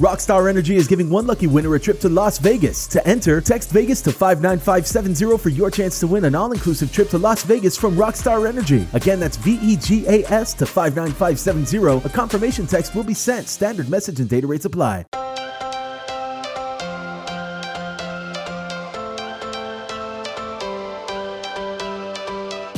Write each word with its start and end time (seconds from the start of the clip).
Rockstar 0.00 0.48
Energy 0.48 0.76
is 0.76 0.88
giving 0.88 1.10
one 1.10 1.26
lucky 1.26 1.46
winner 1.46 1.74
a 1.74 1.78
trip 1.78 2.00
to 2.00 2.08
Las 2.08 2.38
Vegas. 2.38 2.86
To 2.86 3.06
enter, 3.06 3.38
text 3.42 3.68
Vegas 3.68 4.00
to 4.00 4.10
59570 4.10 5.36
for 5.36 5.50
your 5.50 5.70
chance 5.70 6.00
to 6.00 6.06
win 6.06 6.24
an 6.24 6.34
all 6.34 6.52
inclusive 6.52 6.90
trip 6.90 7.10
to 7.10 7.18
Las 7.18 7.42
Vegas 7.42 7.76
from 7.76 7.96
Rockstar 7.96 8.48
Energy. 8.48 8.88
Again, 8.94 9.20
that's 9.20 9.36
V 9.36 9.58
E 9.60 9.76
G 9.76 10.06
A 10.06 10.24
S 10.32 10.54
to 10.54 10.64
59570. 10.64 12.06
A 12.06 12.08
confirmation 12.08 12.66
text 12.66 12.94
will 12.94 13.04
be 13.04 13.12
sent. 13.12 13.46
Standard 13.46 13.90
message 13.90 14.20
and 14.20 14.28
data 14.30 14.46
rates 14.46 14.64
apply. 14.64 15.04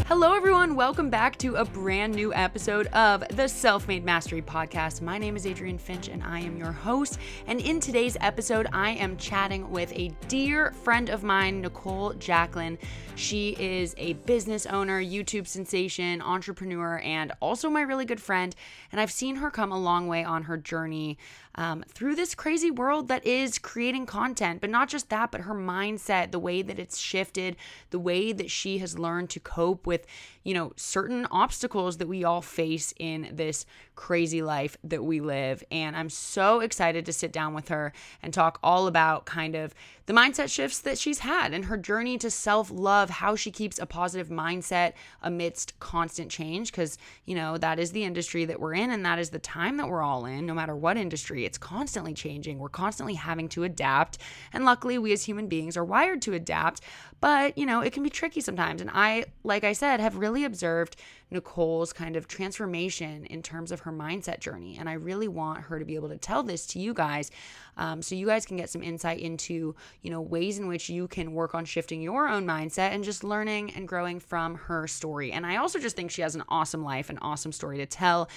Hello, 0.08 0.34
everyone. 0.34 0.74
Welcome 0.74 1.08
back 1.08 1.21
to 1.38 1.56
a 1.56 1.64
brand 1.64 2.14
new 2.14 2.32
episode 2.34 2.86
of 2.88 3.22
the 3.28 3.48
Self 3.48 3.88
Made 3.88 4.04
Mastery 4.04 4.42
Podcast. 4.42 5.00
My 5.00 5.18
name 5.18 5.36
is 5.36 5.46
Adrienne 5.46 5.78
Finch, 5.78 6.08
and 6.08 6.22
I 6.22 6.40
am 6.40 6.56
your 6.56 6.72
host. 6.72 7.18
And 7.46 7.60
in 7.60 7.80
today's 7.80 8.16
episode, 8.20 8.66
I 8.72 8.90
am 8.90 9.16
chatting 9.16 9.70
with 9.70 9.92
a 9.92 10.12
dear 10.28 10.72
friend 10.72 11.10
of 11.10 11.22
mine, 11.22 11.62
Nichole 11.62 12.14
Jacklyne. 12.16 12.78
She 13.14 13.56
is 13.58 13.94
a 13.98 14.14
business 14.14 14.66
owner, 14.66 15.02
YouTube 15.02 15.46
sensation, 15.46 16.22
entrepreneur, 16.22 16.98
and 17.00 17.32
also 17.40 17.68
my 17.68 17.82
really 17.82 18.04
good 18.04 18.20
friend. 18.20 18.54
And 18.90 19.00
I've 19.00 19.12
seen 19.12 19.36
her 19.36 19.50
come 19.50 19.70
a 19.70 19.78
long 19.78 20.08
way 20.08 20.24
on 20.24 20.44
her 20.44 20.56
journey 20.56 21.18
um, 21.54 21.84
through 21.88 22.14
this 22.14 22.34
crazy 22.34 22.70
world 22.70 23.08
that 23.08 23.26
is 23.26 23.58
creating 23.58 24.06
content. 24.06 24.60
But 24.60 24.70
not 24.70 24.88
just 24.88 25.10
that, 25.10 25.30
but 25.30 25.42
her 25.42 25.54
mindset, 25.54 26.30
the 26.30 26.38
way 26.38 26.62
that 26.62 26.78
it's 26.78 26.98
shifted, 26.98 27.56
the 27.90 27.98
way 27.98 28.32
that 28.32 28.50
she 28.50 28.78
has 28.78 28.98
learned 28.98 29.30
to 29.30 29.40
cope 29.40 29.86
with, 29.86 30.06
you 30.42 30.54
know, 30.54 30.72
certain 30.76 31.21
obstacles 31.30 31.98
that 31.98 32.08
we 32.08 32.24
all 32.24 32.42
face 32.42 32.92
in 32.98 33.28
this 33.32 33.66
crazy 33.94 34.42
life 34.42 34.76
that 34.84 35.04
we 35.04 35.20
live. 35.20 35.62
And 35.70 35.96
I'm 35.96 36.08
so 36.08 36.60
excited 36.60 37.06
to 37.06 37.12
sit 37.12 37.32
down 37.32 37.54
with 37.54 37.68
her 37.68 37.92
and 38.22 38.32
talk 38.32 38.58
all 38.62 38.86
about 38.86 39.26
kind 39.26 39.54
of 39.54 39.74
the 40.06 40.12
mindset 40.12 40.50
shifts 40.50 40.80
that 40.80 40.98
she's 40.98 41.20
had 41.20 41.52
and 41.52 41.66
her 41.66 41.76
journey 41.76 42.18
to 42.18 42.30
self 42.30 42.70
love, 42.70 43.08
how 43.08 43.36
she 43.36 43.50
keeps 43.50 43.78
a 43.78 43.86
positive 43.86 44.28
mindset 44.28 44.94
amidst 45.22 45.78
constant 45.78 46.30
change. 46.30 46.72
Because, 46.72 46.98
you 47.24 47.34
know, 47.34 47.56
that 47.58 47.78
is 47.78 47.92
the 47.92 48.04
industry 48.04 48.44
that 48.46 48.58
we're 48.58 48.74
in 48.74 48.90
and 48.90 49.04
that 49.04 49.18
is 49.18 49.30
the 49.30 49.38
time 49.38 49.76
that 49.76 49.88
we're 49.88 50.02
all 50.02 50.26
in, 50.26 50.46
no 50.46 50.54
matter 50.54 50.74
what 50.74 50.96
industry. 50.96 51.44
It's 51.44 51.58
constantly 51.58 52.14
changing. 52.14 52.58
We're 52.58 52.68
constantly 52.68 53.14
having 53.14 53.48
to 53.50 53.64
adapt. 53.64 54.18
And 54.52 54.64
luckily, 54.64 54.98
we 54.98 55.12
as 55.12 55.24
human 55.24 55.46
beings 55.46 55.76
are 55.76 55.84
wired 55.84 56.22
to 56.22 56.32
adapt. 56.32 56.80
But, 57.20 57.56
you 57.56 57.66
know, 57.66 57.80
it 57.82 57.92
can 57.92 58.02
be 58.02 58.10
tricky 58.10 58.40
sometimes. 58.40 58.80
And 58.80 58.90
I, 58.92 59.26
like 59.44 59.62
I 59.62 59.74
said, 59.74 60.00
have 60.00 60.16
really 60.16 60.44
observed 60.44 60.96
Nichole's 61.32 61.92
kind 61.92 62.14
of 62.14 62.28
transformation 62.28 63.24
in 63.26 63.42
terms 63.42 63.72
of 63.72 63.80
her 63.80 63.92
mindset 63.92 64.38
journey. 64.40 64.76
And 64.78 64.88
I 64.88 64.94
really 64.94 65.28
want 65.28 65.60
her 65.62 65.78
to 65.78 65.84
be 65.84 65.94
able 65.94 66.10
to 66.10 66.18
tell 66.18 66.42
this 66.42 66.66
to 66.68 66.78
you 66.78 66.94
guys 66.94 67.30
um, 67.76 68.02
so 68.02 68.14
you 68.14 68.26
guys 68.26 68.44
can 68.44 68.56
get 68.56 68.70
some 68.70 68.82
insight 68.82 69.20
into, 69.20 69.74
you 70.02 70.10
know, 70.10 70.20
ways 70.20 70.58
in 70.58 70.68
which 70.68 70.88
you 70.90 71.08
can 71.08 71.32
work 71.32 71.54
on 71.54 71.64
shifting 71.64 72.02
your 72.02 72.28
own 72.28 72.46
mindset 72.46 72.90
and 72.90 73.02
just 73.02 73.24
learning 73.24 73.72
and 73.74 73.88
growing 73.88 74.20
from 74.20 74.54
her 74.54 74.86
story. 74.86 75.32
And 75.32 75.46
I 75.46 75.56
also 75.56 75.78
just 75.78 75.96
think 75.96 76.10
she 76.10 76.22
has 76.22 76.34
an 76.34 76.44
awesome 76.48 76.84
life, 76.84 77.10
an 77.10 77.18
awesome 77.22 77.52
story 77.52 77.78
to 77.78 77.86
tell 77.86 78.28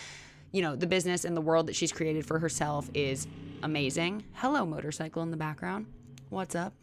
you 0.52 0.62
know, 0.62 0.74
the 0.74 0.88
business 0.88 1.26
and 1.26 1.36
the 1.36 1.42
world 1.42 1.68
that 1.68 1.76
she's 1.76 1.92
created 1.92 2.26
for 2.26 2.40
herself 2.40 2.90
is 2.94 3.28
amazing. 3.62 4.24
Hello, 4.36 4.66
motorcycle 4.66 5.22
in 5.22 5.30
the 5.30 5.36
background. 5.36 5.86
What's 6.30 6.56
up? 6.56 6.74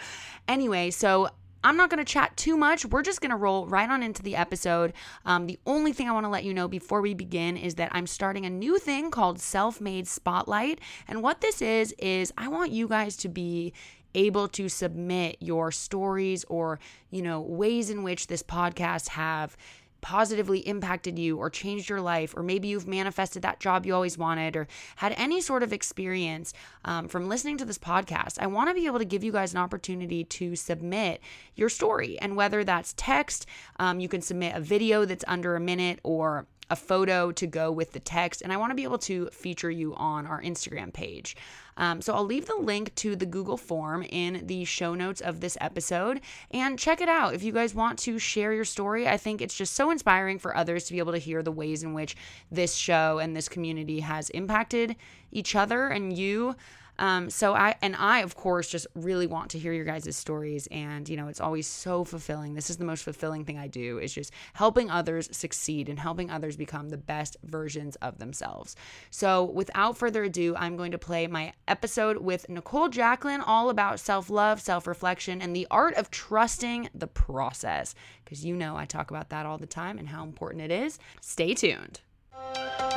anyway, 0.48 0.90
so 0.90 1.28
I'm 1.64 1.76
not 1.76 1.90
going 1.90 1.98
to 1.98 2.10
chat 2.10 2.36
too 2.36 2.56
much. 2.56 2.86
We're 2.86 3.02
just 3.02 3.20
going 3.20 3.30
to 3.30 3.36
roll 3.36 3.66
right 3.66 3.88
on 3.88 4.02
into 4.02 4.22
the 4.22 4.36
episode. 4.36 4.92
Um, 5.24 5.46
the 5.46 5.58
only 5.66 5.92
thing 5.92 6.08
I 6.08 6.12
want 6.12 6.24
to 6.24 6.30
let 6.30 6.44
you 6.44 6.54
know 6.54 6.68
before 6.68 7.00
we 7.00 7.14
begin 7.14 7.56
is 7.56 7.74
that 7.76 7.90
I'm 7.92 8.06
starting 8.06 8.46
a 8.46 8.50
new 8.50 8.78
thing 8.78 9.10
called 9.10 9.40
Self 9.40 9.80
Made 9.80 10.06
Spotlight. 10.06 10.80
And 11.08 11.22
what 11.22 11.40
this 11.40 11.60
is, 11.60 11.94
is 11.98 12.32
I 12.38 12.48
want 12.48 12.70
you 12.70 12.88
guys 12.88 13.16
to 13.18 13.28
be 13.28 13.72
able 14.14 14.48
to 14.48 14.68
submit 14.68 15.36
your 15.40 15.70
stories 15.70 16.44
or, 16.44 16.80
you 17.10 17.22
know, 17.22 17.40
ways 17.40 17.90
in 17.90 18.02
which 18.02 18.26
this 18.26 18.42
podcast 18.42 19.08
have 19.10 19.56
positively 20.00 20.60
impacted 20.60 21.18
you 21.18 21.36
or 21.38 21.50
changed 21.50 21.88
your 21.88 22.00
life, 22.00 22.34
or 22.36 22.42
maybe 22.42 22.68
you've 22.68 22.86
manifested 22.86 23.42
that 23.42 23.60
job 23.60 23.84
you 23.84 23.94
always 23.94 24.16
wanted, 24.16 24.56
or 24.56 24.68
had 24.96 25.12
any 25.16 25.40
sort 25.40 25.62
of 25.62 25.72
experience 25.72 26.52
um, 26.84 27.08
from 27.08 27.28
listening 27.28 27.58
to 27.58 27.64
this 27.64 27.78
podcast, 27.78 28.38
I 28.38 28.46
want 28.46 28.70
to 28.70 28.74
be 28.74 28.86
able 28.86 28.98
to 28.98 29.04
give 29.04 29.24
you 29.24 29.32
guys 29.32 29.52
an 29.52 29.60
opportunity 29.60 30.24
to 30.24 30.56
submit 30.56 31.20
your 31.54 31.68
story. 31.68 32.18
And 32.20 32.36
whether 32.36 32.64
that's 32.64 32.94
text, 32.96 33.46
um, 33.78 34.00
you 34.00 34.08
can 34.08 34.20
submit 34.20 34.54
a 34.54 34.60
video 34.60 35.04
that's 35.04 35.24
under 35.26 35.56
a 35.56 35.60
minute 35.60 36.00
or 36.02 36.46
a 36.70 36.76
photo 36.76 37.32
to 37.32 37.46
go 37.46 37.72
with 37.72 37.92
the 37.92 38.00
text. 38.00 38.42
And 38.42 38.52
I 38.52 38.56
want 38.58 38.70
to 38.70 38.74
be 38.74 38.84
able 38.84 38.98
to 38.98 39.26
feature 39.32 39.70
you 39.70 39.94
on 39.94 40.26
our 40.26 40.42
Instagram 40.42 40.92
page. 40.92 41.36
Um, 41.78 42.02
so 42.02 42.12
I'll 42.12 42.24
leave 42.24 42.46
the 42.46 42.56
link 42.56 42.94
to 42.96 43.16
the 43.16 43.24
Google 43.24 43.56
form 43.56 44.02
in 44.02 44.46
the 44.46 44.64
show 44.64 44.94
notes 44.94 45.22
of 45.22 45.40
this 45.40 45.56
episode 45.60 46.20
and 46.50 46.78
check 46.78 47.00
it 47.00 47.08
out. 47.08 47.34
If 47.34 47.42
you 47.42 47.52
guys 47.52 47.74
want 47.74 47.98
to 48.00 48.18
share 48.18 48.52
your 48.52 48.66
story, 48.66 49.08
I 49.08 49.16
think 49.16 49.40
it's 49.40 49.56
just 49.56 49.74
so 49.74 49.90
inspiring 49.90 50.38
for 50.38 50.56
others 50.56 50.84
to 50.84 50.92
be 50.92 50.98
able 50.98 51.12
to 51.12 51.18
hear 51.18 51.42
the 51.42 51.52
ways 51.52 51.82
in 51.82 51.94
which 51.94 52.16
this 52.50 52.74
show 52.74 53.18
and 53.18 53.34
this 53.34 53.48
community 53.48 54.00
has 54.00 54.28
impacted 54.30 54.96
each 55.32 55.54
other 55.54 55.88
and 55.88 56.16
you. 56.18 56.56
Um, 56.98 57.30
so 57.30 57.54
I 57.54 57.76
and 57.82 57.94
I 57.96 58.20
of 58.20 58.34
course 58.34 58.68
just 58.68 58.86
really 58.94 59.26
want 59.26 59.50
to 59.50 59.58
hear 59.58 59.72
your 59.72 59.84
guys' 59.84 60.16
stories 60.16 60.66
and 60.70 61.08
you 61.08 61.16
know 61.16 61.28
it's 61.28 61.40
always 61.40 61.66
so 61.66 62.04
fulfilling. 62.04 62.54
This 62.54 62.70
is 62.70 62.76
the 62.76 62.84
most 62.84 63.04
fulfilling 63.04 63.44
thing 63.44 63.58
I 63.58 63.68
do 63.68 63.98
is 63.98 64.12
just 64.12 64.32
helping 64.54 64.90
others 64.90 65.28
succeed 65.36 65.88
and 65.88 65.98
helping 65.98 66.30
others 66.30 66.56
become 66.56 66.88
the 66.88 66.96
best 66.96 67.36
versions 67.44 67.96
of 67.96 68.18
themselves. 68.18 68.76
So 69.10 69.44
without 69.44 69.96
further 69.96 70.24
ado, 70.24 70.54
I'm 70.56 70.76
going 70.76 70.92
to 70.92 70.98
play 70.98 71.26
my 71.26 71.52
episode 71.66 72.18
with 72.18 72.48
Nichole 72.48 72.90
Jacklyne 72.90 73.42
all 73.46 73.70
about 73.70 74.00
self-love, 74.00 74.60
self-reflection 74.60 75.40
and 75.40 75.54
the 75.54 75.66
art 75.70 75.94
of 75.94 76.10
trusting 76.10 76.88
the 76.94 77.06
process 77.06 77.94
because 78.24 78.44
you 78.44 78.54
know 78.54 78.76
I 78.76 78.84
talk 78.84 79.10
about 79.10 79.30
that 79.30 79.46
all 79.46 79.58
the 79.58 79.66
time 79.66 79.98
and 79.98 80.08
how 80.08 80.22
important 80.22 80.62
it 80.62 80.70
is. 80.70 80.98
Stay 81.20 81.54
tuned. 81.54 82.00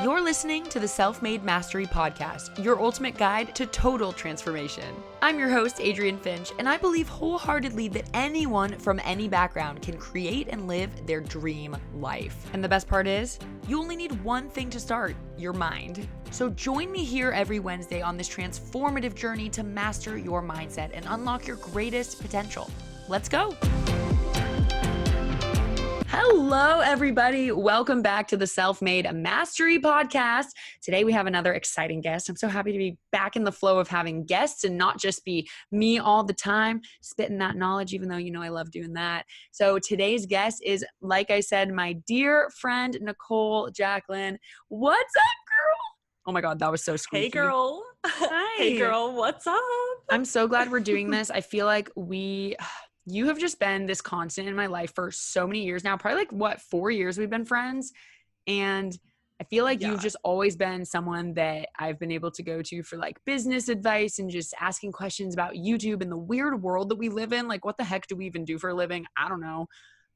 You're 0.02 0.22
listening 0.22 0.64
to 0.70 0.80
the 0.80 0.88
Self 0.88 1.22
Made 1.22 1.44
Mastery 1.44 1.86
Podcast, 1.86 2.64
your 2.64 2.82
ultimate 2.82 3.18
guide 3.18 3.54
to 3.54 3.68
total 3.68 4.12
transformation. 4.12 4.96
I'm 5.22 5.38
your 5.38 5.50
host, 5.50 5.80
Adrienne 5.80 6.18
Finch, 6.18 6.52
and 6.58 6.68
I 6.68 6.78
believe 6.78 7.08
wholeheartedly 7.08 7.88
that 7.90 8.10
anyone 8.16 8.80
from 8.80 9.00
any 9.04 9.28
background 9.28 9.84
can 9.84 9.98
create 9.98 10.48
and 10.50 10.68
live 10.68 11.06
their 11.06 11.22
dream 11.22 11.78
life. 11.94 12.50
And 12.54 12.64
the 12.64 12.70
best 12.70 12.88
part 12.88 13.06
is, 13.06 13.38
you 13.68 13.80
only 13.80 13.96
need 13.96 14.24
one 14.24 14.50
thing 14.50 14.72
to 14.72 14.80
start 14.80 15.16
your 15.38 15.54
mind. 15.54 16.08
So 16.32 16.50
join 16.50 16.92
me 16.92 17.04
here 17.04 17.32
every 17.32 17.60
Wednesday 17.60 18.02
on 18.02 18.18
this 18.18 18.28
transformative 18.28 19.14
journey 19.14 19.50
to 19.50 19.62
master 19.62 20.18
your 20.18 20.42
mindset 20.42 20.90
and 20.94 21.06
unlock 21.10 21.46
your 21.46 21.58
greatest 21.58 22.20
potential. 22.20 22.72
Let's 23.08 23.30
go. 23.30 23.56
Hello, 26.14 26.82
everybody. 26.82 27.54
Welcome 27.54 28.02
back 28.02 28.28
to 28.28 28.36
the 28.36 28.46
Self 28.46 28.82
Made 28.82 29.10
Mastery 29.14 29.80
Podcast. 29.80 30.48
Today, 30.82 31.06
we 31.06 31.14
have 31.14 31.26
another 31.26 31.54
exciting 31.54 32.02
guest. 32.02 32.28
I'm 32.28 32.36
so 32.36 32.50
happy 32.50 32.74
to 32.74 32.78
be 32.78 32.98
back 33.14 33.38
in 33.38 33.46
the 33.46 33.52
flow 33.52 33.80
of 33.80 33.88
having 33.88 34.26
guests 34.26 34.66
and 34.66 34.78
not 34.78 35.00
just 35.00 35.24
be 35.24 35.48
me 35.72 36.00
all 36.00 36.26
the 36.26 36.34
time, 36.34 36.82
spitting 37.00 37.38
that 37.38 37.56
knowledge, 37.56 37.94
even 37.94 38.10
though 38.10 38.18
you 38.18 38.30
know 38.30 38.42
I 38.42 38.50
love 38.50 38.72
doing 38.72 38.92
that. 38.96 39.24
So, 39.52 39.80
today's 39.80 40.26
guest 40.26 40.62
is, 40.66 40.86
like 41.00 41.32
I 41.32 41.40
said, 41.40 41.72
my 41.72 41.94
dear 42.06 42.50
friend, 42.60 42.98
Nichole 43.02 43.72
Jacklyne. 43.72 44.36
What's 44.68 45.16
up, 45.16 45.38
girl? 45.48 46.26
Oh 46.28 46.34
my 46.34 46.42
God, 46.42 46.60
that 46.60 46.70
was 46.70 46.84
so 46.84 46.98
sweet. 46.98 47.20
Hey, 47.20 47.30
girl. 47.30 47.86
Hi. 48.06 48.58
Hey, 48.58 48.78
girl. 48.78 49.14
What's 49.16 49.48
up? 49.48 49.62
I'm 50.10 50.26
so 50.26 50.46
glad 50.46 50.72
we're 50.72 50.82
doing 50.82 51.10
this. 51.10 51.32
I 51.32 51.40
feel 51.40 51.66
like 51.66 51.90
we 51.96 52.58
you 53.06 53.28
have 53.28 53.40
just 53.40 53.60
been 53.60 53.86
this 53.86 54.02
constant 54.02 54.48
in 54.48 54.56
my 54.56 54.68
life 54.68 54.94
for 54.94 55.12
so 55.12 55.48
many 55.48 55.64
years 55.64 55.84
now, 55.84 55.98
probably 55.98 56.20
like 56.20 56.32
what, 56.32 56.62
four 56.62 56.92
years 56.92 57.18
we've 57.18 57.30
been 57.30 57.46
friends. 57.46 57.92
And 58.48 58.98
I 59.40 59.44
feel 59.46 59.64
like 59.64 59.82
yeah. 59.82 59.90
you've 59.90 60.02
just 60.02 60.18
always 60.24 60.56
been 60.56 60.86
someone 60.86 61.34
that 61.34 61.70
I've 61.80 62.00
been 62.00 62.12
able 62.12 62.30
to 62.30 62.44
go 62.44 62.62
to 62.62 62.84
for 62.84 62.98
like 62.98 63.18
business 63.26 63.70
advice 63.70 64.20
and 64.20 64.30
just 64.30 64.54
asking 64.60 64.92
questions 64.92 65.34
about 65.34 65.56
YouTube 65.56 66.04
and 66.04 66.12
the 66.12 66.18
weird 66.18 66.62
world 66.62 66.90
that 66.90 66.98
we 66.98 67.10
live 67.10 67.34
in. 67.34 67.48
Like, 67.48 67.66
what 67.66 67.78
the 67.78 67.84
heck 67.84 68.06
do 68.06 68.16
we 68.16 68.28
even 68.28 68.46
do 68.46 68.60
for 68.60 68.70
a 68.70 68.74
living? 68.76 69.06
I 69.18 69.28
don't 69.28 69.42
know. 69.42 69.68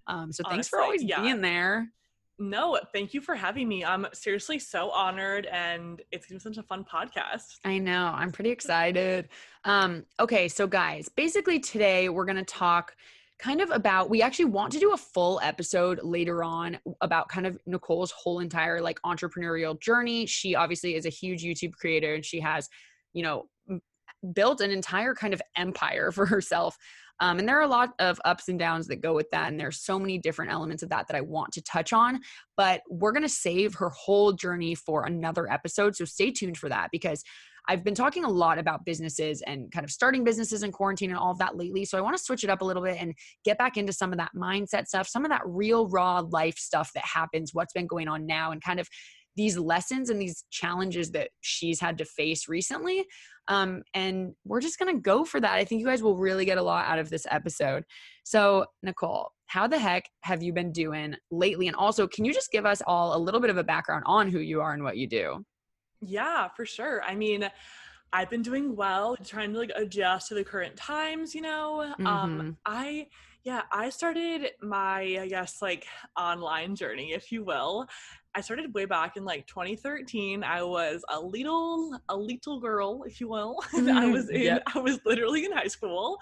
Um, 0.05 0.31
so 0.31 0.43
thanks 0.47 0.67
for 0.67 0.79
always 0.79 1.03
yeah. 1.03 1.21
being 1.21 1.41
there. 1.41 1.91
No, 2.37 2.77
thank 2.91 3.13
you 3.13 3.21
for 3.21 3.33
having 3.33 3.67
me. 3.67 3.85
I'm 3.85 4.07
seriously 4.13 4.59
so 4.59 4.89
honored 4.89 5.45
and 5.45 6.01
it's 6.11 6.27
been 6.27 6.39
such 6.39 6.57
a 6.57 6.63
fun 6.63 6.83
podcast. 6.83 7.59
I 7.63 7.77
know. 7.77 8.11
I'm 8.13 8.31
pretty 8.31 8.49
excited. 8.49 9.29
Um, 9.63 10.05
okay, 10.19 10.49
so 10.49 10.67
guys, 10.67 11.07
basically 11.07 11.59
today 11.59 12.09
we're 12.09 12.25
gonna 12.25 12.43
talk 12.43 12.95
kind 13.39 13.61
of 13.61 13.69
about 13.69 14.09
we 14.09 14.21
actually 14.21 14.45
want 14.45 14.71
to 14.73 14.79
do 14.79 14.93
a 14.93 14.97
full 14.97 15.39
episode 15.43 15.99
later 16.03 16.43
on 16.43 16.77
about 17.01 17.27
kind 17.29 17.45
of 17.45 17.57
Nichole's 17.65 18.11
whole 18.11 18.39
entire 18.39 18.81
like 18.81 18.99
entrepreneurial 19.05 19.79
journey. 19.79 20.25
She 20.25 20.55
obviously 20.55 20.95
is 20.95 21.05
a 21.05 21.09
huge 21.09 21.43
YouTube 21.43 21.73
creator 21.73 22.15
and 22.15 22.23
she 22.23 22.39
has, 22.41 22.69
you 23.13 23.23
know, 23.23 23.47
built 24.33 24.61
an 24.61 24.71
entire 24.71 25.13
kind 25.13 25.33
of 25.33 25.41
empire 25.55 26.11
for 26.13 26.25
herself 26.25 26.77
um, 27.19 27.39
and 27.39 27.47
there 27.47 27.57
are 27.57 27.63
a 27.63 27.67
lot 27.67 27.93
of 27.99 28.19
ups 28.25 28.49
and 28.49 28.59
downs 28.59 28.87
that 28.87 29.01
go 29.01 29.13
with 29.13 29.29
that. 29.31 29.49
And 29.49 29.59
there's 29.59 29.81
so 29.81 29.97
many 29.97 30.17
different 30.17 30.51
elements 30.51 30.83
of 30.83 30.89
that 30.89 31.07
that 31.07 31.15
I 31.15 31.21
want 31.21 31.53
to 31.53 31.61
touch 31.61 31.93
on. 31.93 32.19
But 32.57 32.81
we're 32.89 33.11
going 33.11 33.23
to 33.23 33.29
save 33.29 33.75
her 33.75 33.89
whole 33.89 34.33
journey 34.33 34.75
for 34.75 35.05
another 35.05 35.49
episode. 35.51 35.95
So 35.95 36.05
stay 36.05 36.31
tuned 36.31 36.57
for 36.57 36.69
that 36.69 36.89
because 36.91 37.23
I've 37.67 37.83
been 37.83 37.95
talking 37.95 38.25
a 38.25 38.29
lot 38.29 38.59
about 38.59 38.85
businesses 38.85 39.41
and 39.41 39.71
kind 39.71 39.83
of 39.83 39.91
starting 39.91 40.23
businesses 40.23 40.63
in 40.63 40.71
quarantine 40.71 41.09
and 41.09 41.17
all 41.17 41.31
of 41.31 41.39
that 41.39 41.57
lately. 41.57 41.85
So 41.85 41.97
I 41.97 42.01
want 42.01 42.15
to 42.15 42.23
switch 42.23 42.43
it 42.43 42.49
up 42.49 42.61
a 42.61 42.65
little 42.65 42.83
bit 42.83 42.97
and 42.99 43.13
get 43.43 43.57
back 43.57 43.77
into 43.77 43.93
some 43.93 44.11
of 44.11 44.19
that 44.19 44.31
mindset 44.35 44.87
stuff, 44.87 45.07
some 45.07 45.25
of 45.25 45.31
that 45.31 45.41
real 45.45 45.87
raw 45.87 46.19
life 46.19 46.57
stuff 46.57 46.91
that 46.93 47.05
happens, 47.05 47.53
what's 47.53 47.73
been 47.73 47.87
going 47.87 48.07
on 48.07 48.25
now, 48.25 48.51
and 48.51 48.61
kind 48.61 48.79
of 48.79 48.87
these 49.35 49.57
lessons 49.57 50.09
and 50.09 50.19
these 50.19 50.45
challenges 50.49 51.11
that 51.11 51.29
she's 51.41 51.79
had 51.79 51.97
to 51.97 52.05
face 52.05 52.47
recently. 52.47 53.05
Um, 53.47 53.83
and 53.93 54.33
we're 54.45 54.61
just 54.61 54.79
going 54.79 54.95
to 54.95 55.01
go 55.01 55.23
for 55.23 55.39
that. 55.39 55.53
I 55.53 55.65
think 55.65 55.79
you 55.79 55.85
guys 55.85 56.01
will 56.01 56.17
really 56.17 56.45
get 56.45 56.57
a 56.57 56.63
lot 56.63 56.87
out 56.87 56.99
of 56.99 57.09
this 57.09 57.27
episode. 57.29 57.83
So, 58.23 58.65
Nichole, 58.85 59.27
how 59.47 59.67
the 59.67 59.77
heck 59.77 60.09
have 60.21 60.41
you 60.41 60.51
been 60.51 60.71
doing 60.71 61.15
lately? 61.29 61.67
And 61.67 61.75
also, 61.75 62.07
can 62.07 62.25
you 62.25 62.33
just 62.33 62.51
give 62.51 62.65
us 62.65 62.81
all 62.87 63.15
a 63.15 63.19
little 63.19 63.39
bit 63.39 63.49
of 63.49 63.57
a 63.57 63.63
background 63.63 64.03
on 64.07 64.29
who 64.29 64.39
you 64.39 64.61
are 64.61 64.73
and 64.73 64.83
what 64.83 64.97
you 64.97 65.07
do? 65.07 65.45
Yeah, 66.01 66.47
for 66.55 66.65
sure. 66.65 67.03
I 67.03 67.15
mean, 67.15 67.49
I've 68.13 68.29
been 68.29 68.41
doing 68.41 68.75
well, 68.75 69.15
trying 69.23 69.53
to 69.53 69.59
like 69.59 69.71
adjust 69.75 70.29
to 70.29 70.35
the 70.35 70.43
current 70.43 70.75
times, 70.75 71.35
you 71.35 71.41
know. 71.41 71.81
Um, 71.81 71.93
mm-hmm. 71.99 72.07
Um 72.07 72.57
I 72.65 73.07
yeah, 73.45 73.61
I 73.71 73.91
started 73.91 74.49
my 74.61 75.19
I 75.21 75.27
guess 75.29 75.61
like 75.61 75.85
online 76.17 76.75
journey, 76.75 77.13
if 77.13 77.31
you 77.31 77.43
will. 77.43 77.87
I 78.33 78.41
started 78.41 78.73
way 78.73 78.85
back 78.85 79.17
in 79.17 79.23
like 79.23 79.45
2013. 79.45 80.43
I 80.43 80.63
was 80.63 81.05
a 81.09 81.19
little 81.19 81.97
a 82.09 82.17
little 82.17 82.59
girl, 82.59 83.03
if 83.03 83.21
you 83.21 83.29
will. 83.29 83.59
I 83.73 84.07
was 84.07 84.29
in 84.29 84.41
yep. 84.41 84.63
I 84.73 84.79
was 84.79 84.99
literally 85.05 85.45
in 85.45 85.51
high 85.51 85.67
school. 85.67 86.17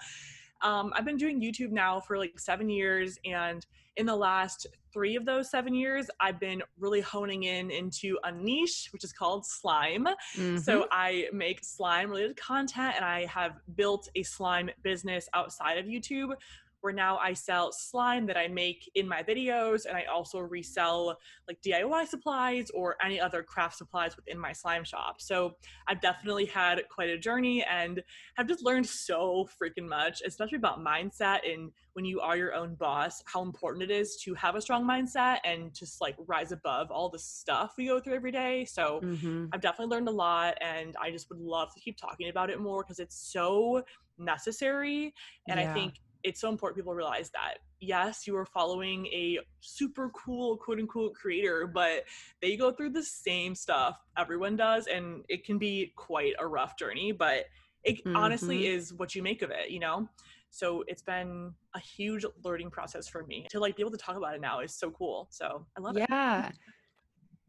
Um, 0.60 0.92
I've 0.94 1.06
been 1.06 1.16
doing 1.16 1.40
YouTube 1.40 1.70
now 1.70 1.98
for 1.98 2.18
like 2.18 2.38
seven 2.38 2.68
years, 2.68 3.18
and 3.24 3.66
in 3.96 4.06
the 4.06 4.16
last 4.16 4.66
three 4.92 5.16
of 5.16 5.24
those 5.24 5.50
seven 5.50 5.74
years, 5.74 6.08
I've 6.20 6.38
been 6.38 6.62
really 6.78 7.00
honing 7.00 7.44
in 7.44 7.70
into 7.70 8.18
a 8.24 8.32
niche, 8.32 8.88
which 8.92 9.02
is 9.02 9.12
called 9.12 9.46
slime. 9.46 10.06
Mm-hmm. 10.36 10.58
So 10.58 10.86
I 10.90 11.28
make 11.32 11.64
slime 11.64 12.10
related 12.10 12.36
content, 12.36 12.94
and 12.96 13.04
I 13.04 13.24
have 13.26 13.60
built 13.76 14.08
a 14.14 14.22
slime 14.22 14.70
business 14.82 15.28
outside 15.34 15.78
of 15.78 15.86
YouTube 15.86 16.34
where 16.84 16.92
now 16.92 17.16
I 17.16 17.32
sell 17.32 17.72
slime 17.72 18.26
that 18.26 18.36
I 18.36 18.46
make 18.46 18.90
in 18.94 19.08
my 19.08 19.22
videos 19.22 19.86
and 19.86 19.96
I 19.96 20.04
also 20.04 20.38
resell 20.38 21.16
like 21.48 21.58
DIY 21.62 22.06
supplies 22.08 22.68
or 22.74 22.96
any 23.02 23.18
other 23.18 23.42
craft 23.42 23.78
supplies 23.78 24.16
within 24.16 24.38
my 24.38 24.52
slime 24.52 24.84
shop. 24.84 25.22
So 25.22 25.56
I've 25.88 26.02
definitely 26.02 26.44
had 26.44 26.82
quite 26.90 27.08
a 27.08 27.16
journey 27.16 27.64
and 27.64 28.02
have 28.36 28.46
just 28.46 28.62
learned 28.62 28.86
so 28.86 29.48
freaking 29.58 29.88
much, 29.88 30.20
especially 30.26 30.58
about 30.58 30.84
mindset 30.84 31.50
and 31.50 31.72
when 31.94 32.04
you 32.04 32.20
are 32.20 32.36
your 32.36 32.52
own 32.54 32.74
boss, 32.74 33.22
how 33.24 33.40
important 33.40 33.82
it 33.82 33.90
is 33.90 34.16
to 34.24 34.34
have 34.34 34.54
a 34.54 34.60
strong 34.60 34.84
mindset 34.84 35.38
and 35.44 35.72
just 35.72 36.02
like 36.02 36.16
rise 36.26 36.52
above 36.52 36.90
all 36.90 37.08
the 37.08 37.18
stuff 37.18 37.74
we 37.78 37.86
go 37.86 37.98
through 37.98 38.14
every 38.14 38.32
day. 38.32 38.66
So 38.66 39.00
mm-hmm. 39.02 39.46
I've 39.54 39.62
definitely 39.62 39.94
learned 39.94 40.08
a 40.08 40.12
lot 40.12 40.58
and 40.60 40.96
I 41.00 41.10
just 41.10 41.30
would 41.30 41.40
love 41.40 41.72
to 41.72 41.80
keep 41.80 41.96
talking 41.96 42.28
about 42.28 42.50
it 42.50 42.60
more 42.60 42.82
because 42.82 42.98
it's 42.98 43.32
so 43.32 43.84
necessary. 44.18 45.14
And 45.48 45.58
yeah. 45.58 45.70
I 45.70 45.74
think 45.74 45.94
it's 46.24 46.40
so 46.40 46.48
important 46.48 46.76
people 46.76 46.94
realize 46.94 47.30
that 47.30 47.58
yes 47.80 48.26
you 48.26 48.36
are 48.36 48.46
following 48.46 49.06
a 49.06 49.38
super 49.60 50.10
cool 50.10 50.56
quote 50.56 50.78
unquote 50.78 51.14
creator 51.14 51.66
but 51.66 52.04
they 52.40 52.56
go 52.56 52.72
through 52.72 52.90
the 52.90 53.02
same 53.02 53.54
stuff 53.54 54.00
everyone 54.16 54.56
does 54.56 54.86
and 54.86 55.22
it 55.28 55.44
can 55.44 55.58
be 55.58 55.92
quite 55.94 56.32
a 56.40 56.46
rough 56.46 56.76
journey 56.78 57.12
but 57.12 57.44
it 57.84 58.02
mm-hmm. 58.04 58.16
honestly 58.16 58.66
is 58.66 58.92
what 58.94 59.14
you 59.14 59.22
make 59.22 59.42
of 59.42 59.50
it 59.50 59.70
you 59.70 59.78
know 59.78 60.08
so 60.50 60.82
it's 60.86 61.02
been 61.02 61.52
a 61.74 61.80
huge 61.80 62.24
learning 62.42 62.70
process 62.70 63.06
for 63.06 63.24
me 63.24 63.46
to 63.50 63.60
like 63.60 63.76
be 63.76 63.82
able 63.82 63.90
to 63.90 63.98
talk 63.98 64.16
about 64.16 64.34
it 64.34 64.40
now 64.40 64.60
is 64.60 64.74
so 64.74 64.90
cool 64.90 65.28
so 65.30 65.64
i 65.76 65.80
love 65.80 65.96
yeah. 65.96 66.04
it 66.04 66.08
yeah 66.08 66.50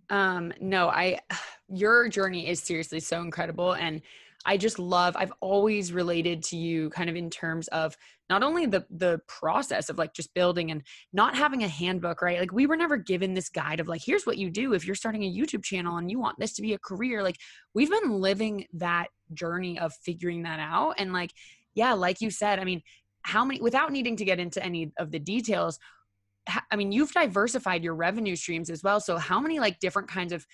um 0.09 0.53
no 0.59 0.89
i 0.89 1.17
your 1.69 2.07
journey 2.09 2.47
is 2.47 2.59
seriously 2.59 2.99
so 2.99 3.21
incredible 3.21 3.73
and 3.73 4.01
I 4.45 4.57
just 4.57 4.79
love 4.79 5.15
I've 5.17 5.33
always 5.41 5.91
related 5.91 6.43
to 6.43 6.57
you 6.57 6.89
kind 6.91 7.09
of 7.09 7.15
in 7.15 7.29
terms 7.29 7.67
of 7.69 7.97
not 8.29 8.43
only 8.43 8.65
the 8.65 8.85
the 8.89 9.19
process 9.27 9.89
of 9.89 9.97
like 9.97 10.13
just 10.13 10.33
building 10.33 10.71
and 10.71 10.83
not 11.13 11.35
having 11.35 11.63
a 11.63 11.67
handbook, 11.67 12.21
right? 12.21 12.39
Like 12.39 12.51
we 12.51 12.67
were 12.67 12.77
never 12.77 12.97
given 12.97 13.33
this 13.33 13.49
guide 13.49 13.79
of 13.79 13.87
like 13.87 14.01
here's 14.03 14.25
what 14.25 14.37
you 14.37 14.49
do 14.49 14.73
if 14.73 14.85
you're 14.85 14.95
starting 14.95 15.23
a 15.23 15.33
YouTube 15.33 15.63
channel 15.63 15.97
and 15.97 16.11
you 16.11 16.19
want 16.19 16.39
this 16.39 16.53
to 16.53 16.61
be 16.61 16.73
a 16.73 16.79
career. 16.79 17.23
Like 17.23 17.37
we've 17.73 17.89
been 17.89 18.11
living 18.21 18.65
that 18.73 19.07
journey 19.33 19.79
of 19.79 19.93
figuring 19.93 20.43
that 20.43 20.59
out 20.59 20.95
and 20.97 21.11
like 21.11 21.31
yeah, 21.75 21.93
like 21.93 22.21
you 22.21 22.31
said, 22.31 22.59
I 22.59 22.63
mean, 22.63 22.81
how 23.21 23.43
many 23.43 23.61
without 23.61 23.91
needing 23.91 24.15
to 24.17 24.25
get 24.25 24.39
into 24.39 24.63
any 24.63 24.91
of 24.97 25.11
the 25.11 25.19
details, 25.19 25.77
I 26.71 26.75
mean, 26.75 26.91
you've 26.91 27.11
diversified 27.11 27.83
your 27.83 27.95
revenue 27.95 28.35
streams 28.35 28.69
as 28.69 28.83
well. 28.83 28.99
So 28.99 29.17
how 29.17 29.39
many 29.39 29.59
like 29.59 29.79
different 29.79 30.07
kinds 30.07 30.31
of 30.31 30.45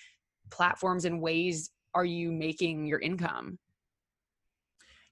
platforms 0.50 1.04
and 1.04 1.20
ways 1.20 1.70
are 1.94 2.04
you 2.04 2.32
making 2.32 2.86
your 2.86 2.98
income? 2.98 3.58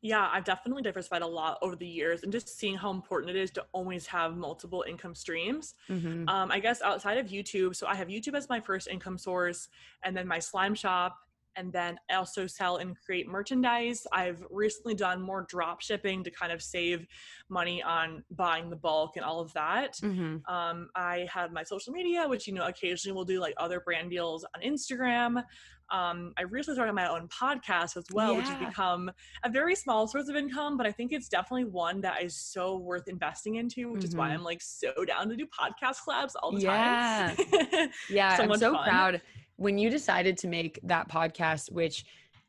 Yeah, 0.02 0.30
I've 0.32 0.44
definitely 0.44 0.82
diversified 0.82 1.20
a 1.20 1.26
lot 1.26 1.58
over 1.60 1.76
the 1.76 1.86
years 1.86 2.22
and 2.22 2.32
just 2.32 2.58
seeing 2.58 2.74
how 2.74 2.90
important 2.90 3.36
it 3.36 3.40
is 3.40 3.50
to 3.52 3.66
always 3.72 4.06
have 4.06 4.36
multiple 4.36 4.82
income 4.88 5.14
streams. 5.14 5.74
Mm-hmm. 5.90 6.26
Um, 6.28 6.50
I 6.50 6.58
guess 6.58 6.80
outside 6.80 7.18
of 7.18 7.26
YouTube, 7.26 7.76
so 7.76 7.86
I 7.86 7.94
have 7.94 8.08
YouTube 8.08 8.34
as 8.34 8.48
my 8.48 8.60
first 8.60 8.88
income 8.88 9.18
source, 9.18 9.68
and 10.02 10.16
then 10.16 10.26
my 10.26 10.38
slime 10.38 10.74
shop, 10.74 11.18
and 11.56 11.72
then 11.72 11.98
I 12.10 12.14
also 12.14 12.46
sell 12.46 12.76
and 12.76 12.96
create 13.04 13.28
merchandise. 13.28 14.06
I've 14.12 14.44
recently 14.50 14.94
done 14.94 15.20
more 15.20 15.46
drop 15.48 15.80
shipping 15.80 16.22
to 16.24 16.30
kind 16.30 16.52
of 16.52 16.62
save 16.62 17.06
money 17.48 17.82
on 17.82 18.24
buying 18.30 18.70
the 18.70 18.76
bulk 18.76 19.16
and 19.16 19.24
all 19.24 19.40
of 19.40 19.52
that. 19.54 19.96
Mm-hmm. 20.02 20.52
Um, 20.52 20.88
I 20.94 21.28
have 21.32 21.52
my 21.52 21.62
social 21.62 21.92
media, 21.92 22.26
which 22.28 22.46
you 22.46 22.54
know 22.54 22.66
occasionally 22.66 23.14
we'll 23.14 23.24
do 23.24 23.40
like 23.40 23.54
other 23.56 23.80
brand 23.80 24.10
deals 24.10 24.44
on 24.54 24.62
Instagram. 24.62 25.42
Um, 25.90 26.32
I 26.38 26.42
recently 26.42 26.76
started 26.76 26.92
my 26.92 27.08
own 27.08 27.28
podcast 27.28 27.96
as 27.96 28.04
well, 28.12 28.32
yeah. 28.32 28.38
which 28.38 28.48
has 28.48 28.58
become 28.68 29.10
a 29.42 29.50
very 29.50 29.74
small 29.74 30.06
source 30.06 30.28
of 30.28 30.36
income, 30.36 30.76
but 30.76 30.86
I 30.86 30.92
think 30.92 31.12
it's 31.12 31.28
definitely 31.28 31.64
one 31.64 32.00
that 32.02 32.22
is 32.22 32.36
so 32.36 32.76
worth 32.76 33.08
investing 33.08 33.56
into, 33.56 33.90
which 33.90 34.02
mm-hmm. 34.02 34.08
is 34.08 34.14
why 34.16 34.28
mm-hmm. 34.28 34.38
I'm 34.38 34.44
like 34.44 34.62
so 34.62 34.92
down 35.04 35.28
to 35.30 35.36
do 35.36 35.46
podcast 35.46 35.96
collabs 36.06 36.32
all 36.40 36.52
the 36.52 36.60
yeah. 36.60 37.34
time. 37.36 37.90
yeah, 38.08 38.36
so 38.36 38.44
I'm 38.44 38.54
so 38.56 38.74
fun. 38.74 38.84
proud 38.84 39.22
when 39.60 39.76
you 39.76 39.90
decided 39.90 40.38
to 40.38 40.48
make 40.48 40.80
that 40.84 41.06
podcast, 41.10 41.70
which 41.70 42.06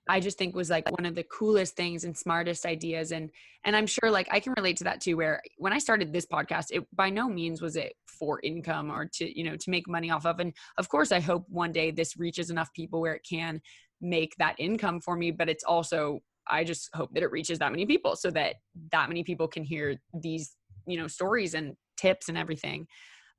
I 0.08 0.22
just 0.22 0.38
think 0.38 0.56
was 0.56 0.70
like 0.70 0.90
one 0.90 1.06
of 1.06 1.14
the 1.14 1.26
coolest 1.26 1.76
things 1.76 2.06
and 2.06 2.18
smartest 2.18 2.66
ideas. 2.66 3.12
And 3.12 3.30
and 3.66 3.76
I'm 3.76 3.86
sure 3.86 4.10
like 4.10 4.30
I 4.32 4.40
can 4.40 4.54
relate 4.56 4.78
to 4.78 4.86
that 4.86 5.02
too, 5.02 5.18
where 5.18 5.42
when 5.58 5.74
I 5.74 5.78
started 5.78 6.14
this 6.14 6.26
podcast, 6.26 6.68
it 6.72 6.88
by 6.96 7.10
no 7.10 7.28
means 7.28 7.62
was 7.62 7.76
it 7.76 7.96
for 8.06 8.40
income 8.44 8.90
or 8.90 9.10
to, 9.16 9.38
you 9.38 9.44
know, 9.44 9.58
to 9.58 9.70
make 9.70 9.90
money 9.90 10.10
off 10.10 10.26
of. 10.26 10.40
And 10.40 10.54
of 10.78 10.88
course 10.88 11.12
I 11.12 11.20
hope 11.20 11.44
one 11.50 11.74
day 11.74 11.92
this 11.92 12.16
reaches 12.16 12.50
enough 12.50 12.72
people 12.74 13.02
where 13.02 13.16
it 13.16 13.26
can 13.30 13.60
make 14.00 14.34
that 14.40 14.56
income 14.58 15.02
for 15.02 15.18
me. 15.18 15.32
But 15.32 15.50
it's 15.50 15.66
also 15.66 16.22
I 16.50 16.64
just 16.64 16.90
hope 16.94 17.14
that 17.14 17.24
it 17.24 17.32
reaches 17.32 17.60
that 17.60 17.72
many 17.72 17.86
people 17.86 18.16
so 18.16 18.32
that 18.32 18.56
that 18.94 19.10
many 19.10 19.26
people 19.26 19.50
can 19.50 19.64
hear 19.64 19.98
these, 20.14 20.56
you 20.88 20.98
know, 20.98 21.08
stories 21.08 21.56
and 21.56 21.76
tips 21.98 22.30
and 22.30 22.38
everything. 22.38 22.88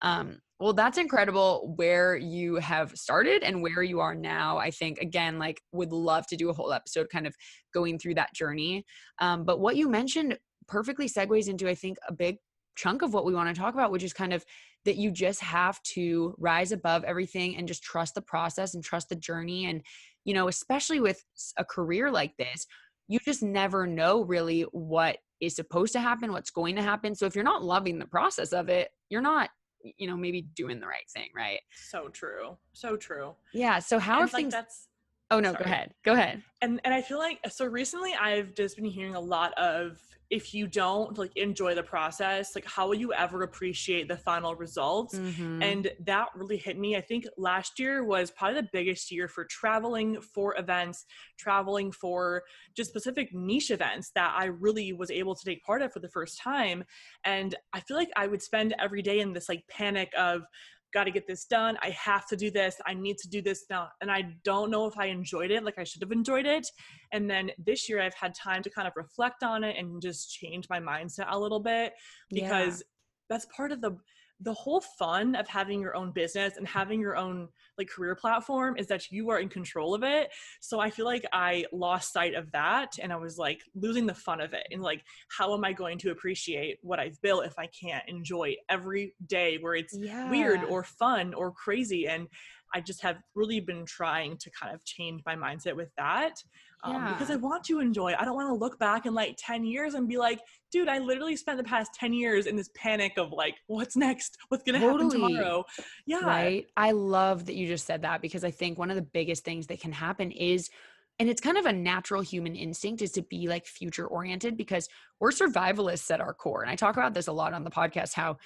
Um, 0.03 0.41
well, 0.63 0.73
that's 0.73 0.97
incredible 0.97 1.73
where 1.75 2.15
you 2.15 2.55
have 2.57 2.93
started 2.97 3.43
and 3.43 3.63
where 3.63 3.83
you 3.83 3.99
are 3.99 4.15
now. 4.15 4.59
I 4.59 4.71
think, 4.71 4.99
again, 4.99 5.37
like 5.37 5.61
would 5.73 5.91
love 5.93 6.25
to 6.29 6.37
do 6.37 6.51
a 6.51 6.53
whole 6.53 6.73
episode 6.73 7.09
kind 7.11 7.27
of 7.27 7.35
going 7.75 7.99
through 7.99 8.15
that 8.15 8.33
journey. 8.33 8.85
Um, 9.19 9.45
but 9.45 9.59
what 9.59 9.75
you 9.75 9.89
mentioned 9.89 10.39
perfectly 10.69 11.09
segues 11.09 11.49
into, 11.49 11.69
I 11.69 11.75
think, 11.75 11.99
a 12.09 12.13
big 12.13 12.37
chunk 12.77 13.03
of 13.03 13.13
what 13.13 13.25
we 13.25 13.35
want 13.35 13.53
to 13.53 13.61
talk 13.61 13.75
about, 13.75 13.91
which 13.91 14.05
is 14.05 14.13
kind 14.13 14.33
of 14.33 14.45
that 14.85 14.97
you 14.97 15.11
just 15.11 15.41
have 15.41 15.83
to 15.83 16.33
rise 16.39 16.71
above 16.71 17.03
everything 17.03 17.57
and 17.57 17.67
just 17.67 17.83
trust 17.83 18.15
the 18.15 18.23
process 18.23 18.75
and 18.75 18.85
trust 18.85 19.09
the 19.09 19.17
journey. 19.17 19.67
And, 19.67 19.83
you 20.25 20.33
know, 20.33 20.47
especially 20.47 21.01
with 21.01 21.25
a 21.57 21.65
career 21.65 22.09
like 22.09 22.37
this, 22.37 22.67
you 23.09 23.19
just 23.19 23.43
never 23.43 23.85
know 23.85 24.23
really 24.25 24.63
what 24.71 25.19
is 25.41 25.57
supposed 25.57 25.93
to 25.95 26.01
happen, 26.01 26.31
what's 26.31 26.51
going 26.51 26.77
to 26.77 26.83
happen. 26.83 27.17
So 27.17 27.27
if 27.27 27.35
you're 27.35 27.43
not 27.43 27.65
loving 27.65 27.99
the 27.99 28.07
process 28.07 28.53
of 28.53 28.69
it, 28.69 28.91
you're 29.11 29.21
not 29.21 29.51
you 29.99 30.07
know 30.07 30.17
maybe 30.17 30.43
doing 30.43 30.81
the 30.81 30.87
right 30.87 31.09
thing 31.13 31.29
right? 31.35 31.61
So 31.91 32.09
true 32.09 32.57
so 32.73 32.97
true. 32.97 33.35
Yeah 33.53 33.79
so 33.79 33.99
how 33.99 34.21
and 34.21 34.23
are 34.23 34.27
like 34.27 34.33
things 34.35 34.53
that's 34.53 34.89
oh 35.33 35.41
no 35.41 35.53
sorry. 35.53 35.65
go 35.65 35.71
ahead. 35.71 35.95
Go 36.05 36.13
ahead. 36.13 36.43
And 36.61 36.81
and 36.85 36.95
i 36.95 37.03
feel 37.03 37.19
like 37.19 37.39
so 37.51 37.67
recently 37.67 38.15
i've 38.15 38.55
just 38.55 38.77
been 38.77 38.85
hearing 38.85 39.15
a 39.15 39.21
lot 39.21 39.53
of 39.55 39.99
if 40.31 40.55
you 40.55 40.67
don't 40.67 41.19
like 41.19 41.37
enjoy 41.37 41.75
the 41.75 41.83
process 41.83 42.55
like 42.55 42.65
how 42.65 42.89
will 42.89 42.95
you 42.95 43.13
ever 43.13 43.43
appreciate 43.43 44.09
the 44.09 44.17
final 44.17 44.55
results? 44.55 45.19
Mm-hmm. 45.19 45.63
and 45.63 45.91
that 46.07 46.29
really 46.35 46.57
hit 46.57 46.79
me. 46.79 46.97
I 46.97 47.03
think 47.03 47.27
last 47.37 47.79
year 47.79 48.03
was 48.03 48.31
probably 48.31 48.63
the 48.63 48.69
biggest 48.73 49.13
year 49.13 49.29
for 49.29 49.45
traveling 49.45 50.21
for 50.23 50.57
events 50.57 51.05
traveling 51.39 51.93
for 51.93 52.45
just 52.75 52.89
specific 52.89 53.35
niche 53.35 53.71
events 53.71 54.11
that 54.15 54.35
i 54.35 54.47
really 54.47 54.95
was 54.95 55.11
able 55.11 55.35
to 55.35 55.45
take 55.45 55.63
part 55.65 55.83
of 55.83 55.93
for 55.93 56.01
the 56.01 56.09
first 56.09 56.39
time. 56.41 56.83
And 57.25 57.55
i 57.75 57.81
feel 57.81 57.99
like 57.99 58.11
i 58.17 58.27
would 58.27 58.41
spend 58.43 58.75
every 58.79 59.03
day 59.03 59.21
in 59.21 59.35
this 59.35 59.51
like 59.51 59.65
panic 59.69 60.13
of 60.17 60.43
got 60.93 61.05
to 61.05 61.11
get 61.11 61.27
this 61.27 61.45
done. 61.45 61.77
I 61.83 61.91
have 61.91 62.27
to 62.29 62.37
do 62.37 62.51
this. 62.51 62.77
I 62.87 62.95
need 62.95 63.19
to 63.19 63.29
do 63.29 63.43
this 63.43 63.65
now. 63.71 63.89
And 64.01 64.11
I 64.11 64.35
don't 64.45 64.71
know 64.71 64.87
if 64.87 64.99
I 64.99 65.07
enjoyed 65.07 65.51
it 65.51 65.65
like 65.65 65.79
I 65.79 65.85
should 65.85 66.03
have 66.03 66.13
enjoyed 66.13 66.47
it. 66.47 66.67
And 67.13 67.29
then 67.29 67.51
this 67.59 67.89
year 67.89 68.01
I've 68.01 68.15
had 68.15 68.35
time 68.35 68.63
to 68.63 68.71
kind 68.71 68.87
of 68.87 68.95
reflect 68.97 69.43
on 69.43 69.65
it 69.65 69.77
and 69.79 70.01
just 70.01 70.33
change 70.33 70.69
my 70.69 70.81
mindset 70.81 71.27
a 71.29 71.39
little 71.39 71.61
bit 71.61 71.93
because 72.31 72.79
yeah. 72.79 72.85
that's 73.31 73.47
part 73.55 73.73
of 73.73 73.81
the 73.81 73.97
the 74.43 74.53
whole 74.55 74.81
fun 74.81 75.35
of 75.35 75.49
having 75.49 75.81
your 75.81 75.97
own 75.97 76.13
business 76.13 76.57
and 76.57 76.67
having 76.67 77.01
your 77.01 77.17
own 77.17 77.49
like 77.79 77.89
career 77.89 78.15
platform 78.15 78.77
is 78.77 78.87
that 78.89 79.11
you 79.11 79.31
are 79.31 79.39
in 79.39 79.49
control 79.49 79.95
of 79.95 80.03
it. 80.03 80.31
So 80.61 80.81
i 80.81 80.91
feel 80.91 81.07
like 81.07 81.25
i 81.33 81.65
lost 81.73 82.13
sight 82.13 82.35
of 82.35 82.51
that 82.53 82.93
and 83.01 83.13
i 83.13 83.17
was 83.17 83.39
like 83.39 83.61
losing 83.75 84.07
the 84.07 84.15
fun 84.15 84.41
of 84.41 84.53
it 84.53 84.67
and 84.71 84.83
like 84.83 85.03
how 85.29 85.55
am 85.55 85.65
i 85.65 85.73
going 85.73 85.99
to 85.99 86.11
appreciate 86.11 86.79
what 86.83 86.99
i've 86.99 87.21
built 87.23 87.45
if 87.45 87.59
i 87.59 87.67
can't 87.67 88.05
enjoy 88.09 88.55
every 88.69 89.15
day 89.27 89.59
where 89.61 89.75
it's 89.75 89.97
yeah. 89.97 90.31
weird 90.31 90.65
or 90.65 90.83
fun 90.85 91.35
or 91.35 91.53
crazy? 91.53 92.07
And 92.07 92.29
I 92.75 92.81
just 92.81 93.03
have 93.03 93.19
really 93.35 93.61
been 93.61 93.85
trying 93.85 94.39
to 94.39 94.51
kind 94.51 94.75
of 94.75 94.85
change 94.85 95.23
my 95.27 95.37
mindset 95.37 95.77
with 95.77 95.91
that 95.97 96.43
um, 96.85 96.95
yeah. 96.95 97.13
because 97.13 97.31
I 97.31 97.37
want 97.37 97.65
to 97.65 97.81
enjoy. 97.81 98.15
I 98.19 98.25
don't 98.25 98.35
want 98.35 98.49
to 98.49 98.55
look 98.55 98.79
back 98.79 99.07
in 99.07 99.15
like 99.15 99.37
10 99.39 99.65
years 99.65 99.95
and 99.95 100.09
be 100.09 100.19
like, 100.19 100.41
dude, 100.71 100.89
I 100.89 100.99
literally 100.99 101.37
spent 101.37 101.59
the 101.59 101.65
past 101.65 101.95
10 101.95 102.13
years 102.13 102.47
in 102.47 102.57
this 102.57 102.71
panic 102.75 103.19
of 103.19 103.33
like, 103.33 103.55
what's 103.67 103.97
next? 103.97 104.37
What's 104.49 104.65
going 104.65 104.81
to 104.81 104.87
totally. 104.87 105.21
happen 105.21 105.37
tomorrow? 105.37 105.65
Yeah. 106.07 106.25
Right. 106.25 106.67
I 106.77 106.93
love 106.93 107.47
that 107.47 107.55
you 107.55 107.67
just 107.67 107.87
said 107.87 108.03
that 108.03 108.21
because 108.21 108.45
I 108.45 108.51
think 108.51 108.79
one 108.79 108.91
of 108.91 108.97
the 108.97 109.03
biggest 109.03 109.45
things 109.45 109.67
that 109.69 109.81
can 109.81 109.93
happen 109.93 110.31
is 110.31 110.71
and 111.19 111.29
it's 111.29 111.41
kind 111.41 111.59
of 111.59 111.67
a 111.67 111.73
natural 111.73 112.23
human 112.23 112.57
instinct 112.57 113.03
is 113.03 113.13
to 113.13 113.23
be 113.23 113.47
like 113.47 113.67
future 113.67 114.07
oriented 114.07 114.57
because 114.57 114.89
we're 115.21 115.31
survivalists 115.31 116.11
at 116.11 116.21
our 116.21 116.33
core 116.35 116.63
and 116.63 116.71
i 116.71 116.75
talk 116.75 116.97
about 116.97 117.15
this 117.15 117.29
a 117.29 117.33
lot 117.33 117.53
on 117.53 117.65
the 117.65 117.71
podcast 117.71 118.15
how 118.15 118.37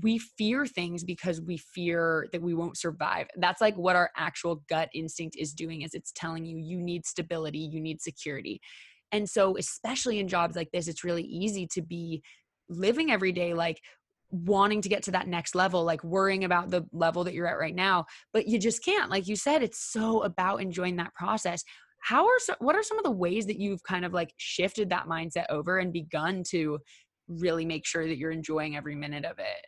we 0.00 0.18
fear 0.18 0.64
things 0.64 1.02
because 1.02 1.40
we 1.40 1.56
fear 1.56 2.28
that 2.32 2.42
we 2.42 2.54
won't 2.54 2.78
survive. 2.78 3.26
That's 3.36 3.60
like 3.60 3.76
what 3.76 3.96
our 3.96 4.10
actual 4.16 4.62
gut 4.68 4.88
instinct 4.94 5.36
is 5.36 5.52
doing 5.52 5.82
is 5.82 5.94
it's 5.94 6.12
telling 6.14 6.44
you 6.44 6.56
you 6.56 6.80
need 6.80 7.04
stability 7.04 7.58
you 7.58 7.80
need 7.80 8.00
security. 8.00 8.60
And 9.10 9.28
so 9.28 9.56
especially 9.56 10.20
in 10.20 10.28
jobs 10.28 10.56
like 10.56 10.70
this 10.72 10.88
it's 10.88 11.04
really 11.04 11.24
easy 11.24 11.66
to 11.72 11.82
be 11.82 12.22
living 12.68 13.10
every 13.10 13.32
day 13.32 13.54
like 13.54 13.80
wanting 14.30 14.80
to 14.80 14.88
get 14.88 15.02
to 15.02 15.10
that 15.10 15.28
next 15.28 15.54
level 15.54 15.84
like 15.84 16.02
worrying 16.02 16.44
about 16.44 16.70
the 16.70 16.86
level 16.92 17.24
that 17.24 17.34
you're 17.34 17.46
at 17.46 17.58
right 17.58 17.74
now 17.74 18.06
but 18.32 18.46
you 18.46 18.58
just 18.58 18.84
can't. 18.84 19.10
Like 19.10 19.26
you 19.26 19.36
said 19.36 19.62
it's 19.62 19.80
so 19.92 20.22
about 20.22 20.62
enjoying 20.62 20.96
that 20.96 21.14
process. 21.14 21.64
How 22.00 22.26
are 22.26 22.38
so, 22.38 22.54
what 22.58 22.76
are 22.76 22.82
some 22.82 22.98
of 22.98 23.04
the 23.04 23.10
ways 23.10 23.46
that 23.46 23.60
you've 23.60 23.82
kind 23.82 24.04
of 24.04 24.12
like 24.12 24.32
shifted 24.36 24.90
that 24.90 25.06
mindset 25.06 25.46
over 25.50 25.78
and 25.78 25.92
begun 25.92 26.42
to 26.50 26.78
really 27.28 27.64
make 27.64 27.86
sure 27.86 28.06
that 28.06 28.18
you're 28.18 28.30
enjoying 28.32 28.76
every 28.76 28.94
minute 28.94 29.24
of 29.24 29.38
it 29.38 29.66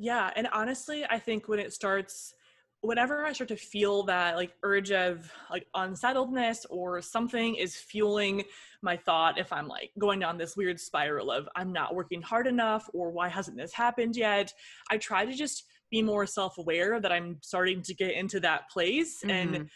yeah. 0.00 0.30
And 0.34 0.48
honestly, 0.50 1.04
I 1.08 1.18
think 1.18 1.46
when 1.46 1.58
it 1.58 1.74
starts, 1.74 2.32
whenever 2.80 3.26
I 3.26 3.34
start 3.34 3.48
to 3.48 3.56
feel 3.56 4.02
that 4.04 4.36
like 4.36 4.52
urge 4.62 4.92
of 4.92 5.30
like 5.50 5.66
unsettledness 5.74 6.64
or 6.70 7.02
something 7.02 7.54
is 7.56 7.76
fueling 7.76 8.44
my 8.80 8.96
thought, 8.96 9.38
if 9.38 9.52
I'm 9.52 9.68
like 9.68 9.90
going 9.98 10.18
down 10.18 10.38
this 10.38 10.56
weird 10.56 10.80
spiral 10.80 11.30
of 11.30 11.46
I'm 11.54 11.70
not 11.70 11.94
working 11.94 12.22
hard 12.22 12.46
enough 12.46 12.88
or 12.94 13.10
why 13.10 13.28
hasn't 13.28 13.58
this 13.58 13.74
happened 13.74 14.16
yet, 14.16 14.54
I 14.90 14.96
try 14.96 15.26
to 15.26 15.34
just 15.34 15.64
be 15.90 16.00
more 16.00 16.24
self 16.24 16.56
aware 16.56 16.98
that 16.98 17.12
I'm 17.12 17.36
starting 17.42 17.82
to 17.82 17.94
get 17.94 18.14
into 18.14 18.40
that 18.40 18.70
place 18.70 19.20
mm-hmm. 19.22 19.54
and 19.54 19.70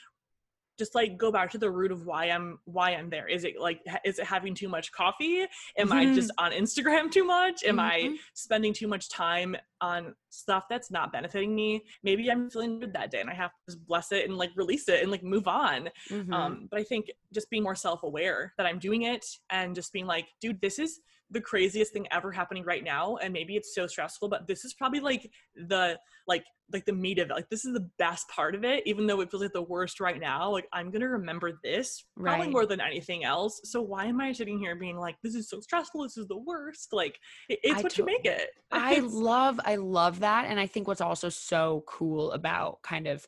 just 0.79 0.95
like 0.95 1.17
go 1.17 1.31
back 1.31 1.51
to 1.51 1.59
the 1.59 1.71
root 1.71 1.93
of 1.93 2.07
why 2.07 2.27
I'm 2.27 2.59
why 2.65 2.91
I'm 2.91 3.11
there. 3.11 3.29
Is 3.29 3.45
it 3.45 3.61
like 3.61 3.81
is 4.05 4.19
it 4.19 4.27
having 4.27 4.55
too 4.55 4.69
much 4.69 4.93
coffee? 4.93 5.43
Am 5.79 5.89
mm-hmm. 5.89 5.93
I 5.93 6.15
just 6.15 6.31
on 6.39 6.53
Instagram 6.53 7.11
too 7.11 7.25
much? 7.25 7.65
Am 7.65 7.77
mm-hmm. 7.77 8.15
I 8.15 8.17
spending 8.35 8.73
too 8.73 8.89
much 8.89 9.09
time 9.09 9.57
on 9.81 10.15
stuff 10.31 10.65
that's 10.69 10.91
not 10.91 11.13
benefiting 11.13 11.55
me? 11.55 11.83
Maybe 12.03 12.31
I'm 12.31 12.51
feeling 12.51 12.81
good 12.81 12.93
that 12.95 13.11
day 13.11 13.21
and 13.21 13.31
I 13.31 13.35
have 13.35 13.51
to 13.51 13.57
just 13.67 13.87
bless 13.87 14.13
it 14.13 14.29
and 14.29 14.37
like 14.37 14.51
release 14.57 14.89
it 14.89 15.03
and 15.03 15.11
like 15.11 15.23
move 15.23 15.47
on. 15.47 15.91
Mm-hmm. 16.11 16.33
Um, 16.33 16.69
but 16.71 16.81
I 16.81 16.85
think 16.85 17.11
just 17.33 17.51
being 17.51 17.63
more 17.63 17.77
self-aware 17.77 18.53
that 18.57 18.67
I'm 18.67 18.79
doing 18.79 19.03
it 19.03 19.25
and 19.51 19.75
just 19.75 19.93
being 19.93 20.07
like, 20.07 20.27
dude, 20.41 20.61
this 20.61 20.79
is 20.79 21.01
the 21.35 21.41
craziest 21.41 21.93
thing 21.93 22.07
ever 22.11 22.33
happening 22.33 22.65
right 22.65 22.85
now 22.85 23.17
and 23.17 23.33
maybe 23.33 23.57
it's 23.57 23.75
so 23.75 23.87
stressful 23.87 24.29
but 24.29 24.47
this 24.47 24.65
is 24.65 24.73
probably 24.73 25.01
like 25.01 25.31
the 25.69 25.99
like 26.27 26.45
like 26.73 26.87
the 26.87 26.93
meat 26.93 27.19
of 27.19 27.31
it. 27.31 27.35
Like 27.35 27.51
this 27.51 27.65
is 27.65 27.75
the 27.75 27.89
best 27.99 28.29
part 28.29 28.55
of 28.55 28.65
it 28.65 28.83
even 28.87 29.07
though 29.07 29.21
it 29.21 29.31
feels 29.31 29.43
like 29.43 29.53
the 29.53 29.63
worst 29.63 30.01
right 30.01 30.19
now. 30.19 30.51
Like 30.51 30.67
i'm 30.73 30.91
gonna 30.91 31.09
remember 31.09 31.53
this 31.63 32.05
probably 32.17 32.47
right. 32.47 32.53
more 32.53 32.67
than 32.67 32.81
anything 32.81 33.25
else. 33.25 33.61
So 33.65 33.83
why 33.83 34.07
am 34.07 34.21
i 34.21 34.33
sitting 34.33 34.59
here 34.59 34.75
being 34.77 34.97
like 34.97 35.17
this 35.23 35.35
is 35.35 35.49
so 35.49 35.61
stressful. 35.61 36.03
This 36.03 36.17
is 36.17 36.29
the 36.29 36.39
worst. 36.39 36.93
Like 36.93 37.19
it, 37.49 37.59
it's 37.63 37.81
I 37.81 37.83
what 37.83 37.99
you 37.99 38.05
make 38.05 38.25
it. 38.25 38.49
I 38.73 39.01
love 39.01 39.61
i 39.65 39.77
love 39.77 40.21
that 40.21 40.47
and 40.47 40.59
i 40.59 40.67
think 40.67 40.89
what's 40.89 41.01
also 41.01 41.29
so 41.29 41.85
cool 41.87 42.33
about 42.33 42.83
kind 42.83 43.07
of 43.07 43.27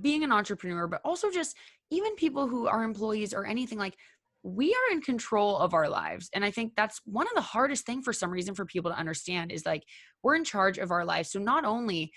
being 0.00 0.22
an 0.22 0.30
entrepreneur 0.30 0.86
but 0.86 1.00
also 1.04 1.30
just 1.30 1.56
even 1.90 2.14
people 2.16 2.46
who 2.46 2.66
are 2.66 2.84
employees 2.84 3.32
or 3.32 3.46
anything 3.46 3.78
like 3.78 3.96
we 4.48 4.72
are 4.72 4.92
in 4.92 5.00
control 5.00 5.58
of 5.58 5.74
our 5.74 5.88
lives 5.88 6.30
and 6.32 6.44
i 6.44 6.50
think 6.50 6.72
that's 6.76 7.00
one 7.04 7.26
of 7.26 7.34
the 7.34 7.40
hardest 7.40 7.86
thing 7.86 8.02
for 8.02 8.12
some 8.12 8.30
reason 8.30 8.54
for 8.54 8.64
people 8.64 8.90
to 8.90 8.98
understand 8.98 9.52
is 9.52 9.64
like 9.66 9.84
we're 10.22 10.34
in 10.34 10.44
charge 10.44 10.78
of 10.78 10.90
our 10.90 11.04
lives. 11.04 11.30
So 11.30 11.38
not 11.38 11.64
only 11.64 12.12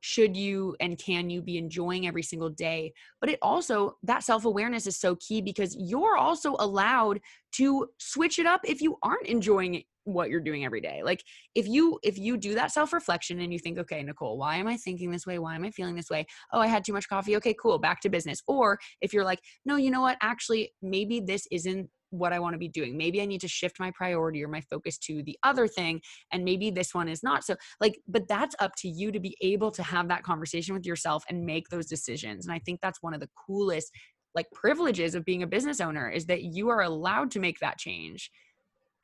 should 0.00 0.36
you 0.36 0.76
and 0.80 0.98
can 0.98 1.30
you 1.30 1.42
be 1.42 1.58
enjoying 1.58 2.06
every 2.06 2.22
single 2.22 2.50
day? 2.50 2.92
But 3.20 3.30
it 3.30 3.38
also 3.42 3.96
that 4.02 4.22
self-awareness 4.22 4.86
is 4.86 4.98
so 4.98 5.16
key 5.16 5.40
because 5.40 5.76
you're 5.78 6.16
also 6.16 6.56
allowed 6.58 7.20
to 7.52 7.86
switch 7.98 8.38
it 8.38 8.46
up 8.46 8.60
if 8.64 8.80
you 8.80 8.96
aren't 9.02 9.26
enjoying 9.26 9.82
what 10.04 10.30
you're 10.30 10.40
doing 10.40 10.64
every 10.64 10.80
day. 10.80 11.02
Like 11.04 11.22
if 11.54 11.68
you 11.68 11.98
if 12.02 12.18
you 12.18 12.36
do 12.36 12.54
that 12.54 12.72
self 12.72 12.92
reflection 12.92 13.40
and 13.40 13.52
you 13.52 13.58
think 13.58 13.78
okay 13.78 14.02
nichole 14.02 14.36
why 14.36 14.56
am 14.56 14.66
i 14.66 14.76
thinking 14.76 15.10
this 15.10 15.26
way? 15.26 15.38
Why 15.38 15.54
am 15.54 15.64
i 15.64 15.70
feeling 15.70 15.94
this 15.94 16.10
way? 16.10 16.26
Oh 16.52 16.60
i 16.60 16.66
had 16.66 16.84
too 16.84 16.92
much 16.92 17.08
coffee? 17.08 17.36
Okay 17.36 17.54
cool 17.60 17.78
back 17.78 18.00
to 18.02 18.08
business. 18.08 18.42
Or 18.46 18.78
if 19.00 19.12
you're 19.12 19.24
like 19.24 19.40
no 19.64 19.76
you 19.76 19.90
know 19.90 20.00
what? 20.00 20.16
Actually 20.22 20.72
maybe 20.82 21.20
this 21.20 21.46
isn't 21.50 21.90
what 22.10 22.32
I 22.32 22.38
want 22.38 22.54
to 22.54 22.58
be 22.58 22.68
doing. 22.68 22.96
Maybe 22.96 23.20
I 23.20 23.26
need 23.26 23.40
to 23.42 23.48
shift 23.48 23.78
my 23.78 23.90
priority 23.90 24.42
or 24.42 24.48
my 24.48 24.60
focus 24.60 24.98
to 24.98 25.22
the 25.22 25.38
other 25.42 25.66
thing. 25.68 26.00
And 26.32 26.44
maybe 26.44 26.70
this 26.70 26.94
one 26.94 27.08
is 27.08 27.22
not. 27.22 27.44
So, 27.44 27.56
like, 27.80 27.98
but 28.08 28.28
that's 28.28 28.54
up 28.60 28.72
to 28.78 28.88
you 28.88 29.12
to 29.12 29.20
be 29.20 29.36
able 29.40 29.70
to 29.72 29.82
have 29.82 30.08
that 30.08 30.22
conversation 30.22 30.74
with 30.74 30.86
yourself 30.86 31.24
and 31.28 31.44
make 31.44 31.68
those 31.68 31.86
decisions. 31.86 32.46
And 32.46 32.54
I 32.54 32.58
think 32.58 32.80
that's 32.80 33.02
one 33.02 33.14
of 33.14 33.20
the 33.20 33.28
coolest, 33.46 33.92
like, 34.34 34.50
privileges 34.52 35.14
of 35.14 35.24
being 35.24 35.42
a 35.42 35.46
business 35.46 35.80
owner 35.80 36.08
is 36.08 36.26
that 36.26 36.42
you 36.42 36.68
are 36.68 36.82
allowed 36.82 37.30
to 37.32 37.40
make 37.40 37.58
that 37.60 37.78
change. 37.78 38.30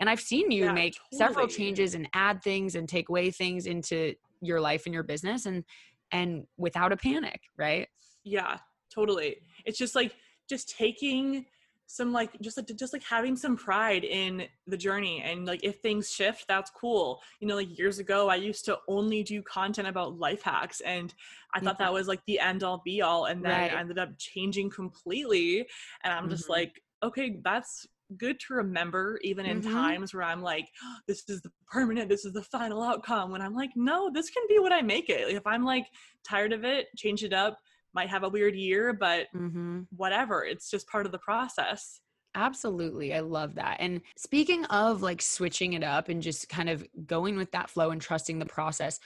And 0.00 0.10
I've 0.10 0.20
seen 0.20 0.50
you 0.50 0.64
yeah, 0.64 0.72
make 0.72 0.94
totally. 0.94 1.18
several 1.18 1.46
changes 1.46 1.94
and 1.94 2.08
add 2.14 2.42
things 2.42 2.74
and 2.74 2.88
take 2.88 3.08
away 3.08 3.30
things 3.30 3.66
into 3.66 4.14
your 4.40 4.60
life 4.60 4.86
and 4.86 4.94
your 4.94 5.04
business 5.04 5.46
and 5.46 5.64
and 6.12 6.44
without 6.56 6.92
a 6.92 6.96
panic, 6.96 7.40
right? 7.56 7.88
Yeah, 8.24 8.58
totally. 8.94 9.38
It's 9.64 9.78
just 9.78 9.94
like 9.94 10.14
just 10.48 10.76
taking 10.76 11.46
some 11.86 12.12
like 12.12 12.30
just 12.40 12.56
like 12.56 12.66
just 12.76 12.92
like 12.92 13.02
having 13.02 13.36
some 13.36 13.56
pride 13.56 14.04
in 14.04 14.44
the 14.66 14.76
journey 14.76 15.22
and 15.22 15.46
like 15.46 15.62
if 15.62 15.80
things 15.80 16.10
shift 16.10 16.44
that's 16.48 16.70
cool 16.70 17.20
you 17.40 17.46
know 17.46 17.54
like 17.54 17.78
years 17.78 17.98
ago 17.98 18.28
i 18.28 18.34
used 18.34 18.64
to 18.64 18.78
only 18.88 19.22
do 19.22 19.42
content 19.42 19.86
about 19.86 20.18
life 20.18 20.42
hacks 20.42 20.80
and 20.80 21.14
i 21.52 21.60
thought 21.60 21.78
that 21.78 21.92
was 21.92 22.08
like 22.08 22.20
the 22.26 22.40
end 22.40 22.62
all 22.62 22.80
be 22.84 23.02
all 23.02 23.26
and 23.26 23.44
then 23.44 23.52
right. 23.52 23.74
i 23.74 23.78
ended 23.78 23.98
up 23.98 24.08
changing 24.18 24.70
completely 24.70 25.66
and 26.02 26.12
i'm 26.12 26.24
mm-hmm. 26.24 26.30
just 26.30 26.48
like 26.48 26.82
okay 27.02 27.38
that's 27.44 27.86
good 28.16 28.38
to 28.38 28.54
remember 28.54 29.18
even 29.22 29.46
in 29.46 29.60
mm-hmm. 29.60 29.72
times 29.72 30.14
where 30.14 30.22
I'm 30.22 30.42
like, 30.42 30.68
oh, 30.84 30.96
this 31.08 31.24
is 31.28 31.40
the 31.40 31.50
permanent, 31.70 32.08
this 32.08 32.24
is 32.24 32.32
the 32.32 32.42
final 32.42 32.82
outcome. 32.82 33.30
When 33.30 33.42
I'm 33.42 33.54
like, 33.54 33.70
no, 33.76 34.10
this 34.12 34.30
can 34.30 34.42
be 34.48 34.58
what 34.58 34.72
I 34.72 34.82
make 34.82 35.08
it. 35.08 35.26
Like 35.26 35.36
if 35.36 35.46
I'm 35.46 35.64
like 35.64 35.86
tired 36.22 36.52
of 36.52 36.64
it, 36.64 36.88
change 36.96 37.24
it 37.24 37.32
up, 37.32 37.58
might 37.94 38.10
have 38.10 38.24
a 38.24 38.28
weird 38.28 38.54
year, 38.54 38.92
but 38.92 39.26
mm-hmm. 39.34 39.82
whatever. 39.96 40.44
It's 40.44 40.70
just 40.70 40.88
part 40.88 41.06
of 41.06 41.12
the 41.12 41.18
process. 41.18 42.00
Absolutely. 42.34 43.14
I 43.14 43.20
love 43.20 43.54
that. 43.54 43.76
And 43.78 44.00
speaking 44.16 44.64
of 44.66 45.02
like 45.02 45.22
switching 45.22 45.74
it 45.74 45.84
up 45.84 46.08
and 46.08 46.20
just 46.20 46.48
kind 46.48 46.68
of 46.68 46.84
going 47.06 47.36
with 47.36 47.52
that 47.52 47.70
flow 47.70 47.90
and 47.90 48.00
trusting 48.00 48.38
the 48.38 48.46
process, 48.46 48.98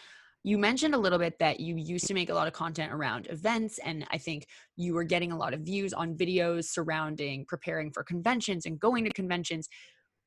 you 0.44 0.56
mentioned 0.56 0.94
a 0.94 0.98
little 0.98 1.18
bit 1.18 1.38
that 1.40 1.60
you 1.60 1.76
used 1.76 2.06
to 2.06 2.14
make 2.14 2.30
a 2.30 2.34
lot 2.34 2.46
of 2.46 2.52
content 2.52 2.92
around 2.92 3.26
events 3.28 3.78
and 3.84 4.06
i 4.10 4.18
think 4.18 4.46
you 4.76 4.94
were 4.94 5.04
getting 5.04 5.32
a 5.32 5.36
lot 5.36 5.52
of 5.52 5.60
views 5.60 5.92
on 5.92 6.16
videos 6.16 6.64
surrounding 6.64 7.44
preparing 7.46 7.90
for 7.90 8.04
conventions 8.04 8.64
and 8.64 8.78
going 8.80 9.04
to 9.04 9.12
conventions 9.12 9.68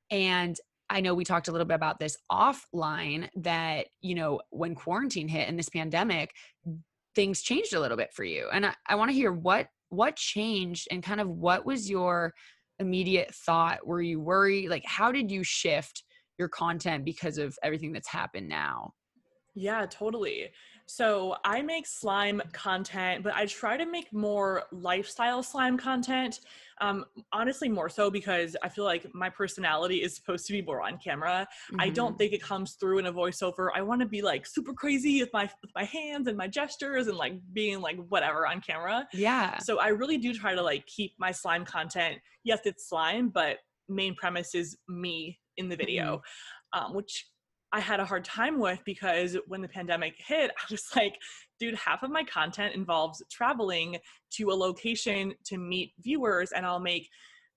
and 0.10 0.58
i 0.89 1.00
know 1.00 1.13
we 1.13 1.24
talked 1.24 1.48
a 1.48 1.51
little 1.51 1.65
bit 1.65 1.75
about 1.75 2.00
this 2.00 2.18
offline 2.32 3.30
that 3.36 3.88
you 4.01 4.13
know 4.13 4.41
when 4.50 4.75
quarantine 4.75 5.27
hit 5.27 5.48
and 5.48 5.58
this 5.58 5.70
pandemic 5.70 6.32
things 7.15 7.41
changed 7.41 7.74
a 7.74 7.80
little 7.80 7.98
bit 7.98 8.13
for 8.13 8.24
you 8.24 8.48
and 8.53 8.65
i, 8.65 8.74
I 8.88 8.96
want 8.96 9.10
to 9.10 9.15
hear 9.15 9.32
what 9.32 9.68
what 9.91 10.15
changed 10.15 10.88
and 10.89 11.03
kind 11.03 11.20
of 11.20 11.30
what 11.30 11.65
was 11.65 11.89
your 11.89 12.34
immediate 12.80 13.34
thought? 13.34 13.86
Were 13.86 14.01
you 14.01 14.20
worried? 14.20 14.70
Like 14.70 14.84
how 14.86 15.12
did 15.12 15.32
you 15.32 15.44
shift 15.44 16.03
your 16.38 16.50
content 16.50 17.06
because 17.06 17.38
of 17.38 17.58
everything 17.63 17.94
that's 17.94 18.10
happened 18.10 18.50
now? 18.50 18.94
Yeah, 19.53 19.86
totally. 19.86 20.50
So 20.86 21.36
I 21.44 21.62
make 21.62 21.88
slime 21.88 22.42
content, 22.54 23.24
but 23.24 23.34
I 23.34 23.46
try 23.46 23.78
to 23.78 23.86
make 23.86 24.12
more 24.14 24.64
lifestyle 24.72 25.44
slime 25.44 25.78
content. 25.78 26.42
Um, 26.80 27.06
honestly, 27.32 27.70
more 27.70 27.90
so 27.90 28.10
because 28.10 28.58
I 28.64 28.70
feel 28.70 28.86
like 28.86 29.14
my 29.14 29.30
personality 29.30 30.02
is 30.02 30.16
supposed 30.16 30.48
to 30.48 30.54
be 30.54 30.62
more 30.62 30.82
on 30.82 30.98
camera. 30.98 31.48
Mm-hmm. 31.68 31.82
I 31.82 31.90
don't 31.90 32.12
mm-hmm. 32.12 32.18
think 32.18 32.34
it 32.34 32.42
comes 32.42 32.74
through 32.74 33.00
in 33.00 33.06
a 33.06 33.14
voiceover. 33.14 33.70
I 33.76 33.82
want 33.84 34.02
to 34.02 34.08
be 34.08 34.22
like 34.22 34.46
super 34.46 34.74
crazy 34.74 35.22
with 35.22 35.32
my 35.34 35.50
with 35.62 35.72
my 35.76 35.84
hands 35.84 36.28
and 36.28 36.36
my 36.36 36.48
gestures 36.48 37.08
and 37.08 37.18
like 37.18 37.34
being 37.54 37.82
like 37.82 37.98
whatever 38.10 38.48
on 38.48 38.62
camera. 38.62 39.08
Yeah. 39.14 39.60
So 39.60 39.80
I 39.80 39.90
really 39.90 40.18
do 40.18 40.34
try 40.34 40.56
to 40.56 40.62
like 40.62 40.86
keep 40.88 41.14
my 41.20 41.32
slime 41.32 41.66
content. 41.66 42.18
Yes, 42.44 42.62
it's 42.66 42.90
slime, 42.90 43.30
but 43.30 43.60
main 43.88 44.16
premise 44.16 44.56
is 44.56 44.78
me 44.88 45.40
in 45.58 45.70
the 45.70 45.76
video, 45.76 46.18
mm-hmm. 46.74 46.86
um, 46.86 46.96
which 46.96 47.28
I 47.74 47.80
had 47.80 48.00
a 48.00 48.06
hard 48.06 48.25
time 48.25 48.60
with 48.60 48.80
because 48.86 49.38
when 49.48 49.62
the 49.62 49.68
pandemic 49.68 50.16
hit, 50.18 50.51
I 50.58 50.63
was 50.70 50.86
like, 50.96 51.16
dude, 51.60 51.75
half 51.75 52.04
of 52.04 52.12
my 52.12 52.24
content 52.24 52.75
involves 52.75 53.22
traveling 53.32 53.98
to 54.32 54.51
a 54.51 54.54
location 54.54 55.34
to 55.46 55.58
meet 55.58 55.94
viewers, 56.01 56.51
and 56.51 56.66
I'll 56.66 56.80
make 56.80 57.10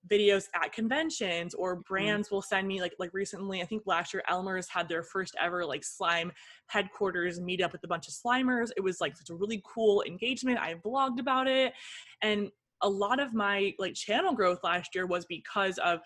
videos 0.09 0.45
at 0.53 0.71
conventions 0.71 1.53
or 1.55 1.75
mm-hmm. 1.75 1.81
brands 1.87 2.29
will 2.29 2.41
send 2.41 2.67
me 2.67 2.79
like 2.79 2.93
like 2.99 3.09
recently 3.11 3.63
i 3.63 3.65
think 3.65 3.81
last 3.87 4.13
year 4.13 4.21
elmer's 4.29 4.69
had 4.69 4.87
their 4.87 5.01
first 5.01 5.35
ever 5.41 5.65
like 5.65 5.83
slime 5.83 6.31
headquarters 6.67 7.39
meet 7.39 7.61
up 7.61 7.71
with 7.71 7.83
a 7.83 7.87
bunch 7.87 8.07
of 8.07 8.13
slimers. 8.13 8.69
It 8.77 8.81
was 8.81 9.01
like 9.01 9.15
such 9.15 9.29
a 9.29 9.35
really 9.35 9.61
cool 9.65 10.03
engagement. 10.03 10.59
I 10.59 10.75
blogged 10.75 11.19
about 11.19 11.47
it. 11.47 11.73
And 12.21 12.49
a 12.81 12.89
lot 12.89 13.19
of 13.19 13.33
my 13.33 13.73
like 13.79 13.93
channel 13.93 14.33
growth 14.33 14.59
last 14.63 14.95
year 14.95 15.05
was 15.05 15.25
because 15.25 15.77
of 15.79 15.99